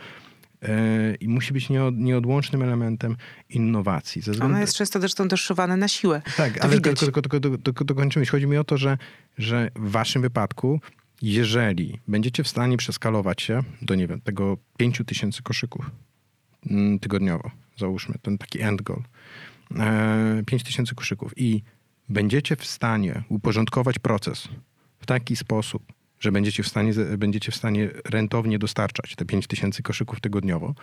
e, 0.62 1.16
i 1.16 1.28
musi 1.28 1.54
być 1.54 1.68
nieodłącznym 1.92 2.62
elementem 2.62 3.16
innowacji. 3.50 4.22
Ze 4.22 4.32
względu... 4.32 4.54
Ona 4.54 4.62
jest 4.62 4.76
często 4.76 5.00
zresztą 5.00 5.28
doszywana 5.28 5.78
na 5.78 5.88
siłę. 5.88 6.22
Tak, 6.38 6.54
to 6.54 6.64
ale 6.64 6.76
widać. 6.76 7.00
tylko, 7.00 7.22
tylko, 7.22 7.40
tylko, 7.40 7.58
tylko 7.58 7.86
dokończymy. 7.86 8.26
Chodzi 8.26 8.48
mi 8.48 8.58
o 8.58 8.64
to, 8.64 8.78
że, 8.78 8.98
że 9.38 9.72
w 9.76 9.92
waszym 9.92 10.22
wypadku, 10.22 10.82
jeżeli 11.22 12.00
będziecie 12.08 12.44
w 12.44 12.48
stanie 12.48 12.78
przeskalować 12.78 13.42
się 13.42 13.60
do, 13.82 13.96
nie 13.96 14.08
wiem, 14.08 14.22
tego 14.22 14.58
5 14.78 15.02
tysięcy 15.06 15.44
koszyków 15.44 15.92
mm, 16.70 17.00
tygodniowo, 17.00 17.52
załóżmy, 17.78 18.16
ten 18.22 18.38
taki 18.38 18.62
end 18.62 18.82
goal, 18.82 19.04
5 20.46 20.62
e, 20.62 20.66
tysięcy 20.66 20.96
koszyków 20.96 21.34
i 21.38 21.64
będziecie 22.10 22.56
w 22.56 22.66
stanie 22.66 23.24
uporządkować 23.30 24.00
proces 24.00 24.48
w 25.00 25.06
taki 25.06 25.36
sposób, 25.36 25.94
że 26.20 26.32
będziecie 26.32 26.64
w 26.64 26.68
stanie, 26.68 26.94
będziecie 27.18 27.52
w 27.52 27.56
stanie 27.56 27.90
rentownie 28.06 28.60
dostarczać 28.60 29.16
te 29.16 29.26
5 29.26 29.48
tysięcy 29.48 29.84
koszyków 29.84 30.20
tygodniowo, 30.20 30.76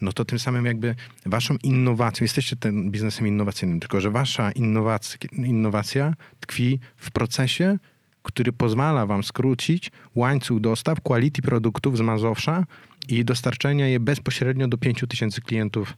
no 0.00 0.12
to 0.12 0.24
tym 0.24 0.38
samym 0.38 0.66
jakby 0.66 0.94
waszą 1.26 1.56
innowacją, 1.62 2.24
jesteście 2.24 2.56
tym 2.56 2.90
biznesem 2.90 3.26
innowacyjnym, 3.26 3.80
tylko 3.80 4.00
że 4.00 4.10
wasza 4.10 4.52
innowacja, 4.52 5.18
innowacja 5.32 6.14
tkwi 6.40 6.80
w 6.96 7.10
procesie, 7.10 7.78
który 8.22 8.52
pozwala 8.52 9.06
wam 9.06 9.24
skrócić 9.24 9.90
łańcuch 10.14 10.60
dostaw 10.60 11.00
quality 11.00 11.42
produktów 11.42 11.96
z 11.96 12.00
Mazowsza 12.00 12.64
i 13.08 13.24
dostarczenia 13.24 13.86
je 13.86 14.00
bezpośrednio 14.00 14.68
do 14.68 14.78
5 14.78 15.04
tysięcy 15.08 15.40
klientów 15.40 15.90
e, 15.90 15.94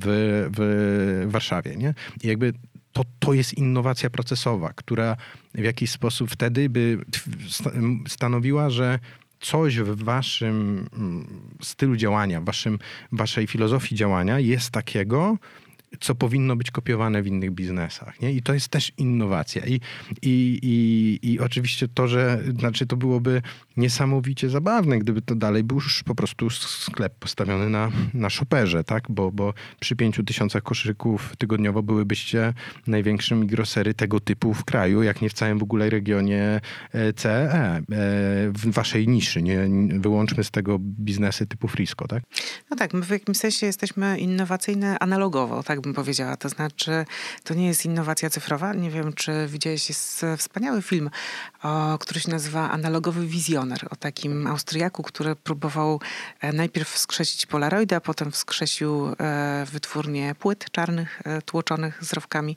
w, 0.00 0.06
w 0.56 1.30
Warszawie. 1.30 1.76
Nie? 1.76 1.94
I 2.22 2.28
jakby 2.28 2.52
to, 2.94 3.02
to 3.18 3.32
jest 3.32 3.52
innowacja 3.54 4.10
procesowa, 4.10 4.72
która 4.72 5.16
w 5.54 5.64
jakiś 5.64 5.90
sposób 5.90 6.30
wtedy 6.30 6.68
by 6.68 6.98
stanowiła, 8.08 8.70
że 8.70 8.98
coś 9.40 9.78
w 9.78 10.04
waszym 10.04 10.88
stylu 11.62 11.96
działania, 11.96 12.40
waszym, 12.40 12.78
waszej 13.12 13.46
filozofii 13.46 13.94
działania 13.94 14.38
jest 14.38 14.70
takiego, 14.70 15.36
co 16.00 16.14
powinno 16.14 16.56
być 16.56 16.70
kopiowane 16.70 17.22
w 17.22 17.26
innych 17.26 17.50
biznesach. 17.50 18.20
Nie? 18.20 18.32
I 18.32 18.42
to 18.42 18.54
jest 18.54 18.68
też 18.68 18.92
innowacja. 18.98 19.66
I, 19.66 19.80
i, 20.22 20.58
i, 20.62 21.32
I 21.32 21.40
oczywiście 21.40 21.88
to, 21.88 22.08
że 22.08 22.42
znaczy 22.58 22.86
to 22.86 22.96
byłoby 22.96 23.42
niesamowicie 23.76 24.50
zabawne, 24.50 24.98
gdyby 24.98 25.22
to 25.22 25.34
dalej 25.34 25.64
był 25.64 25.76
już 25.76 26.02
po 26.02 26.14
prostu 26.14 26.50
sklep 26.50 27.14
postawiony 27.14 27.70
na, 27.70 27.90
na 28.14 28.30
szoperze, 28.30 28.84
tak? 28.84 29.04
Bo, 29.08 29.32
bo 29.32 29.54
przy 29.80 29.96
pięciu 29.96 30.24
tysiącach 30.24 30.62
koszyków 30.62 31.34
tygodniowo 31.38 31.82
byłybyście 31.82 32.54
największym 32.86 33.46
grosery 33.46 33.94
tego 33.94 34.20
typu 34.20 34.54
w 34.54 34.64
kraju, 34.64 35.02
jak 35.02 35.22
nie 35.22 35.28
w 35.28 35.32
całym 35.32 35.58
w 35.58 35.62
ogóle 35.62 35.90
regionie 35.90 36.60
CE, 37.16 37.52
e, 37.54 37.82
w 38.50 38.72
waszej 38.72 39.08
niszy. 39.08 39.42
Nie, 39.42 39.68
wyłączmy 39.98 40.44
z 40.44 40.50
tego 40.50 40.78
biznesy 40.78 41.46
typu 41.46 41.68
Frisco, 41.68 42.08
tak? 42.08 42.22
No 42.70 42.76
tak, 42.76 42.94
my 42.94 43.02
w 43.02 43.10
jakimś 43.10 43.38
sensie 43.38 43.66
jesteśmy 43.66 44.18
innowacyjne 44.18 44.98
analogowo, 44.98 45.62
tak 45.62 45.80
bym 45.84 45.94
powiedziała. 45.94 46.36
To 46.36 46.48
znaczy, 46.48 47.04
to 47.44 47.54
nie 47.54 47.66
jest 47.66 47.84
innowacja 47.84 48.30
cyfrowa. 48.30 48.74
Nie 48.74 48.90
wiem, 48.90 49.12
czy 49.12 49.46
widziałeś, 49.48 49.88
jest 49.88 50.26
wspaniały 50.38 50.82
film, 50.82 51.10
o, 51.62 51.98
który 51.98 52.20
się 52.20 52.30
nazywa 52.30 52.70
Analogowy 52.70 53.26
Wizjoner, 53.26 53.88
o 53.90 53.96
takim 53.96 54.46
Austriaku, 54.46 55.02
który 55.02 55.36
próbował 55.36 56.00
e, 56.40 56.52
najpierw 56.52 56.88
wskrzesić 56.88 57.46
Polaroida, 57.46 58.00
potem 58.00 58.32
wskrzesił 58.32 59.08
e, 59.20 59.66
wytwórnię 59.72 60.34
płyt 60.34 60.70
czarnych, 60.70 61.22
e, 61.24 61.42
tłoczonych 61.42 62.04
z 62.04 62.12
rowkami. 62.12 62.56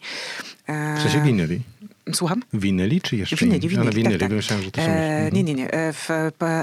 W 0.68 1.02
sensie 1.02 1.22
winyli. 1.22 1.62
Słucham? 2.14 2.44
Winyli 2.54 3.02
czy 3.02 3.16
jeszcze? 3.16 3.36
Winyli, 3.36 3.70
winyli. 3.70 3.96
winyli. 3.96 4.20
Tak, 4.20 4.30
tak. 4.30 4.32
Myślałem, 4.32 4.66
że 4.66 4.72
to 4.72 4.82
są... 4.82 4.88
E, 4.88 5.30
nie, 5.32 5.44
nie, 5.44 5.54
nie. 5.54 5.72
E, 5.72 5.94
w, 5.94 6.10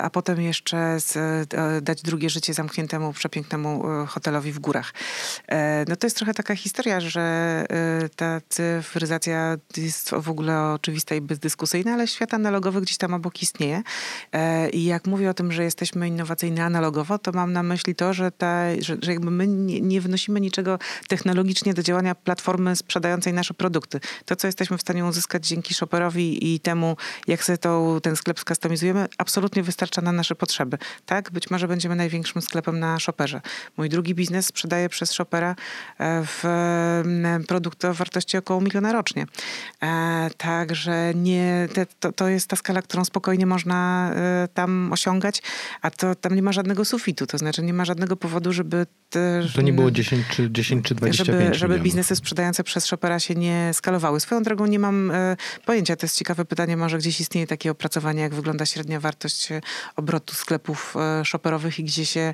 a 0.02 0.10
potem 0.10 0.40
jeszcze 0.40 1.00
z, 1.00 1.16
e, 1.54 1.80
dać 1.80 2.02
drugie 2.02 2.30
życie 2.30 2.54
zamkniętemu, 2.54 3.12
przepięknemu 3.12 3.90
e, 3.90 4.06
hotelowi 4.06 4.52
w 4.52 4.58
górach. 4.58 4.92
E, 5.48 5.84
no 5.88 5.96
to 5.96 6.06
jest 6.06 6.16
trochę 6.16 6.34
taka 6.34 6.56
historia, 6.56 7.00
że 7.00 7.20
e, 7.70 8.08
ta 8.16 8.40
cyfryzacja 8.48 9.56
jest 9.76 10.10
w 10.10 10.28
ogóle 10.28 10.72
oczywista 10.72 11.14
i 11.14 11.20
bezdyskusyjna, 11.20 11.92
ale 11.92 12.08
świat 12.08 12.34
analogowy 12.34 12.80
gdzieś 12.80 12.96
tam 12.96 13.14
obok 13.14 13.42
istnieje. 13.42 13.82
I 14.72 14.84
jak 14.84 15.06
mówię 15.06 15.30
o 15.30 15.34
tym, 15.34 15.52
że 15.52 15.64
jesteśmy 15.64 16.08
innowacyjni 16.08 16.60
analogowo, 16.60 17.18
to 17.18 17.32
mam 17.32 17.52
na 17.52 17.62
myśli 17.62 17.94
to, 17.94 18.12
że, 18.12 18.30
ta, 18.30 18.64
że, 18.80 18.96
że 19.02 19.12
jakby 19.12 19.30
my 19.30 19.46
nie, 19.46 19.80
nie 19.80 20.00
wnosimy 20.00 20.40
niczego 20.40 20.78
technologicznie 21.08 21.74
do 21.74 21.82
działania 21.82 22.14
platformy 22.14 22.76
sprzedającej 22.76 23.32
nasze 23.32 23.54
produkty. 23.54 24.00
To, 24.24 24.36
co 24.36 24.46
jesteśmy 24.46 24.78
w 24.78 24.80
stanie 24.80 25.04
uzyskać 25.04 25.33
uzyskać 25.34 25.48
dzięki 25.48 25.74
shopperowi 25.74 26.54
i 26.54 26.60
temu, 26.60 26.96
jak 27.26 27.44
sobie 27.44 27.58
ten 28.02 28.16
sklep 28.16 28.40
skustomizujemy, 28.40 29.08
absolutnie 29.18 29.62
wystarcza 29.62 30.02
na 30.02 30.12
nasze 30.12 30.34
potrzeby. 30.34 30.78
Tak? 31.06 31.30
Być 31.30 31.50
może 31.50 31.68
będziemy 31.68 31.96
największym 31.96 32.42
sklepem 32.42 32.78
na 32.78 32.98
shopperze. 32.98 33.40
Mój 33.76 33.88
drugi 33.88 34.14
biznes 34.14 34.46
sprzedaje 34.46 34.88
przez 34.88 35.10
shoppera 35.10 35.56
e, 35.98 36.22
w 36.24 36.44
produkt 37.48 37.84
o 37.84 37.94
wartości 37.94 38.36
około 38.36 38.60
miliona 38.60 38.92
rocznie. 38.92 39.26
E, 39.82 40.30
także 40.36 41.12
nie, 41.14 41.68
te, 41.74 41.86
to, 42.00 42.12
to 42.12 42.28
jest 42.28 42.48
ta 42.48 42.56
skala, 42.56 42.82
którą 42.82 43.04
spokojnie 43.04 43.46
można 43.46 44.10
e, 44.14 44.48
tam 44.54 44.92
osiągać, 44.92 45.42
a 45.82 45.90
to 45.90 46.14
tam 46.14 46.34
nie 46.34 46.42
ma 46.42 46.52
żadnego 46.52 46.84
sufitu, 46.84 47.26
to 47.26 47.38
znaczy 47.38 47.62
nie 47.62 47.74
ma 47.74 47.84
żadnego 47.84 48.16
powodu, 48.16 48.52
żeby... 48.52 48.86
Te, 49.10 49.42
to 49.54 49.62
nie 49.62 49.72
było 49.72 49.90
10 49.90 50.26
czy, 50.30 50.50
10 50.50 50.86
czy 50.86 50.94
25 50.94 51.40
Żeby, 51.40 51.54
żeby 51.54 51.78
biznesy 51.78 52.16
sprzedające 52.16 52.64
przez 52.64 52.84
shoppera 52.84 53.20
się 53.20 53.34
nie 53.34 53.70
skalowały. 53.72 54.20
Swoją 54.20 54.42
drogą 54.42 54.66
nie 54.66 54.78
mam 54.78 55.12
pojęcia. 55.66 55.96
To 55.96 56.06
jest 56.06 56.18
ciekawe 56.18 56.44
pytanie, 56.44 56.76
może 56.76 56.98
gdzieś 56.98 57.20
istnieje 57.20 57.46
takie 57.46 57.70
opracowanie, 57.70 58.22
jak 58.22 58.34
wygląda 58.34 58.66
średnia 58.66 59.00
wartość 59.00 59.52
e, 59.52 59.60
obrotu 59.96 60.34
sklepów 60.34 60.94
e, 60.96 61.24
shopperowych 61.24 61.78
i 61.78 61.84
gdzie 61.84 62.06
się 62.06 62.32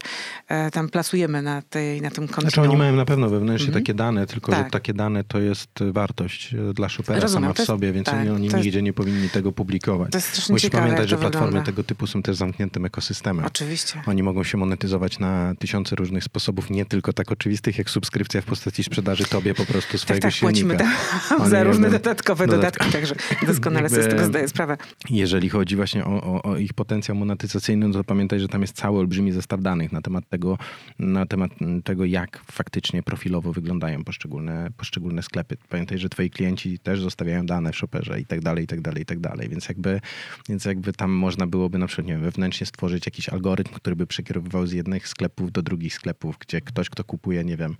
e, 0.49 0.70
tam 0.70 0.88
plasujemy 0.88 1.43
na, 1.43 1.62
tej, 1.62 2.03
na 2.03 2.11
tym 2.11 2.28
kontynuum. 2.28 2.51
Znaczy 2.51 2.61
oni 2.61 2.76
mają 2.76 2.97
na 2.97 3.05
pewno 3.05 3.28
wewnętrznie 3.28 3.68
mhm. 3.68 3.84
takie 3.84 3.95
dane, 3.95 4.26
tylko 4.26 4.53
tak. 4.53 4.64
że 4.64 4.70
takie 4.70 4.95
dane 4.95 5.24
to 5.24 5.41
jest 5.41 5.70
wartość 5.93 6.55
dla 6.74 6.88
shoppera 6.88 7.20
Rozumiem, 7.20 7.43
sama 7.43 7.55
w 7.55 7.59
jest, 7.59 7.66
sobie, 7.66 7.93
więc 7.93 8.07
tak, 8.07 8.14
oni 8.20 8.49
nigdzie 8.49 8.70
jest, 8.70 8.82
nie 8.82 8.93
powinni 8.93 9.30
tego 9.30 9.53
publikować. 9.53 10.12
To 10.12 10.18
jest 10.18 10.51
Musisz 10.51 10.62
ciekawe, 10.62 10.82
pamiętać, 10.82 11.09
że 11.09 11.16
platformy 11.16 11.47
wygląda. 11.47 11.66
tego 11.66 11.84
typu 11.84 12.07
są 12.07 12.22
też 12.22 12.36
zamkniętym 12.36 12.84
ekosystemem. 12.84 13.45
Oczywiście. 13.47 14.03
Oni 14.07 14.22
mogą 14.22 14.45
się 14.45 14.59
monetyzować 14.59 15.18
na 15.18 15.55
tysiące 15.59 15.97
różnych 15.97 16.24
sposobów, 16.24 16.70
nie 16.70 16.84
tylko 16.84 17.12
tak 17.12 17.32
oczywistych, 17.32 17.78
jak 17.78 17.91
subskrypcja 17.91 18.41
w 18.41 18.45
postaci 18.45 18.84
sprzedaży 18.84 19.24
tobie 19.24 19.55
po 19.55 19.66
prostu 19.66 19.99
swojego 19.99 20.22
tak, 20.22 20.32
tak, 20.32 20.53
silnika. 20.53 20.76
Płacimy 20.76 21.28
tam 21.28 21.51
za 21.51 21.64
różne 21.64 21.91
dodatkowe 21.91 22.47
także 22.77 23.14
Doskonale 23.47 23.89
sobie 23.89 24.03
z 24.03 24.09
tego 24.09 24.25
zdaję 24.25 24.49
sprawę. 24.49 24.77
Jeżeli 25.11 25.49
chodzi 25.49 25.77
właśnie 25.77 26.05
o, 26.05 26.23
o, 26.23 26.43
o, 26.43 26.57
ich 26.57 26.73
potencjał 26.73 27.16
monetyzacyjny, 27.16 27.89
no 27.89 27.95
to 27.95 28.05
pamiętaj, 28.05 28.41
że 28.41 28.49
tam 28.49 28.61
jest 28.61 28.77
cały 28.77 28.99
olbrzymi 28.99 29.33
zestaw 29.33 29.61
danych 29.61 29.93
na 29.93 30.03
temat 30.03 30.29
tego, 30.29 30.59
na 30.99 31.27
temat 31.27 31.51
tego 31.85 32.05
jak 32.05 32.43
faktycznie 32.53 33.03
profilowo 33.03 33.53
wyglądają 33.53 34.05
poszczególne, 34.05 34.71
poszczególne 34.77 35.23
sklepy. 35.23 35.57
Pamiętaj, 35.68 35.99
że 35.99 36.09
twoi 36.09 36.31
klienci 36.31 36.79
też 36.79 37.01
zostawiają 37.01 37.47
dane 37.47 37.73
w 37.73 37.77
shopperze 37.77 38.21
i 38.21 38.27
tak 38.27 38.41
dalej, 38.41 38.64
i 38.64 38.66
tak 38.66 38.81
dalej, 38.81 39.03
i 39.03 39.07
tak 39.07 39.21
dalej. 39.21 39.49
Więc 39.49 39.68
jakby, 39.68 40.01
więc 40.49 40.64
jakby 40.64 40.93
tam 40.93 41.11
można 41.11 41.47
byłoby 41.47 41.79
na 41.79 41.87
przykład 41.87 42.07
nie 42.07 42.12
wiem, 42.12 42.23
wewnętrznie 42.23 42.66
stworzyć 42.66 43.07
jakiś 43.07 43.29
algorytm, 43.29 43.75
który 43.75 43.97
by 43.97 44.07
przekierowywał 44.07 44.66
z 44.66 44.73
jednych 44.73 45.09
sklepów 45.09 45.53
do 45.53 45.62
drugich 45.62 45.95
sklepów, 45.95 46.37
gdzie 46.39 46.61
ktoś, 46.61 46.91
kto 46.91 47.05
kupuje, 47.05 47.45
nie 47.45 47.57
wiem, 47.57 47.77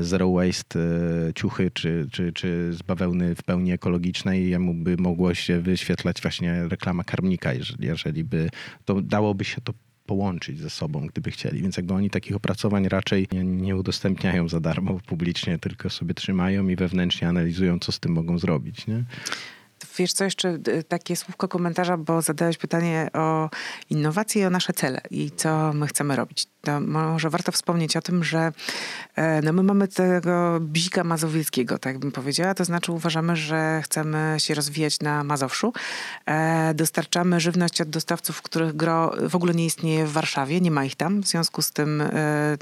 zero 0.00 0.32
waste 0.32 0.80
e, 0.80 1.34
ciuchy, 1.34 1.70
czy, 1.70 2.08
czy, 2.12 2.32
czy 2.32 2.72
z 2.72 2.82
bawełny 2.82 3.34
w 3.34 3.42
pełni 3.42 3.72
ekologicznej, 3.72 4.50
jemu 4.50 4.74
by 4.74 4.96
mogło 4.96 5.34
się 5.34 5.60
wyświetlać 5.60 6.22
właśnie 6.22 6.68
reklama 6.68 7.04
karmnika, 7.04 7.52
jeżeli, 7.52 7.86
jeżeli 7.86 8.24
by 8.24 8.50
to 8.84 9.02
dałoby 9.02 9.44
się 9.44 9.60
to 9.60 9.72
połączyć 10.06 10.58
ze 10.58 10.70
sobą, 10.70 11.06
gdyby 11.06 11.30
chcieli. 11.30 11.62
Więc 11.62 11.76
jakby 11.76 11.94
oni 11.94 12.10
takich 12.10 12.36
opracowań 12.36 12.88
raczej 12.88 13.28
nie, 13.32 13.44
nie 13.44 13.76
udostępniają 13.76 14.48
za 14.48 14.60
darmo 14.60 15.00
publicznie, 15.06 15.58
tylko 15.58 15.90
sobie 15.90 16.14
trzymają 16.14 16.68
i 16.68 16.76
wewnętrznie 16.76 17.28
analizują, 17.28 17.78
co 17.78 17.92
z 17.92 18.00
tym 18.00 18.12
mogą 18.12 18.38
zrobić. 18.38 18.86
Nie? 18.86 19.04
Wiesz 19.98 20.12
co, 20.12 20.24
jeszcze 20.24 20.58
takie 20.88 21.16
słówko 21.16 21.48
komentarza, 21.48 21.96
bo 21.96 22.22
zadałeś 22.22 22.58
pytanie 22.58 23.08
o 23.12 23.50
innowacje 23.90 24.42
i 24.42 24.44
o 24.44 24.50
nasze 24.50 24.72
cele 24.72 25.00
i 25.10 25.30
co 25.30 25.72
my 25.72 25.86
chcemy 25.86 26.16
robić 26.16 26.46
to 26.66 26.80
może 26.80 27.30
warto 27.30 27.52
wspomnieć 27.52 27.96
o 27.96 28.02
tym, 28.02 28.24
że 28.24 28.52
e, 29.16 29.42
no 29.42 29.52
my 29.52 29.62
mamy 29.62 29.88
tego 29.88 30.58
bzika 30.60 31.04
mazowieckiego, 31.04 31.78
tak 31.78 31.98
bym 31.98 32.12
powiedziała. 32.12 32.54
To 32.54 32.64
znaczy 32.64 32.92
uważamy, 32.92 33.36
że 33.36 33.80
chcemy 33.84 34.36
się 34.38 34.54
rozwijać 34.54 35.00
na 35.00 35.24
Mazowszu. 35.24 35.72
E, 36.26 36.74
dostarczamy 36.74 37.40
żywność 37.40 37.80
od 37.80 37.88
dostawców, 37.88 38.42
których 38.42 38.76
gro 38.76 39.12
w 39.28 39.36
ogóle 39.36 39.54
nie 39.54 39.66
istnieje 39.66 40.06
w 40.06 40.12
Warszawie, 40.12 40.60
nie 40.60 40.70
ma 40.70 40.84
ich 40.84 40.96
tam. 40.96 41.22
W 41.22 41.26
związku 41.26 41.62
z 41.62 41.72
tym 41.72 42.00
e, 42.00 42.10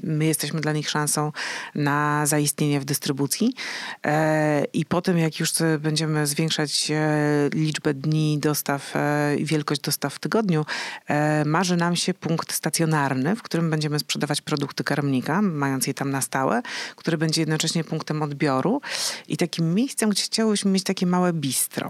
my 0.03 0.25
jesteśmy 0.25 0.61
dla 0.61 0.73
nich 0.73 0.91
szansą 0.91 1.33
na 1.75 2.27
zaistnienie 2.27 2.81
w 2.81 2.85
dystrybucji. 2.85 3.55
I 4.73 4.87
potem, 4.87 5.19
jak 5.19 5.41
już 5.41 5.51
będziemy 5.79 6.27
zwiększać 6.27 6.93
liczbę 7.55 7.95
dni 7.95 8.39
dostaw 8.39 8.95
i 9.39 9.45
wielkość 9.45 9.81
dostaw 9.81 10.15
w 10.15 10.19
tygodniu, 10.19 10.67
marzy 11.45 11.77
nam 11.77 11.97
się 11.97 12.15
punkt 12.15 12.53
stacjonarny, 12.53 13.37
w 13.37 13.43
którym 13.43 13.71
będziemy 13.71 13.94
będziemy 13.95 14.01
sprzedawać 14.01 14.41
produkty 14.41 14.85
karmnika, 14.85 15.43
mając 15.43 15.87
je 15.87 15.95
tam 15.95 16.11
na 16.11 16.21
stałe, 16.21 16.63
który 16.97 17.19
będzie 17.19 17.43
jednocześnie 17.43 17.85
punktem 17.85 18.23
odbioru 18.23 18.81
i 19.29 19.37
takim 19.37 19.75
miejscem, 19.75 20.11
gdzie 20.11 20.23
chciałyśmy 20.23 20.71
mieć 20.71 20.85
takie 20.85 21.07
małe 21.07 21.33
bistro. 21.33 21.89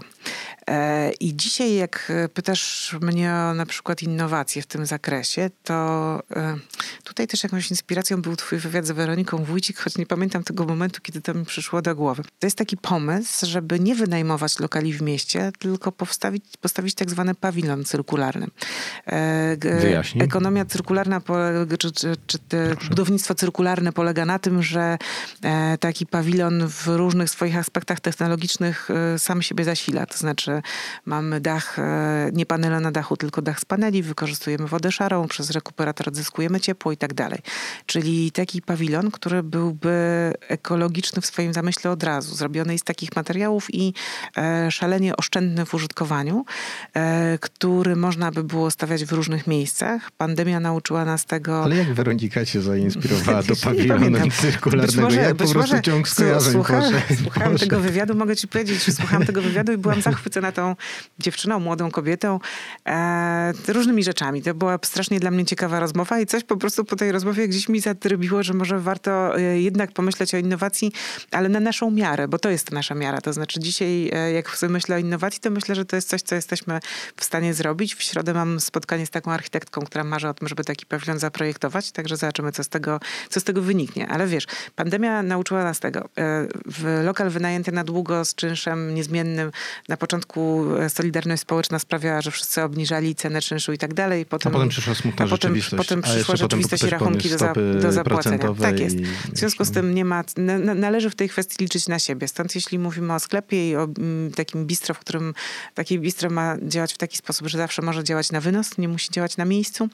E, 0.67 1.11
I 1.11 1.35
dzisiaj, 1.35 1.75
jak 1.75 2.11
pytasz 2.33 2.95
mnie 3.01 3.33
o 3.33 3.53
na 3.53 3.65
przykład 3.65 4.03
innowacje 4.03 4.61
w 4.61 4.65
tym 4.67 4.85
zakresie, 4.85 5.49
to 5.63 6.19
e, 6.35 6.57
tutaj 7.03 7.27
też 7.27 7.43
jakąś 7.43 7.71
inspiracją 7.71 8.21
był 8.21 8.35
twój 8.35 8.59
wywiad 8.59 8.85
z 8.85 8.91
Weroniką 8.91 9.43
Wójcik, 9.43 9.79
choć 9.79 9.97
nie 9.97 10.05
pamiętam 10.05 10.43
tego 10.43 10.65
momentu, 10.65 11.01
kiedy 11.01 11.21
to 11.21 11.33
mi 11.33 11.45
przyszło 11.45 11.81
do 11.81 11.95
głowy. 11.95 12.23
To 12.39 12.47
jest 12.47 12.57
taki 12.57 12.77
pomysł, 12.77 13.45
żeby 13.45 13.79
nie 13.79 13.95
wynajmować 13.95 14.59
lokali 14.59 14.93
w 14.93 15.01
mieście, 15.01 15.51
tylko 15.59 15.91
postawić, 15.91 16.43
postawić 16.61 16.95
tak 16.95 17.09
zwany 17.09 17.35
pawilon 17.35 17.85
cyrkularny. 17.85 18.47
E, 19.05 19.57
Wyjaśnij. 19.79 20.23
Ekonomia 20.23 20.65
cyrkularna, 20.65 21.21
czy, 21.79 21.91
czy, 21.95 22.15
czy 22.27 22.37
budownictwo 22.89 23.35
cyrkularne 23.35 23.91
polega 23.91 24.25
na 24.25 24.39
tym, 24.39 24.63
że 24.63 24.97
taki 25.79 26.05
pawilon 26.05 26.67
w 26.67 26.87
różnych 26.87 27.29
swoich 27.29 27.57
aspektach 27.57 27.99
technologicznych 27.99 28.89
sam 29.17 29.41
siebie 29.41 29.63
zasila. 29.63 30.05
To 30.05 30.17
znaczy 30.17 30.61
mamy 31.05 31.41
dach, 31.41 31.79
e, 31.79 32.29
nie 32.33 32.45
panele 32.45 32.79
na 32.79 32.91
dachu, 32.91 33.17
tylko 33.17 33.41
dach 33.41 33.59
z 33.59 33.65
paneli, 33.65 34.03
wykorzystujemy 34.03 34.67
wodę 34.67 34.91
szarą, 34.91 35.27
przez 35.27 35.49
rekuperator 35.49 36.07
odzyskujemy 36.07 36.59
ciepło 36.59 36.91
i 36.91 36.97
tak 36.97 37.13
dalej. 37.13 37.39
Czyli 37.85 38.31
taki 38.31 38.61
pawilon, 38.61 39.11
który 39.11 39.43
byłby 39.43 40.33
ekologiczny 40.47 41.21
w 41.21 41.25
swoim 41.25 41.53
zamyśle 41.53 41.91
od 41.91 42.03
razu, 42.03 42.35
zrobiony 42.35 42.77
z 42.77 42.83
takich 42.83 43.15
materiałów 43.15 43.73
i 43.73 43.93
e, 44.37 44.71
szalenie 44.71 45.17
oszczędny 45.17 45.65
w 45.65 45.73
użytkowaniu, 45.73 46.45
e, 46.93 47.37
który 47.37 47.95
można 47.95 48.31
by 48.31 48.43
było 48.43 48.71
stawiać 48.71 49.05
w 49.05 49.11
różnych 49.11 49.47
miejscach. 49.47 50.11
Pandemia 50.11 50.59
nauczyła 50.59 51.05
nas 51.05 51.25
tego... 51.25 51.63
Ale 51.63 51.74
jak 51.75 51.93
Weronika 51.93 52.45
się 52.45 52.61
zainspirowała 52.61 53.43
do 53.49 53.55
pawilonu 53.55 54.17
cyrkularnego? 54.41 55.01
Może, 55.01 55.21
ja 55.21 55.35
po 55.35 55.47
prostu 55.47 55.81
ciąg 55.81 56.09
skojarzeń. 56.09 56.53
Słucham, 56.53 56.83
słuchałam 57.23 57.57
tego 57.57 57.79
wywiadu, 57.79 58.15
mogę 58.15 58.35
ci 58.35 58.47
powiedzieć, 58.47 58.95
słuchałam 58.95 59.25
tego 59.25 59.41
wywiadu 59.41 59.71
i 59.71 59.77
byłam 59.77 60.01
zachwycona 60.01 60.45
na 60.47 60.51
tą 60.51 60.75
dziewczyną, 61.19 61.59
młodą 61.59 61.91
kobietą, 61.91 62.39
e, 62.87 63.53
różnymi 63.67 64.03
rzeczami. 64.03 64.41
To 64.41 64.53
była 64.53 64.79
strasznie 64.83 65.19
dla 65.19 65.31
mnie 65.31 65.45
ciekawa 65.45 65.79
rozmowa 65.79 66.19
i 66.19 66.25
coś 66.25 66.43
po 66.43 66.57
prostu 66.57 66.85
po 66.85 66.95
tej 66.95 67.11
rozmowie 67.11 67.47
gdzieś 67.47 67.69
mi 67.69 67.79
zatrybiło, 67.79 68.43
że 68.43 68.53
może 68.53 68.79
warto 68.79 69.39
e, 69.39 69.61
jednak 69.61 69.91
pomyśleć 69.91 70.35
o 70.35 70.37
innowacji, 70.37 70.91
ale 71.31 71.49
na 71.49 71.59
naszą 71.59 71.91
miarę, 71.91 72.27
bo 72.27 72.39
to 72.39 72.49
jest 72.49 72.71
nasza 72.71 72.95
miara. 72.95 73.21
To 73.21 73.33
znaczy 73.33 73.59
dzisiaj, 73.59 74.09
e, 74.13 74.31
jak 74.31 74.57
sobie 74.57 74.73
myślę 74.73 74.95
o 74.95 74.99
innowacji, 74.99 75.41
to 75.41 75.51
myślę, 75.51 75.75
że 75.75 75.85
to 75.85 75.95
jest 75.95 76.09
coś, 76.09 76.21
co 76.21 76.35
jesteśmy 76.35 76.79
w 77.15 77.23
stanie 77.23 77.53
zrobić. 77.53 77.95
W 77.95 78.03
środę 78.03 78.33
mam 78.33 78.59
spotkanie 78.59 79.05
z 79.05 79.09
taką 79.09 79.31
architektką, 79.31 79.81
która 79.81 80.03
marzy 80.03 80.27
o 80.27 80.33
tym, 80.33 80.47
żeby 80.47 80.63
taki 80.63 80.85
pawilon 80.85 81.19
zaprojektować, 81.19 81.64
także 81.91 82.17
zobaczymy, 82.17 82.51
co 82.51 82.63
z 82.63 82.69
tego, 82.69 82.99
co 83.29 83.39
z 83.39 83.43
tego 83.43 83.61
wyniknie. 83.61 84.07
Ale 84.07 84.27
wiesz, 84.27 84.47
pandemia 84.75 85.23
nauczyła 85.23 85.63
nas 85.63 85.79
tego. 85.79 85.99
E, 85.99 86.47
w 86.65 87.01
lokal 87.03 87.29
wynajęty 87.29 87.71
na 87.71 87.83
długo 87.83 88.25
z 88.25 88.35
czynszem 88.35 88.95
niezmiennym 88.95 89.51
na 89.87 89.97
początku 89.97 90.65
e, 90.79 90.89
Solidarność 90.89 91.41
Społeczna 91.41 91.79
sprawiała, 91.79 92.21
że 92.21 92.31
wszyscy 92.31 92.61
obniżali 92.61 93.15
cenę 93.15 93.41
czynszu 93.41 93.73
i 93.73 93.77
tak 93.77 93.93
dalej. 93.93 94.25
Potem, 94.25 94.51
a 94.51 94.53
potem 94.53 94.69
przyszła 94.69 94.95
smutna 94.95 95.25
potem, 95.25 95.29
rzeczywistość. 95.29 95.87
Potem 95.87 96.01
przyszła 96.01 96.35
rzeczywistość 96.35 96.83
i 96.83 96.89
rachunki 96.89 97.29
do, 97.29 97.37
za, 97.37 97.53
do 97.81 97.91
zapłacenia. 97.91 98.39
Tak 98.61 98.79
jest. 98.79 98.97
W 99.33 99.37
związku 99.37 99.65
z 99.65 99.71
tym 99.71 99.95
nie 99.95 100.05
ma, 100.05 100.23
należy 100.75 101.09
w 101.09 101.15
tej 101.15 101.29
kwestii 101.29 101.63
liczyć 101.63 101.87
na 101.87 101.99
siebie. 101.99 102.27
Stąd 102.27 102.55
jeśli 102.55 102.79
mówimy 102.79 103.13
o 103.13 103.19
sklepie 103.19 103.69
i 103.69 103.75
o 103.75 103.83
mm, 103.83 104.31
takim 104.31 104.65
bistro, 104.65 104.95
w 104.95 104.99
którym 104.99 105.33
takie 105.73 105.99
bistro 105.99 106.29
ma 106.29 106.55
działać 106.61 106.93
w 106.93 106.97
taki 106.97 107.17
sposób, 107.17 107.47
że 107.47 107.57
zawsze 107.57 107.81
może 107.81 108.03
działać 108.03 108.31
na 108.31 108.41
wynos, 108.41 108.77
nie 108.77 108.87
musi 108.87 109.11
działać 109.11 109.37
na 109.37 109.45
miejscu, 109.45 109.89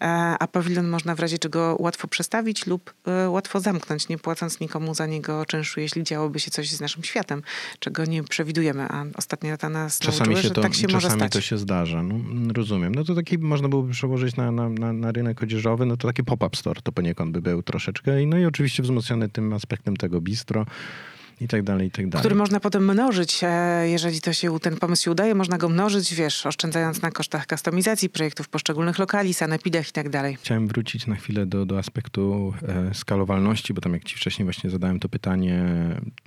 e, 0.00 0.06
a 0.40 0.46
pawilon 0.46 0.88
można 0.88 1.13
w 1.14 1.20
razie 1.20 1.38
czego 1.38 1.76
łatwo 1.78 2.08
przestawić 2.08 2.66
lub 2.66 2.94
e, 3.06 3.30
łatwo 3.30 3.60
zamknąć, 3.60 4.08
nie 4.08 4.18
płacąc 4.18 4.60
nikomu 4.60 4.94
za 4.94 5.06
niego 5.06 5.46
czynszu, 5.46 5.80
jeśli 5.80 6.02
działoby 6.02 6.40
się 6.40 6.50
coś 6.50 6.70
z 6.70 6.80
naszym 6.80 7.04
światem, 7.04 7.42
czego 7.78 8.04
nie 8.04 8.22
przewidujemy, 8.22 8.82
a 8.82 9.04
ostatnia 9.16 9.50
lata 9.50 9.68
nas 9.68 9.98
czasami 9.98 10.30
nauczyły, 10.30 10.42
się 10.42 10.54
to, 10.54 10.60
tak 10.60 10.74
się 10.74 10.86
czasami 10.86 11.30
to 11.30 11.40
się 11.40 11.58
zdarza. 11.58 12.02
No, 12.02 12.14
rozumiem. 12.54 12.94
No 12.94 13.04
to 13.04 13.14
taki 13.14 13.38
można 13.38 13.68
byłoby 13.68 13.92
przełożyć 13.92 14.36
na, 14.36 14.50
na, 14.50 14.68
na, 14.68 14.92
na 14.92 15.12
rynek 15.12 15.42
odzieżowy, 15.42 15.86
no 15.86 15.96
to 15.96 16.08
taki 16.08 16.24
pop-up 16.24 16.56
store 16.56 16.80
to 16.82 16.92
poniekąd 16.92 17.32
by 17.32 17.42
był 17.42 17.62
troszeczkę. 17.62 18.26
No 18.26 18.38
i 18.38 18.44
oczywiście 18.44 18.82
wzmocniony 18.82 19.28
tym 19.28 19.52
aspektem 19.52 19.96
tego 19.96 20.20
bistro 20.20 20.66
i 21.40 21.48
tak 21.48 21.62
dalej, 21.62 21.88
i 21.88 21.90
tak 21.90 22.08
dalej. 22.08 22.22
Który 22.22 22.34
można 22.34 22.60
potem 22.60 22.92
mnożyć, 22.92 23.40
e, 23.42 23.88
jeżeli 23.88 24.20
to 24.20 24.32
się, 24.32 24.60
ten 24.60 24.76
pomysł 24.76 25.02
się 25.02 25.10
udaje, 25.10 25.34
można 25.34 25.58
go 25.58 25.68
mnożyć, 25.68 26.14
wiesz, 26.14 26.46
oszczędzając 26.46 27.02
na 27.02 27.10
kosztach 27.10 27.46
kustomizacji 27.46 28.08
projektów 28.08 28.48
poszczególnych 28.48 28.98
lokali, 28.98 29.34
sanepidach 29.34 29.88
i 29.88 29.92
tak 29.92 30.08
dalej. 30.08 30.36
Chciałem 30.36 30.68
wrócić 30.68 31.06
na 31.06 31.14
chwilę 31.14 31.46
do, 31.46 31.66
do 31.66 31.78
aspektu 31.78 32.54
e, 32.68 32.94
skalowalności, 32.94 33.74
bo 33.74 33.80
tam 33.80 33.92
jak 33.92 34.04
ci 34.04 34.16
wcześniej 34.16 34.44
właśnie 34.44 34.70
zadałem 34.70 35.00
to 35.00 35.08
pytanie, 35.08 35.64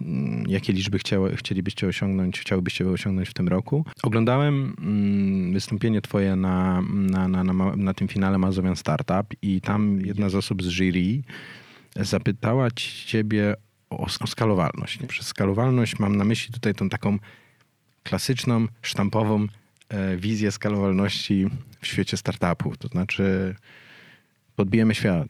mm, 0.02 0.44
jakie 0.48 0.74
liczby 0.74 1.00
chciały, 1.00 1.36
chcielibyście 1.36 1.88
osiągnąć, 1.88 2.40
chciałybyście 2.40 2.90
osiągnąć 2.90 3.30
w 3.30 3.34
tym 3.34 3.48
roku. 3.48 3.86
Oglądałem 4.04 4.76
mm, 4.80 5.54
wystąpienie 5.54 6.02
twoje 6.02 6.36
na, 6.36 6.82
na, 6.90 7.28
na, 7.28 7.44
na, 7.44 7.54
na 7.76 7.94
tym 7.94 8.08
finale 8.08 8.38
Mazowian 8.38 8.76
Startup 8.76 9.34
i 9.42 9.62
tam 9.62 10.02
jedna 10.02 10.30
z 10.30 10.36
osób 10.36 10.64
z 10.64 10.68
jury 10.68 11.22
zapytała 11.96 12.68
ciebie 13.06 13.56
o, 13.90 14.08
o 14.20 14.28
skalowalność. 14.28 15.00
Nie? 15.00 15.08
Przez 15.08 15.28
skalowalność 15.28 16.00
mam 16.00 16.16
na 16.16 16.24
myśli 16.24 16.54
tutaj 16.54 16.74
tą 16.74 16.90
taką 16.90 17.20
klasyczną, 18.04 18.68
sztampową 18.82 19.48
e, 19.90 20.18
wizję 20.18 20.52
skalowalności 20.52 21.48
w 21.82 21.88
świecie 21.88 22.18
startupów. 22.18 22.78
To 22.78 22.88
znaczy 22.88 23.56
podbijemy 24.56 24.96
świat. 24.96 25.28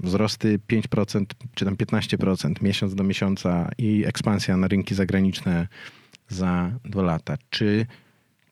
Wzrosty 0.00 0.58
5% 0.72 1.24
czy 1.54 1.64
tam 1.64 1.76
15% 1.76 2.62
miesiąc 2.62 2.94
do 2.94 3.04
miesiąca 3.04 3.70
i 3.78 4.04
ekspansja 4.06 4.56
na 4.56 4.68
rynki 4.68 4.94
zagraniczne 4.94 5.68
za 6.28 6.72
dwa 6.84 7.02
lata. 7.02 7.36
Czy 7.50 7.86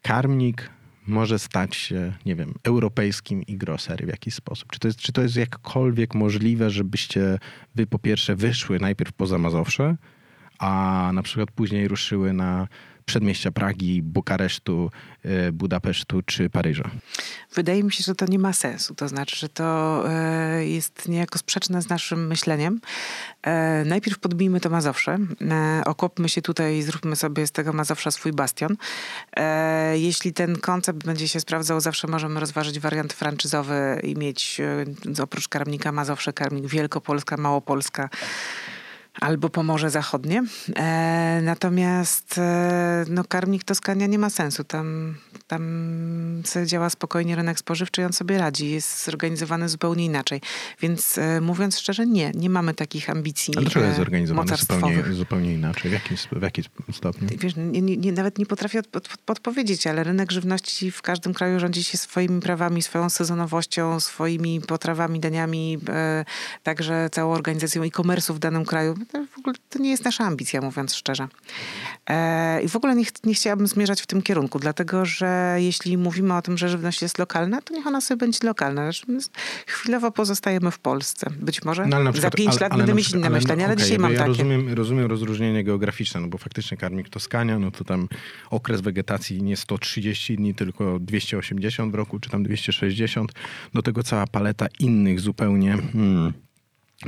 karmnik 0.03 0.71
może 1.09 1.39
stać 1.39 1.77
się, 1.77 2.13
nie 2.27 2.37
wiem, 2.37 2.55
europejskim 2.65 3.43
i 3.43 3.57
grocery 3.57 4.07
w 4.07 4.09
jakiś 4.09 4.35
sposób? 4.35 4.73
Czy 4.73 4.79
to 4.79 4.89
jest, 4.89 4.99
czy 4.99 5.13
to 5.13 5.23
jest 5.23 5.37
jakkolwiek 5.37 6.15
możliwe, 6.15 6.71
żebyście 6.71 7.39
wy 7.75 7.87
po 7.87 7.99
pierwsze 7.99 8.37
wyszły 8.37 8.81
najpierw 8.81 9.13
poza 9.13 9.39
Mazowsze, 9.39 9.97
a 10.59 11.11
na 11.15 11.23
przykład 11.23 11.51
później 11.51 11.89
ruszyły 11.89 12.33
na 12.33 12.69
przedmieścia 13.09 13.51
Pragi, 13.51 14.03
Bukaresztu, 14.03 14.91
e, 15.25 15.53
Budapesztu 15.53 16.23
czy 16.23 16.51
Paryża? 16.51 16.91
Wydaje 17.55 17.85
mi 17.85 17.93
się, 17.93 18.05
że 18.07 18.15
to 18.15 18.27
nie 18.27 18.39
ma 18.39 18.53
sensu. 18.53 18.95
To 18.95 19.09
znaczy, 19.09 19.37
że 19.37 19.49
to 19.49 20.05
e, 20.11 20.67
jest 20.67 21.09
niejako 21.09 21.39
sprzeczne 21.39 21.83
z 21.83 21.89
naszym 21.89 22.27
myśleniem. 22.27 22.81
E, 23.43 23.85
najpierw 23.85 24.19
podbijmy 24.19 24.61
to 24.61 24.71
Mazowsze. 24.71 25.19
Okopmy 25.85 26.29
się 26.29 26.43
tutaj 26.43 26.77
i 26.77 26.83
zróbmy 26.83 27.17
sobie 27.17 27.47
z 27.47 27.53
tego 27.53 27.73
Mazowsza 27.73 28.11
swój 28.11 28.33
bastion. 28.33 28.77
Jeśli 29.95 30.33
ten 30.33 30.57
koncept 30.57 31.05
będzie 31.05 31.29
się 31.29 31.41
sprawdzał, 31.41 31.81
zawsze 31.81 32.09
możemy 32.09 32.41
rozważyć 32.41 32.81
wariant 32.81 33.13
franczyzowy 33.13 34.01
i 34.03 34.15
mieć 34.15 34.61
oprócz 35.23 35.49
karmnika 35.49 35.93
Mazowsze, 35.93 36.33
karmnik 36.33 36.67
Wielkopolska, 36.67 37.37
Małopolska 37.37 38.09
albo 39.21 39.49
Pomorze 39.49 39.91
Zachodnie. 39.91 40.45
E, 40.77 41.41
natomiast 41.43 42.39
e, 42.39 43.05
no, 43.09 43.25
karmnik 43.25 43.65
Toskania 43.65 44.07
nie 44.07 44.19
ma 44.19 44.31
sensu. 44.31 44.65
Tam 44.65 45.15
Tam 45.49 46.43
działa 46.67 46.91
spokojnie 46.91 47.37
rynek 47.37 47.59
spożywczy 47.59 48.01
i 48.01 48.05
on 48.05 48.13
sobie 48.13 48.39
radzi. 48.39 48.71
Jest 48.71 49.05
zorganizowany 49.05 49.69
zupełnie 49.69 50.05
inaczej. 50.05 50.41
Więc 50.81 51.19
e, 51.19 51.41
mówiąc 51.41 51.79
szczerze, 51.79 52.07
nie, 52.07 52.31
nie 52.35 52.51
mamy 52.51 52.75
takich 52.75 53.11
ambicji 53.11 53.55
A 53.57 53.61
dlaczego 53.61 53.85
jest 53.87 53.99
e, 53.99 54.03
zorganizowany 54.03 54.57
zupełnie, 54.57 55.03
zupełnie 55.13 55.55
inaczej? 55.55 55.91
W 55.91 55.95
jakim, 55.95 56.17
w 56.17 56.43
jakim 56.43 56.65
stopniu? 56.93 57.29
Wiesz, 57.39 57.53
nie, 57.57 57.81
nie, 57.83 58.13
nawet 58.13 58.39
nie 58.39 58.47
potrafię 58.47 58.79
od, 58.79 58.97
od, 58.97 59.09
podpowiedzieć, 59.09 59.87
ale 59.87 60.05
rynek 60.05 60.33
żywności 60.33 60.91
w 60.91 61.03
każdym 61.03 61.35
kraju 61.35 61.61
rządzi 61.61 61.85
się 61.85 61.99
swoimi 61.99 62.41
prawami, 62.41 62.83
swoją 62.83 63.11
sezonowością, 63.11 64.01
swoimi 64.01 64.61
potrawami, 64.61 65.21
daniami, 65.21 65.79
e, 65.89 66.25
także 66.63 67.09
całą 67.13 67.33
organizacją 67.33 67.83
e-commerce'u 67.83 68.35
w 68.35 68.39
danym 68.39 68.65
kraju. 68.65 68.95
To 69.13 69.27
w 69.27 69.39
ogóle 69.39 69.55
to 69.71 69.79
nie 69.79 69.91
jest 69.91 70.05
nasza 70.05 70.25
ambicja, 70.25 70.61
mówiąc 70.61 70.95
szczerze. 70.95 71.29
E, 72.11 72.63
I 72.63 72.69
w 72.69 72.77
ogóle 72.77 72.95
nie, 72.97 73.05
ch- 73.05 73.25
nie 73.25 73.35
chciałabym 73.35 73.67
zmierzać 73.67 74.03
w 74.03 74.07
tym 74.07 74.23
kierunku, 74.23 74.59
dlatego 74.59 75.05
że 75.05 75.57
jeśli 75.59 75.97
mówimy 75.99 76.35
o 76.37 76.43
tym, 76.43 76.59
że 76.59 76.69
żywność 76.69 77.03
jest 77.03 77.19
lokalna, 77.19 77.63
to 77.63 77.75
niech 77.75 77.87
ona 77.87 78.01
sobie 78.01 78.19
będzie 78.19 78.39
lokalna. 78.47 78.91
Chwilowo 79.67 80.11
pozostajemy 80.11 80.71
w 80.71 80.79
Polsce. 80.79 81.31
Być 81.41 81.65
może 81.65 81.87
No, 81.87 81.99
na 81.99 82.05
za 82.05 82.13
przykład- 82.13 82.35
pięć 82.35 82.49
ale- 82.51 82.61
lat 82.61 82.73
ale 82.73 82.79
będę 82.79 82.95
mieć 82.95 83.05
przykład- 83.07 83.21
inne 83.27 83.31
myślenie, 83.31 83.65
ale 83.65 83.75
okej, 83.75 83.85
dzisiaj 83.85 83.99
mam 83.99 84.13
ja 84.13 84.19
takie. 84.19 84.29
Rozumiem, 84.29 84.73
rozumiem 84.75 85.07
rozróżnienie 85.07 85.65
geograficzne, 85.65 86.21
no 86.21 86.29
bo 86.29 86.39
faktycznie 86.39 86.77
karmik 86.77 87.09
Toskania, 87.09 87.59
no 87.59 87.71
to 87.71 87.85
tam 87.85 88.09
okres 88.51 88.81
wegetacji 88.81 89.43
nie 89.43 89.57
130 89.57 90.37
dni, 90.37 90.55
tylko 90.55 90.99
280 90.99 91.93
w 91.93 91.95
roku, 91.95 92.19
czy 92.21 92.31
tam 92.31 92.43
260. 92.43 93.33
Do 93.75 93.83
tego 93.83 94.03
cała 94.03 94.27
paleta 94.27 94.67
innych 94.81 95.21
zupełnie... 95.21 95.73
Hmm, 95.93 96.33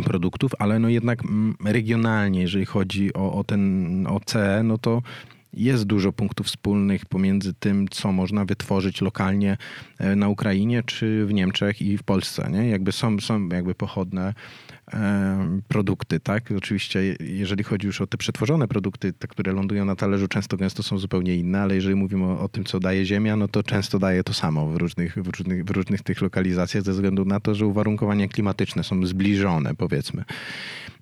produktów, 0.05 0.53
ale 0.59 0.79
no 0.79 0.89
jednak 0.89 1.25
mm, 1.25 1.57
regionalnie, 1.65 2.41
jeżeli 2.41 2.67
chodzi 2.67 3.15
o, 3.15 3.33
o 3.33 3.45
ten 3.45 4.07
OCE, 4.07 4.63
no 4.65 4.79
to 4.79 5.03
jest 5.53 5.85
dużo 5.85 6.13
punktów 6.13 6.47
wspólnych 6.47 7.07
pomiędzy 7.07 7.55
tym, 7.55 7.89
co 7.89 8.13
można 8.13 8.45
wytworzyć 8.45 9.01
lokalnie 9.01 9.57
e, 9.99 10.17
na 10.17 10.29
Ukrainie, 10.29 10.83
czy 10.83 11.27
w 11.27 11.33
Niemczech 11.33 11.83
i 11.83 11.99
w 11.99 12.03
Polsce. 12.03 12.51
Nie? 12.51 12.69
Jakby 12.69 12.93
są, 12.93 13.21
są 13.21 13.49
jakby 13.49 13.75
pochodne 13.75 14.35
produkty, 15.69 16.21
tak? 16.21 16.53
Oczywiście, 16.57 17.03
je- 17.05 17.17
jeżeli 17.21 17.65
chodzi 17.65 17.87
już 17.87 18.01
o 18.01 18.07
te 18.07 18.17
przetworzone 18.19 18.69
produkty, 18.69 19.13
te, 19.13 19.29
które 19.29 19.53
lądują 19.53 19.85
na 19.85 19.97
talerzu, 19.97 20.29
często 20.29 20.57
gęsto 20.57 20.83
są 20.83 20.99
zupełnie 20.99 21.37
inne, 21.37 21.61
ale 21.63 21.75
jeżeli 21.75 21.95
mówimy 21.95 22.25
o, 22.25 22.41
o 22.41 22.49
tym, 22.49 22.65
co 22.65 22.81
daje 22.81 23.05
ziemia, 23.05 23.37
no 23.37 23.49
to 23.49 23.63
często 23.63 23.99
daje 23.99 24.25
to 24.25 24.33
samo 24.35 24.67
w 24.67 24.77
różnych, 24.77 25.15
w, 25.15 25.27
różnych, 25.39 25.65
w 25.65 25.71
różnych 25.71 26.03
tych 26.03 26.21
lokalizacjach, 26.23 26.85
ze 26.85 26.93
względu 26.93 27.25
na 27.25 27.41
to, 27.41 27.55
że 27.55 27.67
uwarunkowania 27.67 28.29
klimatyczne 28.29 28.85
są 28.85 29.07
zbliżone, 29.07 29.75
powiedzmy. 29.75 30.25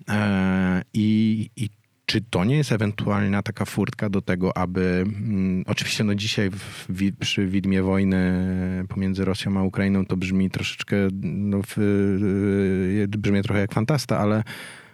E, 0.09 0.81
I, 0.93 1.49
i 1.55 1.69
czy 2.09 2.21
to 2.21 2.45
nie 2.45 2.57
jest 2.57 2.71
ewentualna 2.71 3.43
taka 3.43 3.65
furtka 3.65 4.09
do 4.09 4.21
tego, 4.21 4.57
aby 4.57 5.03
mm, 5.05 5.63
oczywiście 5.67 6.03
no 6.03 6.15
dzisiaj 6.15 6.49
w, 6.51 6.85
wi- 6.89 7.13
przy 7.13 7.47
widmie 7.47 7.83
wojny 7.83 8.85
pomiędzy 8.89 9.25
Rosją 9.25 9.57
a 9.59 9.63
Ukrainą 9.63 10.05
to 10.05 10.17
brzmi 10.17 10.49
troszeczkę, 10.49 10.95
no, 11.23 11.61
w, 11.67 11.77
y, 11.77 13.17
brzmi 13.17 13.43
trochę 13.43 13.59
jak 13.59 13.73
fantasta, 13.73 14.19
ale, 14.19 14.43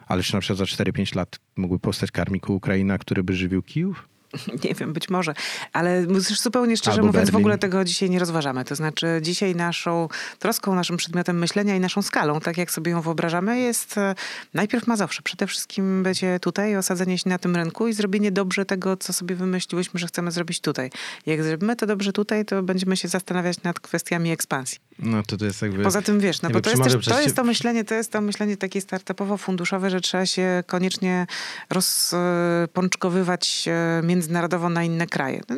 ale 0.07 0.23
czy 0.23 0.33
na 0.33 0.39
przykład 0.39 0.69
za 0.69 0.83
4-5 0.83 1.15
lat 1.15 1.39
mógłby 1.55 1.79
powstać 1.79 2.11
karmiku 2.11 2.55
Ukraina, 2.55 2.97
który 2.97 3.23
by 3.23 3.33
żywił 3.33 3.61
Kijów? 3.61 4.09
Nie 4.63 4.75
wiem, 4.75 4.93
być 4.93 5.09
może, 5.09 5.33
ale 5.73 6.05
zupełnie 6.19 6.77
szczerze 6.77 6.95
Albo 6.95 7.07
mówiąc, 7.07 7.29
w 7.29 7.31
Berlin. 7.31 7.43
ogóle 7.43 7.57
tego 7.57 7.83
dzisiaj 7.83 8.09
nie 8.09 8.19
rozważamy. 8.19 8.65
To 8.65 8.75
znaczy, 8.75 9.07
dzisiaj 9.21 9.55
naszą 9.55 10.07
troską, 10.39 10.75
naszym 10.75 10.97
przedmiotem 10.97 11.39
myślenia 11.39 11.75
i 11.75 11.79
naszą 11.79 12.01
skalą, 12.01 12.39
tak 12.39 12.57
jak 12.57 12.71
sobie 12.71 12.91
ją 12.91 13.01
wyobrażamy, 13.01 13.59
jest 13.59 13.97
e, 13.97 14.15
najpierw 14.53 14.87
Mazowsze. 14.87 15.21
Przede 15.21 15.47
wszystkim 15.47 16.03
będzie 16.03 16.39
tutaj 16.39 16.77
osadzenie 16.77 17.17
się 17.17 17.29
na 17.29 17.37
tym 17.37 17.55
rynku 17.55 17.87
i 17.87 17.93
zrobienie 17.93 18.31
dobrze 18.31 18.65
tego, 18.65 18.97
co 18.97 19.13
sobie 19.13 19.35
wymyśliłyśmy, 19.35 19.99
że 19.99 20.07
chcemy 20.07 20.31
zrobić 20.31 20.61
tutaj. 20.61 20.89
Jak 21.25 21.43
zrobimy 21.43 21.75
to 21.75 21.85
dobrze 21.85 22.13
tutaj, 22.13 22.45
to 22.45 22.63
będziemy 22.63 22.97
się 22.97 23.07
zastanawiać 23.07 23.63
nad 23.63 23.79
kwestiami 23.79 24.31
ekspansji. 24.31 24.79
No 24.99 25.23
to 25.23 25.37
to 25.37 25.45
jest 25.45 25.61
jakby... 25.61 25.83
Poza 25.83 26.01
tym 26.01 26.19
wiesz, 26.19 26.41
no 26.41 26.49
bo 26.49 26.61
to 26.61 26.69
jest, 26.69 26.83
też, 26.83 27.05
to 27.05 27.21
jest 27.21 27.35
to 27.35 27.43
myślenie, 27.43 27.83
to 27.83 27.95
jest 27.95 28.11
to 28.11 28.21
myślenie 28.21 28.57
takie 28.57 28.79
startupowo-funduszowe, 28.79 29.89
że 29.89 30.01
trzeba 30.01 30.25
się 30.25 30.63
koniecznie 30.67 31.27
rozpączkowywać 31.69 33.65
e, 33.67 34.01
międzynarodowo 34.25 34.69
na 34.69 34.83
inne 34.83 35.07
kraje. 35.07 35.41
No, 35.49 35.55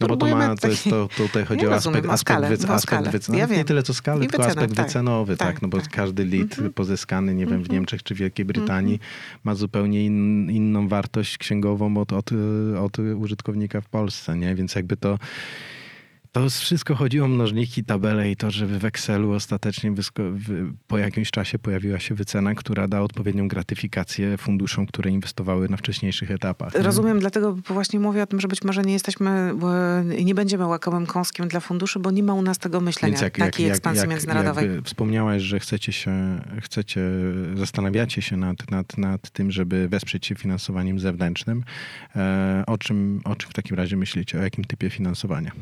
No 0.00 0.06
bo 0.08 0.16
to, 0.16 0.26
ma, 0.26 0.56
to 0.56 0.68
jest 0.68 0.84
to, 0.84 1.08
tutaj 1.16 1.44
chodzi 1.44 1.66
o 1.66 1.70
rozumiem, 1.70 2.10
aspekt, 2.10 2.10
o 2.10 2.12
aspekt, 2.12 2.20
skalę, 2.20 2.48
wyc- 2.48 3.04
aspekt 3.04 3.28
no, 3.28 3.38
Ja 3.38 3.46
nie 3.46 3.64
tyle 3.64 3.82
co 3.82 3.94
skalę, 3.94 4.20
tylko 4.20 4.36
wycenę, 4.36 4.48
aspekt 4.62 4.74
tak. 4.76 4.86
wycenowy, 4.86 5.36
tak, 5.36 5.48
Tak, 5.48 5.62
no 5.62 5.68
bo 5.68 5.80
tak. 5.80 5.88
każdy 5.90 6.24
lit 6.24 6.56
pozyskany, 6.74 7.34
nie 7.34 7.46
wiem, 7.46 7.62
w 7.62 7.70
Niemczech 7.70 8.02
czy 8.02 8.14
Wielkiej 8.14 8.44
Brytanii 8.44 9.00
ma 9.44 9.54
zupełnie 9.54 10.04
in, 10.06 10.50
inną 10.50 10.88
wartość 10.88 11.38
księgową 11.38 11.96
od, 11.96 12.12
od, 12.12 12.30
od 12.80 12.98
użytkownika 12.98 13.80
w 13.80 13.88
Polsce, 13.88 14.36
nie? 14.36 14.54
Więc 14.54 14.74
jakby 14.74 14.96
to 14.96 15.18
to 16.40 16.50
wszystko 16.50 16.94
chodzi 16.94 17.20
o 17.20 17.28
mnożniki, 17.28 17.84
tabele 17.84 18.30
i 18.30 18.36
to, 18.36 18.50
żeby 18.50 18.78
w 18.78 18.84
Excelu 18.84 19.32
ostatecznie 19.32 19.92
po 20.88 20.98
jakimś 20.98 21.30
czasie 21.30 21.58
pojawiła 21.58 21.98
się 21.98 22.14
wycena, 22.14 22.54
która 22.54 22.88
da 22.88 23.00
odpowiednią 23.00 23.48
gratyfikację 23.48 24.38
funduszom, 24.38 24.86
które 24.86 25.10
inwestowały 25.10 25.68
na 25.68 25.76
wcześniejszych 25.76 26.30
etapach. 26.30 26.74
nie? 26.74 26.82
Rozumiem, 26.82 27.20
dlatego 27.20 27.52
właśnie 27.52 28.00
mówię 28.00 28.22
o 28.22 28.26
tym, 28.26 28.40
że 28.40 28.48
być 28.48 28.64
może 28.64 28.82
nie 28.82 28.92
jesteśmy, 28.92 29.54
nie 30.24 30.34
będziemy 30.34 30.66
łakomym 30.66 31.06
kąskiem 31.06 31.48
dla 31.48 31.60
funduszy, 31.60 31.98
bo 31.98 32.10
nie 32.10 32.22
ma 32.22 32.34
u 32.34 32.42
nas 32.42 32.58
tego 32.58 32.80
myślenia, 32.80 33.30
takiej 33.30 33.68
ekspansji 33.68 34.08
międzynarodowej. 34.08 34.68
jakby 34.68 34.82
wspomniałaś, 34.82 35.42
że 35.42 35.60
chcecie 35.60 35.92
się, 35.92 36.40
chcecie, 36.62 37.00
zastanawiacie 37.54 38.22
się 38.22 38.36
nad, 38.36 38.70
nad, 38.70 38.98
nad 38.98 39.30
tym, 39.30 39.50
żeby 39.50 39.88
wesprzeć 39.88 40.26
się 40.26 40.34
finansowaniem 40.34 41.00
zewnętrznym. 41.00 41.64
E, 42.16 42.64
o, 42.66 42.78
czym, 42.78 43.20
o 43.24 43.36
czym 43.36 43.50
w 43.50 43.54
takim 43.54 43.76
razie 43.76 43.96
myślicie? 43.96 44.38
O 44.38 44.42
jakim 44.42 44.64
typie 44.64 44.90
finansowania? 44.90 45.52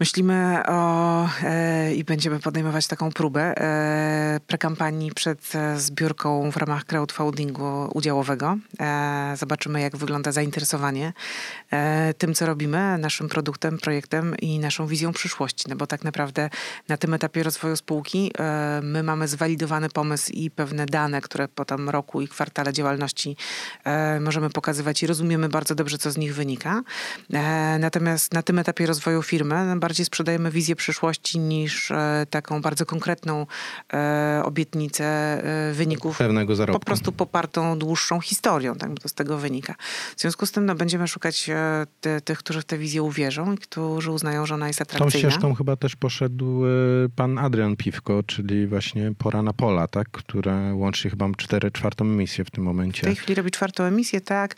Myślimy 0.00 0.62
o 0.66 1.28
e, 1.42 1.94
i 1.94 2.04
będziemy 2.04 2.40
podejmować 2.40 2.86
taką 2.86 3.12
próbę 3.12 3.40
e, 3.40 4.40
prekampanii 4.46 5.12
przed 5.12 5.54
e, 5.54 5.80
zbiórką 5.80 6.50
w 6.50 6.56
ramach 6.56 6.84
crowdfundingu 6.84 7.90
udziałowego. 7.94 8.56
E, 8.80 9.34
zobaczymy, 9.36 9.80
jak 9.80 9.96
wygląda 9.96 10.32
zainteresowanie 10.32 11.12
e, 11.70 12.14
tym, 12.14 12.34
co 12.34 12.46
robimy, 12.46 12.98
naszym 12.98 13.28
produktem, 13.28 13.78
projektem 13.78 14.36
i 14.36 14.58
naszą 14.58 14.86
wizją 14.86 15.12
przyszłości. 15.12 15.64
No 15.68 15.76
bo 15.76 15.86
tak 15.86 16.04
naprawdę 16.04 16.50
na 16.88 16.96
tym 16.96 17.14
etapie 17.14 17.42
rozwoju 17.42 17.76
spółki 17.76 18.32
e, 18.38 18.80
my 18.82 19.02
mamy 19.02 19.28
zwalidowany 19.28 19.88
pomysł 19.88 20.32
i 20.32 20.50
pewne 20.50 20.86
dane, 20.86 21.20
które 21.20 21.48
po 21.48 21.64
tam 21.64 21.90
roku 21.90 22.20
i 22.20 22.28
kwartale 22.28 22.72
działalności 22.72 23.36
e, 23.84 24.20
możemy 24.20 24.50
pokazywać 24.50 25.02
i 25.02 25.06
rozumiemy 25.06 25.48
bardzo 25.48 25.74
dobrze, 25.74 25.98
co 25.98 26.10
z 26.10 26.16
nich 26.16 26.34
wynika. 26.34 26.82
Natomiast 27.78 28.32
na 28.32 28.42
tym 28.42 28.58
etapie 28.58 28.86
rozwoju 28.86 29.22
firmy 29.22 29.69
bardziej 29.76 30.06
sprzedajemy 30.06 30.50
wizję 30.50 30.76
przyszłości 30.76 31.38
niż 31.38 31.90
e, 31.90 32.26
taką 32.30 32.62
bardzo 32.62 32.86
konkretną 32.86 33.46
e, 33.92 34.42
obietnicę 34.44 35.04
e, 35.70 35.72
wyników 35.72 36.18
Pewnego 36.18 36.56
zarobku. 36.56 36.80
po 36.80 36.86
prostu 36.86 37.12
popartą 37.12 37.78
dłuższą 37.78 38.20
historią, 38.20 38.74
tak 38.76 38.90
to 39.02 39.08
z 39.08 39.12
tego 39.14 39.38
wynika. 39.38 39.74
W 40.16 40.20
związku 40.20 40.46
z 40.46 40.52
tym 40.52 40.66
no, 40.66 40.74
będziemy 40.74 41.08
szukać 41.08 41.48
e, 41.48 41.86
ty, 42.00 42.20
tych, 42.20 42.38
którzy 42.38 42.60
w 42.60 42.64
tę 42.64 42.78
wizję 42.78 43.02
uwierzą 43.02 43.52
i 43.52 43.58
którzy 43.58 44.10
uznają, 44.10 44.46
że 44.46 44.54
ona 44.54 44.66
jest 44.66 44.78
Tą 44.78 44.82
atrakcyjna. 44.82 45.30
ścieżką 45.30 45.54
chyba 45.54 45.76
też 45.76 45.96
poszedł 45.96 46.62
pan 47.16 47.38
Adrian 47.38 47.76
Piwko, 47.76 48.22
czyli 48.22 48.66
właśnie 48.66 49.12
Pora 49.18 49.42
na 49.42 49.52
Pola, 49.52 49.88
tak? 49.88 50.10
która 50.10 50.74
łącznie 50.74 51.10
chyba 51.10 51.28
4 51.36 51.70
czwartą 51.70 52.04
emisję 52.04 52.44
w 52.44 52.50
tym 52.50 52.64
W 52.64 52.66
momencie. 52.66 53.02
tej 53.02 53.16
chwili 53.16 53.34
robi 53.34 53.50
czwartą 53.50 53.84
emisję, 53.84 54.20
tak. 54.20 54.54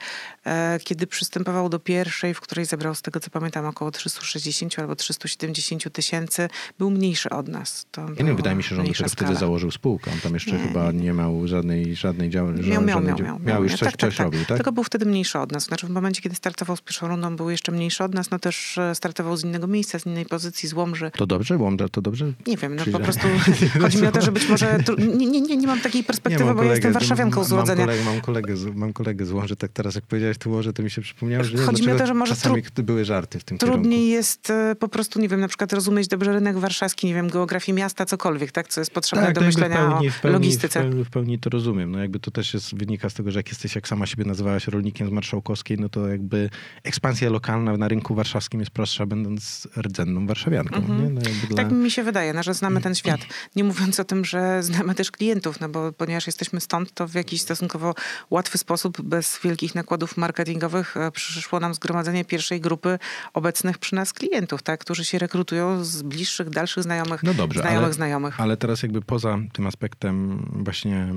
Kiedy 0.84 1.06
przystępował 1.06 1.68
do 1.68 1.78
pierwszej, 1.78 2.34
w 2.34 2.40
której 2.40 2.64
zebrał, 2.66 2.94
z 2.94 3.02
tego 3.02 3.20
co 3.20 3.30
pamiętam, 3.30 3.66
około 3.66 3.90
360 3.90 4.78
albo 4.78 4.96
370 5.04 5.92
tysięcy, 5.92 6.48
był 6.78 6.90
mniejszy 6.90 7.30
od 7.30 7.48
nas. 7.48 7.86
To 7.90 8.06
Ja 8.16 8.24
nie 8.24 8.34
wydaje 8.34 8.56
mi 8.56 8.62
się, 8.62 8.74
że 8.74 8.80
on 8.80 8.86
dopiero 8.86 9.08
wtedy 9.08 9.26
skala. 9.26 9.40
założył 9.40 9.70
spółkę. 9.70 10.10
On 10.12 10.20
tam 10.20 10.34
jeszcze 10.34 10.52
Nie, 10.52 10.58
chyba 10.58 10.92
nie 10.92 11.12
miał 11.12 11.48
żadnej, 11.48 11.96
żadnej 11.96 12.30
działalności. 12.30 12.70
Miał, 12.70 12.82
miał, 12.82 13.02
miał, 13.02 13.18
miał, 13.18 13.38
miał 13.38 13.62
już 13.62 13.72
miał. 13.72 13.78
coś, 13.78 13.88
tak, 13.92 14.00
coś 14.00 14.16
tak, 14.16 14.24
robił, 14.24 14.40
tak? 14.44 14.56
Tylko 14.56 14.72
był 14.72 14.84
wtedy 14.84 15.06
mniejszy 15.06 15.38
od 15.38 15.52
nas. 15.52 15.64
Znaczy 15.64 15.86
w 15.86 15.90
momencie, 15.90 16.22
kiedy 16.22 16.36
startował 16.36 16.76
z 16.76 16.80
pierwszą 16.80 17.08
rundą, 17.08 17.36
był 17.36 17.50
jeszcze 17.50 17.72
mniejszy 17.72 18.04
od 18.04 18.14
nas, 18.14 18.30
no 18.30 18.38
też 18.38 18.78
e, 18.78 18.94
startował 18.94 19.36
z 19.36 19.44
innego 19.44 19.66
miejsca, 19.66 19.98
z 19.98 20.06
innej 20.06 20.26
pozycji, 20.26 20.68
z 20.68 20.72
Łomży. 20.72 21.10
To 21.16 21.26
dobrze? 21.26 21.56
Łomża 21.56 21.88
to 21.88 22.02
dobrze? 22.02 22.32
Nie 22.46 22.56
wiem, 22.56 22.76
no 22.76 22.84
po 22.92 23.00
prostu 23.00 23.26
chodzi 23.82 23.98
mi 23.98 24.06
o 24.06 24.12
to, 24.12 24.22
że 24.22 24.32
być 24.32 24.48
może... 24.48 24.78
Nie, 24.98 25.26
nie, 25.26 25.40
nie, 25.40 25.56
nie 25.56 25.66
mam 25.66 25.80
takiej 25.80 26.04
perspektywy, 26.04 26.44
mam 26.44 26.56
bo 26.56 26.62
ja 26.62 26.70
jestem 26.70 26.92
warszawianką 26.92 27.44
z 27.44 27.50
mam 27.50 27.58
urodzenia. 27.58 27.84
Kolegę, 27.84 28.04
mam, 28.04 28.20
kolegę 28.20 28.56
z, 28.56 28.76
mam 28.76 28.92
kolegę 28.92 29.24
z 29.24 29.32
Łomży, 29.32 29.56
tak 29.56 29.72
teraz 29.72 29.94
jak 29.94 30.04
powiedziałeś 30.06 30.38
tu 30.38 30.50
Łomży, 30.50 30.72
to 30.72 30.82
mi 30.82 30.90
się 30.90 31.02
przypomniało, 31.02 31.44
że 31.44 31.58
Chodzi 31.58 31.86
mi 31.86 31.92
o 31.92 31.96
to, 31.96 32.06
że 32.06 32.14
może 32.14 32.34
czasami 32.34 32.62
były 32.82 33.04
żarty 33.04 33.38
w 33.38 33.44
tym 33.44 33.58
Trudniej 33.58 34.08
jest 34.08 34.50
e, 34.50 34.76
po 34.78 34.88
prostu, 34.92 35.20
nie 35.20 35.28
wiem, 35.28 35.40
na 35.40 35.48
przykład 35.48 35.72
rozumieć 35.72 36.08
dobrze 36.08 36.32
rynek 36.32 36.58
warszawski, 36.58 37.06
nie 37.06 37.14
wiem, 37.14 37.28
geografię 37.28 37.72
miasta, 37.72 38.06
cokolwiek, 38.06 38.52
tak? 38.52 38.68
Co 38.68 38.80
jest 38.80 38.90
potrzebne 38.90 39.26
Tak, 39.26 39.34
do 39.34 39.40
myślenia 39.40 39.76
w 39.76 39.90
pełni, 39.90 40.10
w 40.10 40.18
o 40.18 40.22
pełni, 40.22 40.32
logistyce. 40.32 40.80
W 40.80 40.82
pełni, 40.82 41.04
w 41.04 41.10
pełni 41.10 41.38
to 41.38 41.50
rozumiem. 41.50 41.92
No 41.92 41.98
jakby 41.98 42.20
to 42.20 42.30
też 42.30 42.54
jest, 42.54 42.74
wynika 42.74 43.10
z 43.10 43.14
tego, 43.14 43.30
że 43.30 43.38
jak 43.38 43.48
jesteś, 43.48 43.74
jak 43.74 43.88
sama 43.88 44.06
siebie 44.06 44.24
nazywałaś 44.24 44.66
rolnikiem 44.66 45.08
z 45.08 45.10
Marszałkowskiej, 45.10 45.78
no 45.78 45.88
to 45.88 46.08
jakby 46.08 46.50
ekspansja 46.84 47.30
lokalna 47.30 47.76
na 47.76 47.88
rynku 47.88 48.14
warszawskim 48.14 48.60
jest 48.60 48.72
prostsza, 48.72 49.06
będąc 49.06 49.68
rdzenną 49.76 50.26
warszawianką. 50.26 50.80
Nie? 50.80 51.10
No 51.10 51.20
dla... 51.48 51.56
Tak 51.56 51.72
mi 51.72 51.90
się 51.90 52.02
wydaje, 52.02 52.32
no, 52.32 52.42
że 52.42 52.54
znamy 52.54 52.80
ten 52.80 52.94
świat. 52.94 53.20
Nie 53.56 53.64
mówiąc 53.64 54.00
o 54.00 54.04
tym, 54.04 54.24
że 54.24 54.62
znamy 54.62 54.94
też 54.94 55.10
klientów, 55.10 55.60
no 55.60 55.68
bo 55.68 55.92
ponieważ 55.92 56.26
jesteśmy 56.26 56.60
stąd, 56.60 56.92
to 56.94 57.08
w 57.08 57.14
jakiś 57.14 57.42
stosunkowo 57.42 57.94
łatwy 58.30 58.58
sposób, 58.58 59.02
bez 59.02 59.40
wielkich 59.44 59.74
nakładów 59.74 60.16
marketingowych 60.16 60.96
e, 60.96 61.10
przyszło 61.10 61.60
nam 61.60 61.74
zgromadzenie 61.74 62.24
pierwszej 62.24 62.60
grupy 62.60 62.98
obecnych 63.34 63.78
przy 63.78 63.94
nas 63.94 64.12
klientów, 64.12 64.62
tak? 64.62 64.81
Którzy 64.82 65.04
się 65.04 65.18
rekrutują 65.18 65.84
z 65.84 66.02
bliższych, 66.02 66.50
dalszych 66.50 66.82
znajomych, 66.82 67.22
No 67.22 67.34
dobrze, 67.34 67.60
znajomych, 67.60 67.84
ale- 67.84 67.92
znajomych. 67.94 68.40
Ale 68.40 68.56
teraz 68.56 68.82
jakby 68.82 69.02
poza 69.02 69.38
tym 69.52 69.66
aspektem 69.66 70.46
właśnie 70.64 71.14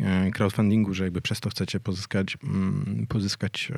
e, 0.00 0.30
crowdfundingu, 0.30 0.94
że 0.94 1.04
jakby 1.04 1.20
przez 1.20 1.40
to 1.40 1.50
chcecie 1.50 1.80
pozyskać, 1.80 2.36
mm, 2.44 3.06
pozyskać 3.08 3.72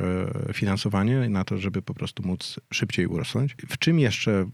e, 0.49 0.53
finansowanie 0.53 1.29
na 1.29 1.45
to, 1.45 1.59
żeby 1.59 1.83
po 1.83 1.95
prostu 1.95 2.23
móc 2.23 2.61
szybciej 2.73 3.07
urosnąć. 3.07 3.57
W 3.69 3.79
czym 3.79 3.99
jeszcze 3.99 4.47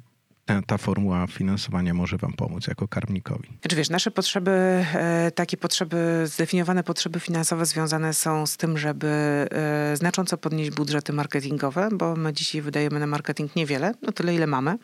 ta, 0.66 0.78
formuła 0.78 1.26
finansowania 1.26 1.94
może 1.94 2.16
wam 2.16 2.32
pomóc 2.32 2.66
jako 2.66 2.88
karmnikowi? 2.88 3.48
Znaczy 3.60 3.76
wiesz, 3.76 3.90
nasze 3.90 4.10
potrzeby, 4.10 4.50
e, 4.94 5.30
takie 5.34 5.56
potrzeby, 5.56 6.22
zdefiniowane 6.24 6.84
potrzeby 6.84 7.20
finansowe 7.20 7.66
związane 7.66 8.14
są 8.14 8.46
z 8.46 8.56
tym, 8.56 8.78
żeby 8.78 9.06
e, 9.50 9.96
znacząco 9.96 10.38
podnieść 10.38 10.70
budżety 10.70 11.12
marketingowe, 11.12 11.88
bo 11.92 12.16
my 12.16 12.32
dzisiaj 12.32 12.62
wydajemy 12.62 13.00
na 13.00 13.06
marketing 13.06 13.56
niewiele, 13.56 13.94
no 14.02 14.12
tyle 14.12 14.34
ile 14.34 14.46
mamy, 14.46 14.78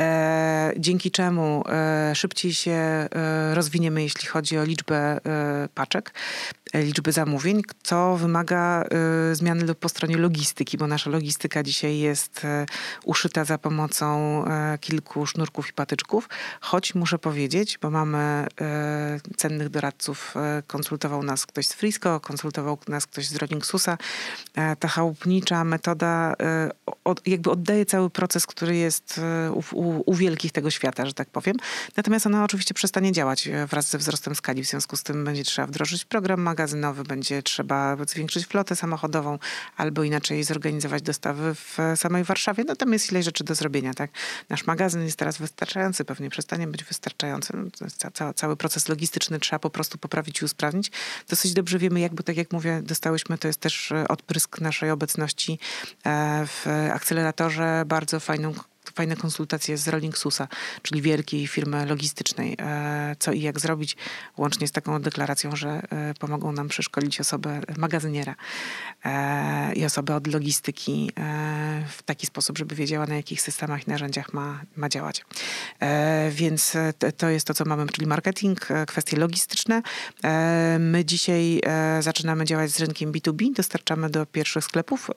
e, 0.00 0.72
dzięki 0.78 1.10
czemu 1.10 1.64
szybciej 2.14 2.54
się 2.54 3.08
rozwiniemy, 3.52 4.02
jeśli 4.02 4.28
chodzi 4.28 4.58
o 4.58 4.64
liczbę 4.64 5.18
paczek, 5.74 6.14
liczby 6.74 7.12
zamówień, 7.12 7.62
co 7.82 8.16
wymaga 8.16 8.84
e, 9.30 9.34
zmiany 9.34 9.74
po 9.74 9.88
stronie 9.88 10.16
logistyki, 10.16 10.78
bo 10.78 10.86
nasza 10.86 11.10
logistyka 11.10 11.62
dzisiaj 11.62 11.98
jest 11.98 12.44
e, 12.44 12.66
uszyta 13.04 13.44
za 13.44 13.58
pomocą 13.58 14.44
e, 14.44 14.78
kilku 14.78 15.26
sznurków 15.26 15.68
i 15.68 15.72
patyczków, 15.72 16.28
choć 16.60 16.94
muszę 16.94 17.18
powiedzieć, 17.18 17.78
bo 17.78 17.90
mamy 17.90 18.18
e, 18.60 19.20
cennych 19.36 19.68
doradców, 19.68 20.34
e, 20.36 20.62
konsultował 20.66 21.22
nas 21.22 21.46
ktoś 21.46 21.66
z 21.66 21.72
Frisco, 21.72 22.20
konsultował 22.20 22.78
nas 22.88 23.06
ktoś 23.06 23.28
z 23.28 23.36
Rollingsusa, 23.36 23.98
e, 24.54 24.76
ta 24.76 24.88
chałupnicza 24.88 25.64
metoda 25.64 26.34
e, 26.40 26.70
od, 27.04 27.28
jakby 27.28 27.50
oddaje 27.50 27.86
cały 27.86 28.10
proces, 28.10 28.46
który 28.46 28.76
jest 28.76 29.18
e, 29.18 29.52
u, 29.52 29.62
u, 29.72 30.02
u 30.06 30.14
wielkich 30.14 30.52
tego 30.52 30.70
świata, 30.70 31.06
że 31.06 31.14
tak 31.14 31.30
powiem. 31.30 31.56
Natomiast 31.96 32.26
ona 32.26 32.44
oczywiście 32.44 32.74
przestanie 32.74 33.12
działać 33.12 33.48
e, 33.48 33.66
wraz 33.66 33.90
ze 33.90 33.98
wzrostem 33.98 34.34
skali, 34.34 34.64
w 34.64 34.66
związku 34.66 34.96
z 34.96 35.02
tym 35.02 35.24
będzie 35.24 35.44
trzeba 35.44 35.66
wdrożyć 35.66 36.04
program 36.04 36.40
magazynowy, 36.60 37.04
będzie 37.04 37.42
trzeba 37.42 37.96
zwiększyć 38.06 38.46
flotę 38.46 38.76
samochodową 38.76 39.38
albo 39.76 40.02
inaczej 40.02 40.44
zorganizować 40.44 41.02
dostawy 41.02 41.54
w 41.54 41.78
samej 41.96 42.24
Warszawie. 42.24 42.64
No 42.66 42.76
tam 42.76 42.92
jest 42.92 43.12
ile 43.12 43.22
rzeczy 43.22 43.44
do 43.44 43.54
zrobienia, 43.54 43.94
tak? 43.94 44.10
Nasz 44.48 44.66
magazyn 44.66 45.04
jest 45.04 45.18
teraz 45.18 45.38
wystarczający, 45.38 46.04
pewnie 46.04 46.30
przestanie 46.30 46.66
być 46.66 46.84
wystarczający. 46.84 47.52
No, 47.56 47.86
ca, 48.12 48.32
cały 48.32 48.56
proces 48.56 48.88
logistyczny 48.88 49.38
trzeba 49.38 49.58
po 49.58 49.70
prostu 49.70 49.98
poprawić 49.98 50.42
i 50.42 50.44
usprawnić. 50.44 50.90
Dosyć 51.28 51.52
dobrze 51.52 51.78
wiemy, 51.78 52.00
jak, 52.00 52.14
bo 52.14 52.22
tak 52.22 52.36
jak 52.36 52.52
mówię, 52.52 52.80
dostałyśmy, 52.82 53.38
to 53.38 53.48
jest 53.48 53.60
też 53.60 53.92
e, 53.92 54.08
odprysk 54.08 54.60
naszej 54.60 54.90
obecności 54.90 55.58
e, 56.06 56.46
w 56.46 56.66
akceleratorze, 56.92 57.82
bardzo 57.86 58.20
fajną 58.20 58.54
fajne 58.94 59.16
konsultacje 59.16 59.78
z 59.78 59.88
Rollingsusa, 59.88 60.48
czyli 60.82 61.02
wielkiej 61.02 61.46
firmy 61.46 61.86
logistycznej, 61.86 62.56
e, 62.58 63.16
co 63.18 63.32
i 63.32 63.40
jak 63.40 63.60
zrobić, 63.60 63.96
łącznie 64.36 64.68
z 64.68 64.72
taką 64.72 65.02
deklaracją, 65.02 65.56
że 65.56 65.82
e, 65.90 66.14
pomogą 66.14 66.52
nam 66.52 66.68
przeszkolić 66.68 67.20
osobę 67.20 67.60
magazyniera 67.76 68.34
e, 69.04 69.72
i 69.74 69.84
osobę 69.84 70.14
od 70.14 70.26
logistyki 70.26 71.10
w 71.88 72.02
taki 72.02 72.26
sposób, 72.26 72.58
żeby 72.58 72.74
wiedziała, 72.74 73.06
na 73.06 73.14
jakich 73.16 73.42
systemach 73.42 73.86
i 73.86 73.90
narzędziach 73.90 74.32
ma, 74.32 74.60
ma 74.76 74.88
działać. 74.88 75.24
Więc 76.30 76.76
to 77.16 77.28
jest 77.28 77.46
to, 77.46 77.54
co 77.54 77.64
mamy, 77.64 77.86
czyli 77.86 78.06
marketing, 78.06 78.68
kwestie 78.86 79.16
logistyczne. 79.16 79.82
My 80.78 81.04
dzisiaj 81.04 81.60
zaczynamy 82.00 82.44
działać 82.44 82.70
z 82.70 82.80
rynkiem 82.80 83.12
B2B, 83.12 83.54
dostarczamy 83.54 84.10
do 84.10 84.26
pierwszych 84.26 84.64
sklepów. 84.64 85.10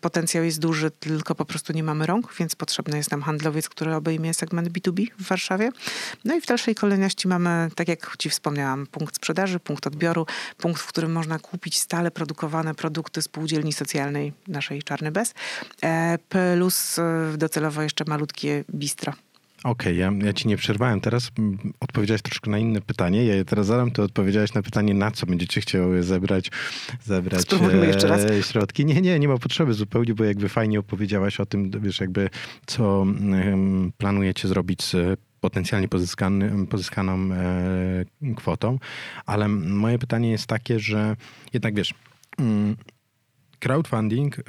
Potencjał 0.00 0.44
jest 0.44 0.58
duży, 0.58 0.90
tylko 0.90 1.34
po 1.34 1.44
prostu 1.44 1.72
nie 1.72 1.82
mamy 1.82 2.06
rąk, 2.06 2.34
więc 2.38 2.43
potrzebny 2.56 2.96
jest 2.96 3.10
nam 3.10 3.22
handlowiec, 3.22 3.68
który 3.68 3.94
obejmie 3.94 4.34
segment 4.34 4.68
B2B 4.68 5.06
w 5.18 5.28
Warszawie. 5.28 5.70
No 6.24 6.34
i 6.34 6.40
w 6.40 6.46
dalszej 6.46 6.74
kolejności 6.74 7.28
mamy, 7.28 7.68
tak 7.74 7.88
jak 7.88 8.16
Ci 8.18 8.30
wspomniałam, 8.30 8.86
punkt 8.86 9.16
sprzedaży, 9.16 9.60
punkt 9.60 9.86
odbioru, 9.86 10.26
punkt, 10.58 10.82
w 10.82 10.86
którym 10.86 11.12
można 11.12 11.38
kupić 11.38 11.78
stale 11.78 12.10
produkowane 12.10 12.74
produkty 12.74 13.22
spółdzielni 13.22 13.72
socjalnej 13.72 14.32
naszej 14.48 14.82
Czarny 14.82 15.10
Bez, 15.10 15.34
e, 15.82 16.18
plus 16.28 16.98
e, 16.98 17.34
docelowo 17.36 17.82
jeszcze 17.82 18.04
malutkie 18.08 18.64
bistro. 18.70 19.12
Okej, 19.64 19.96
ja, 19.98 20.12
ja 20.24 20.32
ci 20.32 20.48
nie 20.48 20.56
przerwałem. 20.56 21.00
Teraz 21.00 21.30
odpowiedziałeś 21.80 22.22
troszkę 22.22 22.50
na 22.50 22.58
inne 22.58 22.80
pytanie. 22.80 23.24
Ja 23.24 23.34
je 23.34 23.44
teraz 23.44 23.66
zadam, 23.66 23.90
to 23.90 24.02
odpowiedziałeś 24.02 24.54
na 24.54 24.62
pytanie, 24.62 24.94
na 24.94 25.10
co 25.10 25.26
będziecie 25.26 25.60
chciały 25.60 26.02
zebrać, 26.02 26.50
zebrać 27.04 27.42
Spróbujmy 27.42 27.86
jeszcze 27.86 28.06
raz. 28.08 28.24
e, 28.24 28.42
środki. 28.42 28.84
Nie, 28.84 29.00
nie, 29.00 29.18
nie 29.18 29.28
ma 29.28 29.38
potrzeby 29.38 29.74
zupełnie, 29.74 30.14
bo 30.14 30.24
jakby 30.24 30.48
fajnie 30.48 30.78
opowiedziałaś 30.78 31.40
o 31.40 31.46
tym, 31.46 31.70
wiesz, 31.80 32.00
jakby 32.00 32.30
co 32.66 33.06
planujecie 33.98 34.48
zrobić 34.48 34.82
z 34.82 35.20
potencjalnie 35.40 35.88
pozyskany, 35.88 36.66
pozyskaną 36.66 37.32
e, 37.32 38.34
kwotą. 38.36 38.78
Ale 39.26 39.48
moje 39.48 39.98
pytanie 39.98 40.30
jest 40.30 40.46
takie, 40.46 40.80
że 40.80 41.16
jednak 41.52 41.74
wiesz, 41.74 41.94
crowdfunding 43.60 44.38
e, 44.38 44.42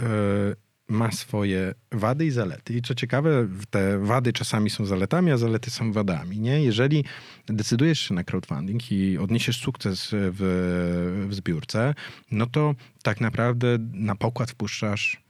ma 0.87 1.11
swoje 1.11 1.73
wady 1.91 2.25
i 2.25 2.31
zalety. 2.31 2.73
I 2.73 2.81
co 2.81 2.95
ciekawe, 2.95 3.47
te 3.69 3.99
wady 3.99 4.33
czasami 4.33 4.69
są 4.69 4.85
zaletami, 4.85 5.31
a 5.31 5.37
zalety 5.37 5.71
są 5.71 5.91
wadami. 5.91 6.39
Nie? 6.39 6.63
Jeżeli 6.63 7.05
decydujesz 7.45 7.99
się 7.99 8.13
na 8.13 8.23
crowdfunding 8.23 8.91
i 8.91 9.17
odniesiesz 9.17 9.57
sukces 9.57 10.09
w, 10.11 11.27
w 11.29 11.33
zbiórce, 11.33 11.93
no 12.31 12.45
to 12.45 12.75
tak 13.03 13.21
naprawdę 13.21 13.77
na 13.93 14.15
pokład 14.15 14.51
wpuszczasz 14.51 15.21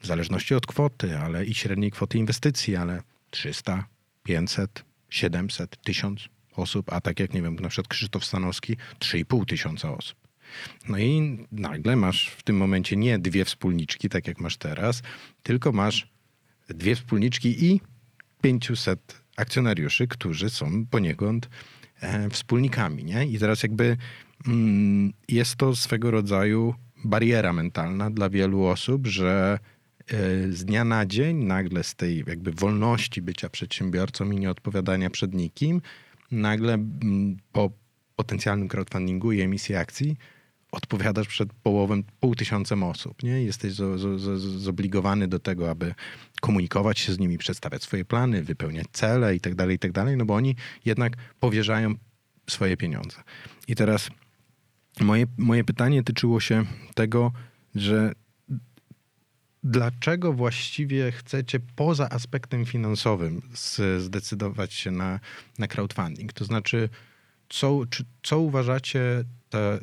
w 0.00 0.06
zależności 0.06 0.54
od 0.54 0.66
kwoty, 0.66 1.18
ale 1.18 1.44
i 1.44 1.54
średniej 1.54 1.90
kwoty 1.90 2.18
inwestycji, 2.18 2.76
ale 2.76 3.02
300, 3.30 3.84
500, 4.22 4.84
700, 5.10 5.76
1000 5.82 6.28
osób, 6.56 6.92
a 6.92 7.00
tak 7.00 7.20
jak, 7.20 7.34
nie 7.34 7.42
wiem, 7.42 7.56
na 7.56 7.68
przykład 7.68 7.88
Krzysztof 7.88 8.24
Stanowski, 8.24 8.76
3,5 8.98 9.44
tysiąca 9.46 9.96
osób. 9.96 10.19
No 10.88 10.98
i 10.98 11.38
nagle 11.52 11.96
masz 11.96 12.28
w 12.28 12.42
tym 12.42 12.56
momencie 12.56 12.96
nie 12.96 13.18
dwie 13.18 13.44
wspólniczki, 13.44 14.08
tak 14.08 14.26
jak 14.26 14.40
masz 14.40 14.56
teraz, 14.56 15.02
tylko 15.42 15.72
masz 15.72 16.08
dwie 16.68 16.96
wspólniczki 16.96 17.64
i 17.66 17.80
500 18.42 19.22
akcjonariuszy, 19.36 20.06
którzy 20.08 20.50
są 20.50 20.86
poniekąd 20.86 21.48
e, 22.00 22.30
wspólnikami. 22.30 23.04
Nie? 23.04 23.26
I 23.26 23.38
teraz 23.38 23.62
jakby 23.62 23.96
mm, 24.46 25.12
jest 25.28 25.56
to 25.56 25.76
swego 25.76 26.10
rodzaju 26.10 26.74
bariera 27.04 27.52
mentalna 27.52 28.10
dla 28.10 28.30
wielu 28.30 28.64
osób, 28.64 29.06
że 29.06 29.58
e, 30.06 30.16
z 30.52 30.64
dnia 30.64 30.84
na 30.84 31.06
dzień 31.06 31.44
nagle 31.44 31.84
z 31.84 31.94
tej 31.94 32.24
jakby 32.26 32.52
wolności 32.52 33.22
bycia 33.22 33.48
przedsiębiorcą 33.48 34.30
i 34.30 34.36
nieodpowiadania 34.36 35.10
przed 35.10 35.34
nikim, 35.34 35.80
nagle 36.30 36.74
mm, 36.74 37.36
po 37.52 37.70
potencjalnym 38.16 38.68
crowdfundingu 38.68 39.32
i 39.32 39.40
emisji 39.40 39.74
akcji 39.74 40.16
odpowiadasz 40.72 41.28
przed 41.28 41.52
połową, 41.52 42.02
pół 42.20 42.34
tysiącem 42.34 42.82
osób. 42.82 43.22
Nie? 43.22 43.42
Jesteś 43.42 43.72
zo, 43.72 43.98
zo, 43.98 44.18
zo, 44.18 44.38
zobligowany 44.38 45.28
do 45.28 45.38
tego, 45.38 45.70
aby 45.70 45.94
komunikować 46.40 46.98
się 46.98 47.12
z 47.12 47.18
nimi, 47.18 47.38
przedstawiać 47.38 47.82
swoje 47.82 48.04
plany, 48.04 48.42
wypełniać 48.42 48.86
cele 48.92 49.36
i 49.36 49.40
tak 49.40 49.54
dalej, 49.54 49.76
i 49.76 49.78
tak 49.78 49.92
no 50.16 50.24
bo 50.24 50.34
oni 50.34 50.56
jednak 50.84 51.16
powierzają 51.40 51.94
swoje 52.50 52.76
pieniądze. 52.76 53.22
I 53.68 53.74
teraz 53.74 54.10
moje, 55.00 55.26
moje 55.38 55.64
pytanie 55.64 56.02
tyczyło 56.02 56.40
się 56.40 56.64
tego, 56.94 57.32
że 57.74 58.12
dlaczego 59.64 60.32
właściwie 60.32 61.12
chcecie 61.12 61.60
poza 61.76 62.08
aspektem 62.10 62.66
finansowym 62.66 63.42
z, 63.54 64.02
zdecydować 64.02 64.74
się 64.74 64.90
na, 64.90 65.20
na 65.58 65.68
crowdfunding? 65.68 66.32
To 66.32 66.44
znaczy, 66.44 66.88
co, 67.48 67.80
czy, 67.90 68.04
co 68.22 68.38
uważacie, 68.38 69.24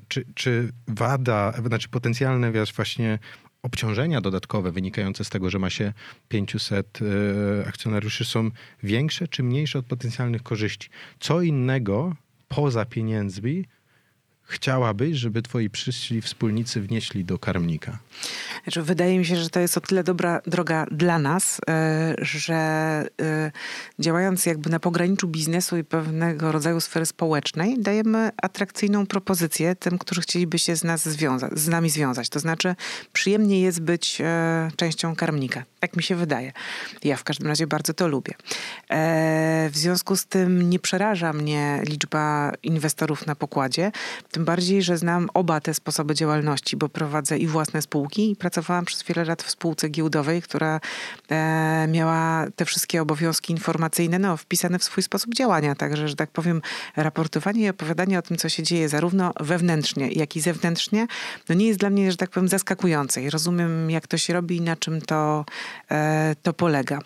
czy, 0.08 0.26
czy 0.36 0.72
wada, 0.88 1.54
znaczy 1.66 1.90
potencjalne 1.90 2.52
wiesz, 2.52 2.74
właśnie 2.74 3.20
obciążenia 3.62 4.22
dodatkowe 4.22 4.72
wynikające 4.72 5.24
z 5.24 5.30
tego, 5.30 5.50
że 5.50 5.60
ma 5.60 5.70
się 5.70 5.94
500 6.28 7.00
e, 7.02 7.68
akcjonariuszy 7.68 8.26
są 8.26 8.52
większe 8.84 9.28
czy 9.28 9.44
mniejsze 9.44 9.80
od 9.80 9.86
potencjalnych 9.86 10.44
korzyści? 10.44 10.90
Co 11.20 11.42
innego 11.42 12.16
poza 12.48 12.86
pieniędzmi 12.86 13.66
chciałabyś, 14.48 15.18
żeby 15.18 15.42
twoi 15.42 15.70
przyszli 15.70 16.22
wspólnicy 16.22 16.82
wnieśli 16.82 17.26
do 17.26 17.40
karmnika? 17.40 17.98
Znaczy, 18.64 18.82
wydaje 18.82 19.20
mi 19.20 19.26
się, 19.26 19.36
że 19.36 19.50
to 19.50 19.60
jest 19.60 19.78
o 19.78 19.82
tyle 19.82 20.04
dobra 20.04 20.42
droga 20.48 20.86
dla 20.92 21.20
nas, 21.20 21.62
e, 21.70 22.16
że 22.22 22.56
e, 23.22 23.52
działając 24.00 24.46
jakby 24.46 24.70
na 24.70 24.80
pograniczu 24.80 25.28
biznesu 25.28 25.78
i 25.78 25.84
pewnego 25.84 26.52
rodzaju 26.52 26.82
sfery 26.82 27.06
społecznej, 27.06 27.76
dajemy 27.80 28.32
atrakcyjną 28.42 29.06
propozycję 29.06 29.76
tym, 29.76 29.98
którzy 29.98 30.22
chcieliby 30.22 30.60
się 30.60 30.76
z 30.76 30.84
nas 30.84 31.10
związać, 31.10 31.60
z 31.60 31.68
nami 31.68 31.90
związać. 31.90 32.30
To 32.30 32.40
znaczy, 32.40 32.76
przyjemnie 33.14 33.62
jest 33.62 33.82
być 33.82 34.22
e, 34.22 34.72
częścią 34.76 35.16
karmnika. 35.16 35.64
Tak 35.80 35.96
mi 35.96 36.04
się 36.04 36.16
wydaje. 36.16 36.52
Ja 37.04 37.18
w 37.18 37.24
każdym 37.24 37.48
razie 37.48 37.68
bardzo 37.68 37.94
to 37.94 38.08
lubię. 38.08 38.34
W 39.70 39.74
związku 39.74 40.16
z 40.16 40.26
tym 40.26 40.70
nie 40.70 40.80
przeraża 40.80 41.34
mnie 41.34 41.82
liczba 41.90 42.52
inwestorów 42.64 43.28
na 43.28 43.36
pokładzie. 43.36 43.92
Tym 44.38 44.46
bardziej, 44.46 44.84
że 44.84 44.98
znam 44.98 45.30
oba 45.34 45.62
te 45.62 45.74
sposoby 45.74 46.16
działalności, 46.16 46.78
bo 46.78 46.90
prowadzę 46.90 47.38
i 47.38 47.48
własne 47.48 47.82
spółki 47.82 48.32
i 48.32 48.36
pracowałam 48.36 48.86
przez 48.86 49.04
wiele 49.04 49.26
lat 49.26 49.44
w 49.44 49.52
spółce 49.52 49.90
giełdowej, 49.90 50.42
która 50.42 50.80
e, 51.30 51.88
miała 51.92 52.46
te 52.56 52.66
wszystkie 52.66 53.02
obowiązki 53.02 53.54
informacyjne 53.54 54.20
no, 54.20 54.38
wpisane 54.38 54.80
w 54.80 54.84
swój 54.84 55.04
sposób 55.04 55.34
działania. 55.36 55.76
Także, 55.76 56.08
że 56.08 56.16
tak 56.16 56.32
powiem, 56.32 56.62
raportowanie 56.96 57.62
i 57.62 57.70
opowiadanie 57.70 58.20
o 58.20 58.22
tym, 58.22 58.38
co 58.38 58.50
się 58.50 58.64
dzieje 58.64 58.90
zarówno 58.90 59.34
wewnętrznie, 59.40 60.12
jak 60.12 60.36
i 60.36 60.42
zewnętrznie, 60.42 61.08
no 61.50 61.56
nie 61.56 61.68
jest 61.68 61.80
dla 61.80 61.90
mnie, 61.90 62.12
że 62.12 62.18
tak 62.18 62.30
powiem, 62.30 62.48
zaskakujące. 62.48 63.22
I 63.22 63.30
rozumiem, 63.30 63.92
jak 63.92 64.08
to 64.08 64.18
się 64.18 64.34
robi 64.34 64.58
i 64.58 64.62
na 64.62 64.76
czym 64.76 65.02
to, 65.02 65.46
e, 65.92 66.36
to 66.44 66.54
polega. 66.54 67.00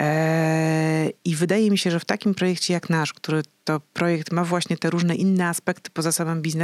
E, 0.00 1.10
I 1.24 1.36
wydaje 1.36 1.70
mi 1.70 1.78
się, 1.78 1.90
że 1.90 2.00
w 2.00 2.04
takim 2.04 2.34
projekcie 2.34 2.74
jak 2.74 2.90
nasz, 2.90 3.12
który 3.12 3.42
to 3.64 3.80
projekt 3.92 4.32
ma 4.32 4.44
właśnie 4.44 4.76
te 4.76 4.90
różne 4.90 5.14
inne 5.14 5.48
aspekty 5.48 5.90
poza 5.90 6.12
samym 6.12 6.42
biznesem, 6.42 6.61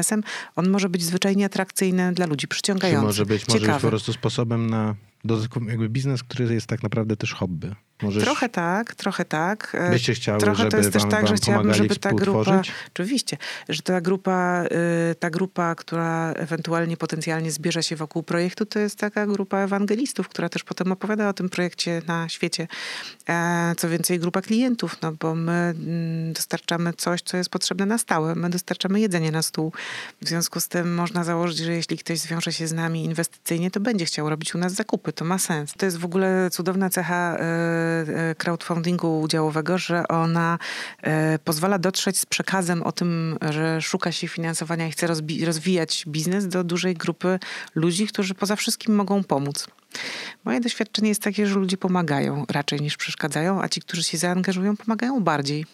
on 0.57 0.71
może 0.71 0.89
być 0.89 1.05
zwyczajnie 1.05 1.47
atrakcyjny 1.47 2.13
dla 2.13 2.27
ludzi, 2.27 2.49
przyciągający. 2.49 3.01
Czy 3.01 3.07
może 3.07 3.27
być, 3.27 3.49
może 3.49 3.67
być 3.67 3.83
po 3.83 3.89
prostu 3.89 4.13
sposobem 4.13 4.71
na 4.71 4.95
jakby 5.69 5.89
biznes, 5.89 6.23
który 6.23 6.55
jest 6.55 6.67
tak 6.67 6.83
naprawdę 6.83 7.17
też 7.17 7.35
hobby. 7.35 7.75
Możesz... 8.03 8.25
Trochę 8.25 8.49
tak, 8.49 8.95
trochę 8.95 9.25
tak. 9.25 9.77
E, 9.79 9.91
Byście 9.91 10.15
chciały, 10.15 10.39
trochę 10.39 10.59
żeby 10.59 10.71
to 10.71 10.77
jest 10.77 10.91
wam, 10.91 11.03
też 11.03 11.11
tak, 11.11 11.27
że 11.29 11.35
chciałabym, 11.35 11.75
żeby 11.75 11.97
ta 11.97 12.13
grupa, 12.13 12.63
oczywiście, 12.93 13.37
że 13.69 13.83
ta 13.83 14.01
grupa, 14.01 14.65
y, 15.11 15.15
ta 15.15 15.31
grupa, 15.31 15.75
która 15.75 16.33
ewentualnie 16.33 16.97
potencjalnie 16.97 17.51
zbierze 17.51 17.83
się 17.83 17.97
wokół 17.97 18.23
projektu, 18.23 18.67
to 18.67 18.79
jest 18.79 18.99
taka 18.99 19.27
grupa 19.27 19.59
ewangelistów, 19.59 20.29
która 20.29 20.49
też 20.49 20.65
potem 20.65 20.93
opowiada 20.93 21.29
o 21.29 21.33
tym 21.33 21.49
projekcie 21.49 22.03
na 22.07 22.29
świecie. 22.29 22.69
E, 23.29 23.75
co 23.77 23.89
więcej, 23.89 24.19
grupa 24.19 24.43
klientów, 24.43 25.03
no 25.03 25.13
bo 25.13 25.35
my 25.35 25.53
mm, 25.53 26.33
dostarczamy 26.33 26.93
coś, 26.93 27.23
co 27.23 27.37
jest 27.37 27.51
potrzebne 27.51 27.87
na 27.87 27.99
stałe. 27.99 28.35
My 28.35 28.51
dostarczamy 28.51 29.01
jedzenie 29.01 29.33
na 29.33 29.43
stół. 29.43 29.73
W 30.23 30.29
związku 30.29 30.61
z 30.61 30.69
tym 30.69 30.95
można 30.95 31.25
założyć, 31.25 31.59
że 31.59 31.73
jeśli 31.73 31.99
ktoś 31.99 32.19
zwiąże 32.19 32.53
się 32.53 32.69
z 32.69 32.73
nami 32.73 33.05
inwestycyjnie, 33.05 33.71
to 33.71 33.81
będzie 33.81 34.05
chciał 34.05 34.31
robić 34.31 34.55
u 34.55 34.59
nas 34.59 34.73
zakupy. 34.73 35.13
To 35.13 35.25
ma 35.25 35.39
sens. 35.39 35.73
To 35.77 35.87
jest 35.87 35.99
w 35.99 36.05
ogóle 36.05 36.51
cudowna 36.51 36.91
cecha 36.91 37.37
y, 37.37 37.88
crowdfundingu 38.39 39.21
udziałowego, 39.21 39.79
że 39.79 40.09
ona 40.09 40.59
e, 41.03 41.39
pozwala 41.39 41.79
dotrzeć 41.79 42.19
z 42.19 42.27
przekazem 42.27 42.83
o 42.83 42.93
tym, 42.93 43.39
że 43.51 43.83
szuka 43.83 44.13
się 44.13 44.29
finansowania 44.29 44.87
i 44.87 44.91
chce 44.91 45.07
rozwijać 45.45 46.05
biznes 46.09 46.49
do 46.49 46.65
dużej 46.65 46.95
grupy 46.95 47.39
ludzi, 47.75 48.07
którzy 48.07 48.35
poza 48.35 48.57
wszystkim 48.57 48.95
mogą 48.95 49.25
pomóc. 49.25 49.67
Moje 50.45 50.61
doświadczenie 50.61 51.09
jest 51.09 51.23
takie, 51.23 51.47
że 51.47 51.55
ludzie 51.55 51.77
pomagają 51.77 52.45
raczej 52.49 52.81
niż 52.81 52.97
przeszkadzają, 52.97 53.63
a 53.63 53.69
ci, 53.69 53.81
którzy 53.81 54.03
się 54.03 54.19
zaangażują, 54.19 54.77
pomagają 54.77 55.21
bardziej 55.21 55.67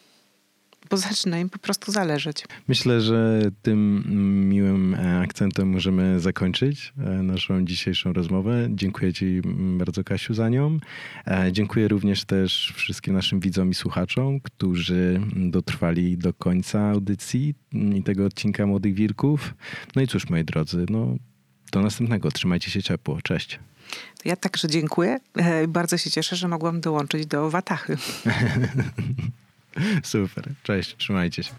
bo 0.91 0.97
zaczyna 0.97 1.39
im 1.39 1.51
po 1.51 1.59
prostu 1.59 1.93
zależeć. 1.93 2.45
Myślę, 2.69 3.01
że 3.01 3.41
tym 3.63 4.05
miłym 4.49 4.95
e, 4.95 5.21
akcentem 5.21 5.69
możemy 5.69 6.21
zakończyć 6.21 6.93
e, 6.99 7.03
naszą 7.23 7.65
dzisiejszą 7.65 8.13
rozmowę. 8.13 8.69
Dziękuję 8.71 9.13
Ci 9.13 9.41
bardzo, 9.79 10.05
Kasiu, 10.05 10.35
za 10.35 10.49
nią. 10.49 10.79
E, 11.27 11.53
dziękuję 11.53 11.89
również 11.89 12.25
też 12.25 12.73
wszystkim 12.77 13.15
naszym 13.15 13.41
widzom 13.41 13.71
i 13.71 13.75
słuchaczom, 13.75 14.41
którzy 14.41 15.21
dotrwali 15.37 16.19
do 16.19 16.33
końca 16.33 16.91
audycji 16.91 17.55
i 17.95 18.03
tego 18.03 18.25
odcinka 18.25 18.67
Młodych 18.67 18.95
Wilków. 18.95 19.55
No 19.97 20.03
i 20.03 20.07
cóż, 20.07 20.31
moi 20.31 20.45
drodzy, 20.45 20.87
no, 20.91 21.17
do 21.73 21.83
następnego. 21.83 22.31
Trzymajcie 22.31 22.71
się 22.71 22.83
ciepło. 22.83 23.23
Cześć. 23.23 23.59
Ja 24.25 24.37
także 24.37 24.69
dziękuję. 24.69 25.21
Bardzo 25.69 25.99
się 25.99 26.11
cieszę, 26.11 26.37
że 26.37 26.49
mogłam 26.49 26.81
dołączyć 26.81 27.27
do 27.27 27.51
Watachy. 27.51 27.97
Super. 30.03 30.45
Cześć, 30.63 30.97
trzymajcie 30.97 31.43
się. 31.43 31.51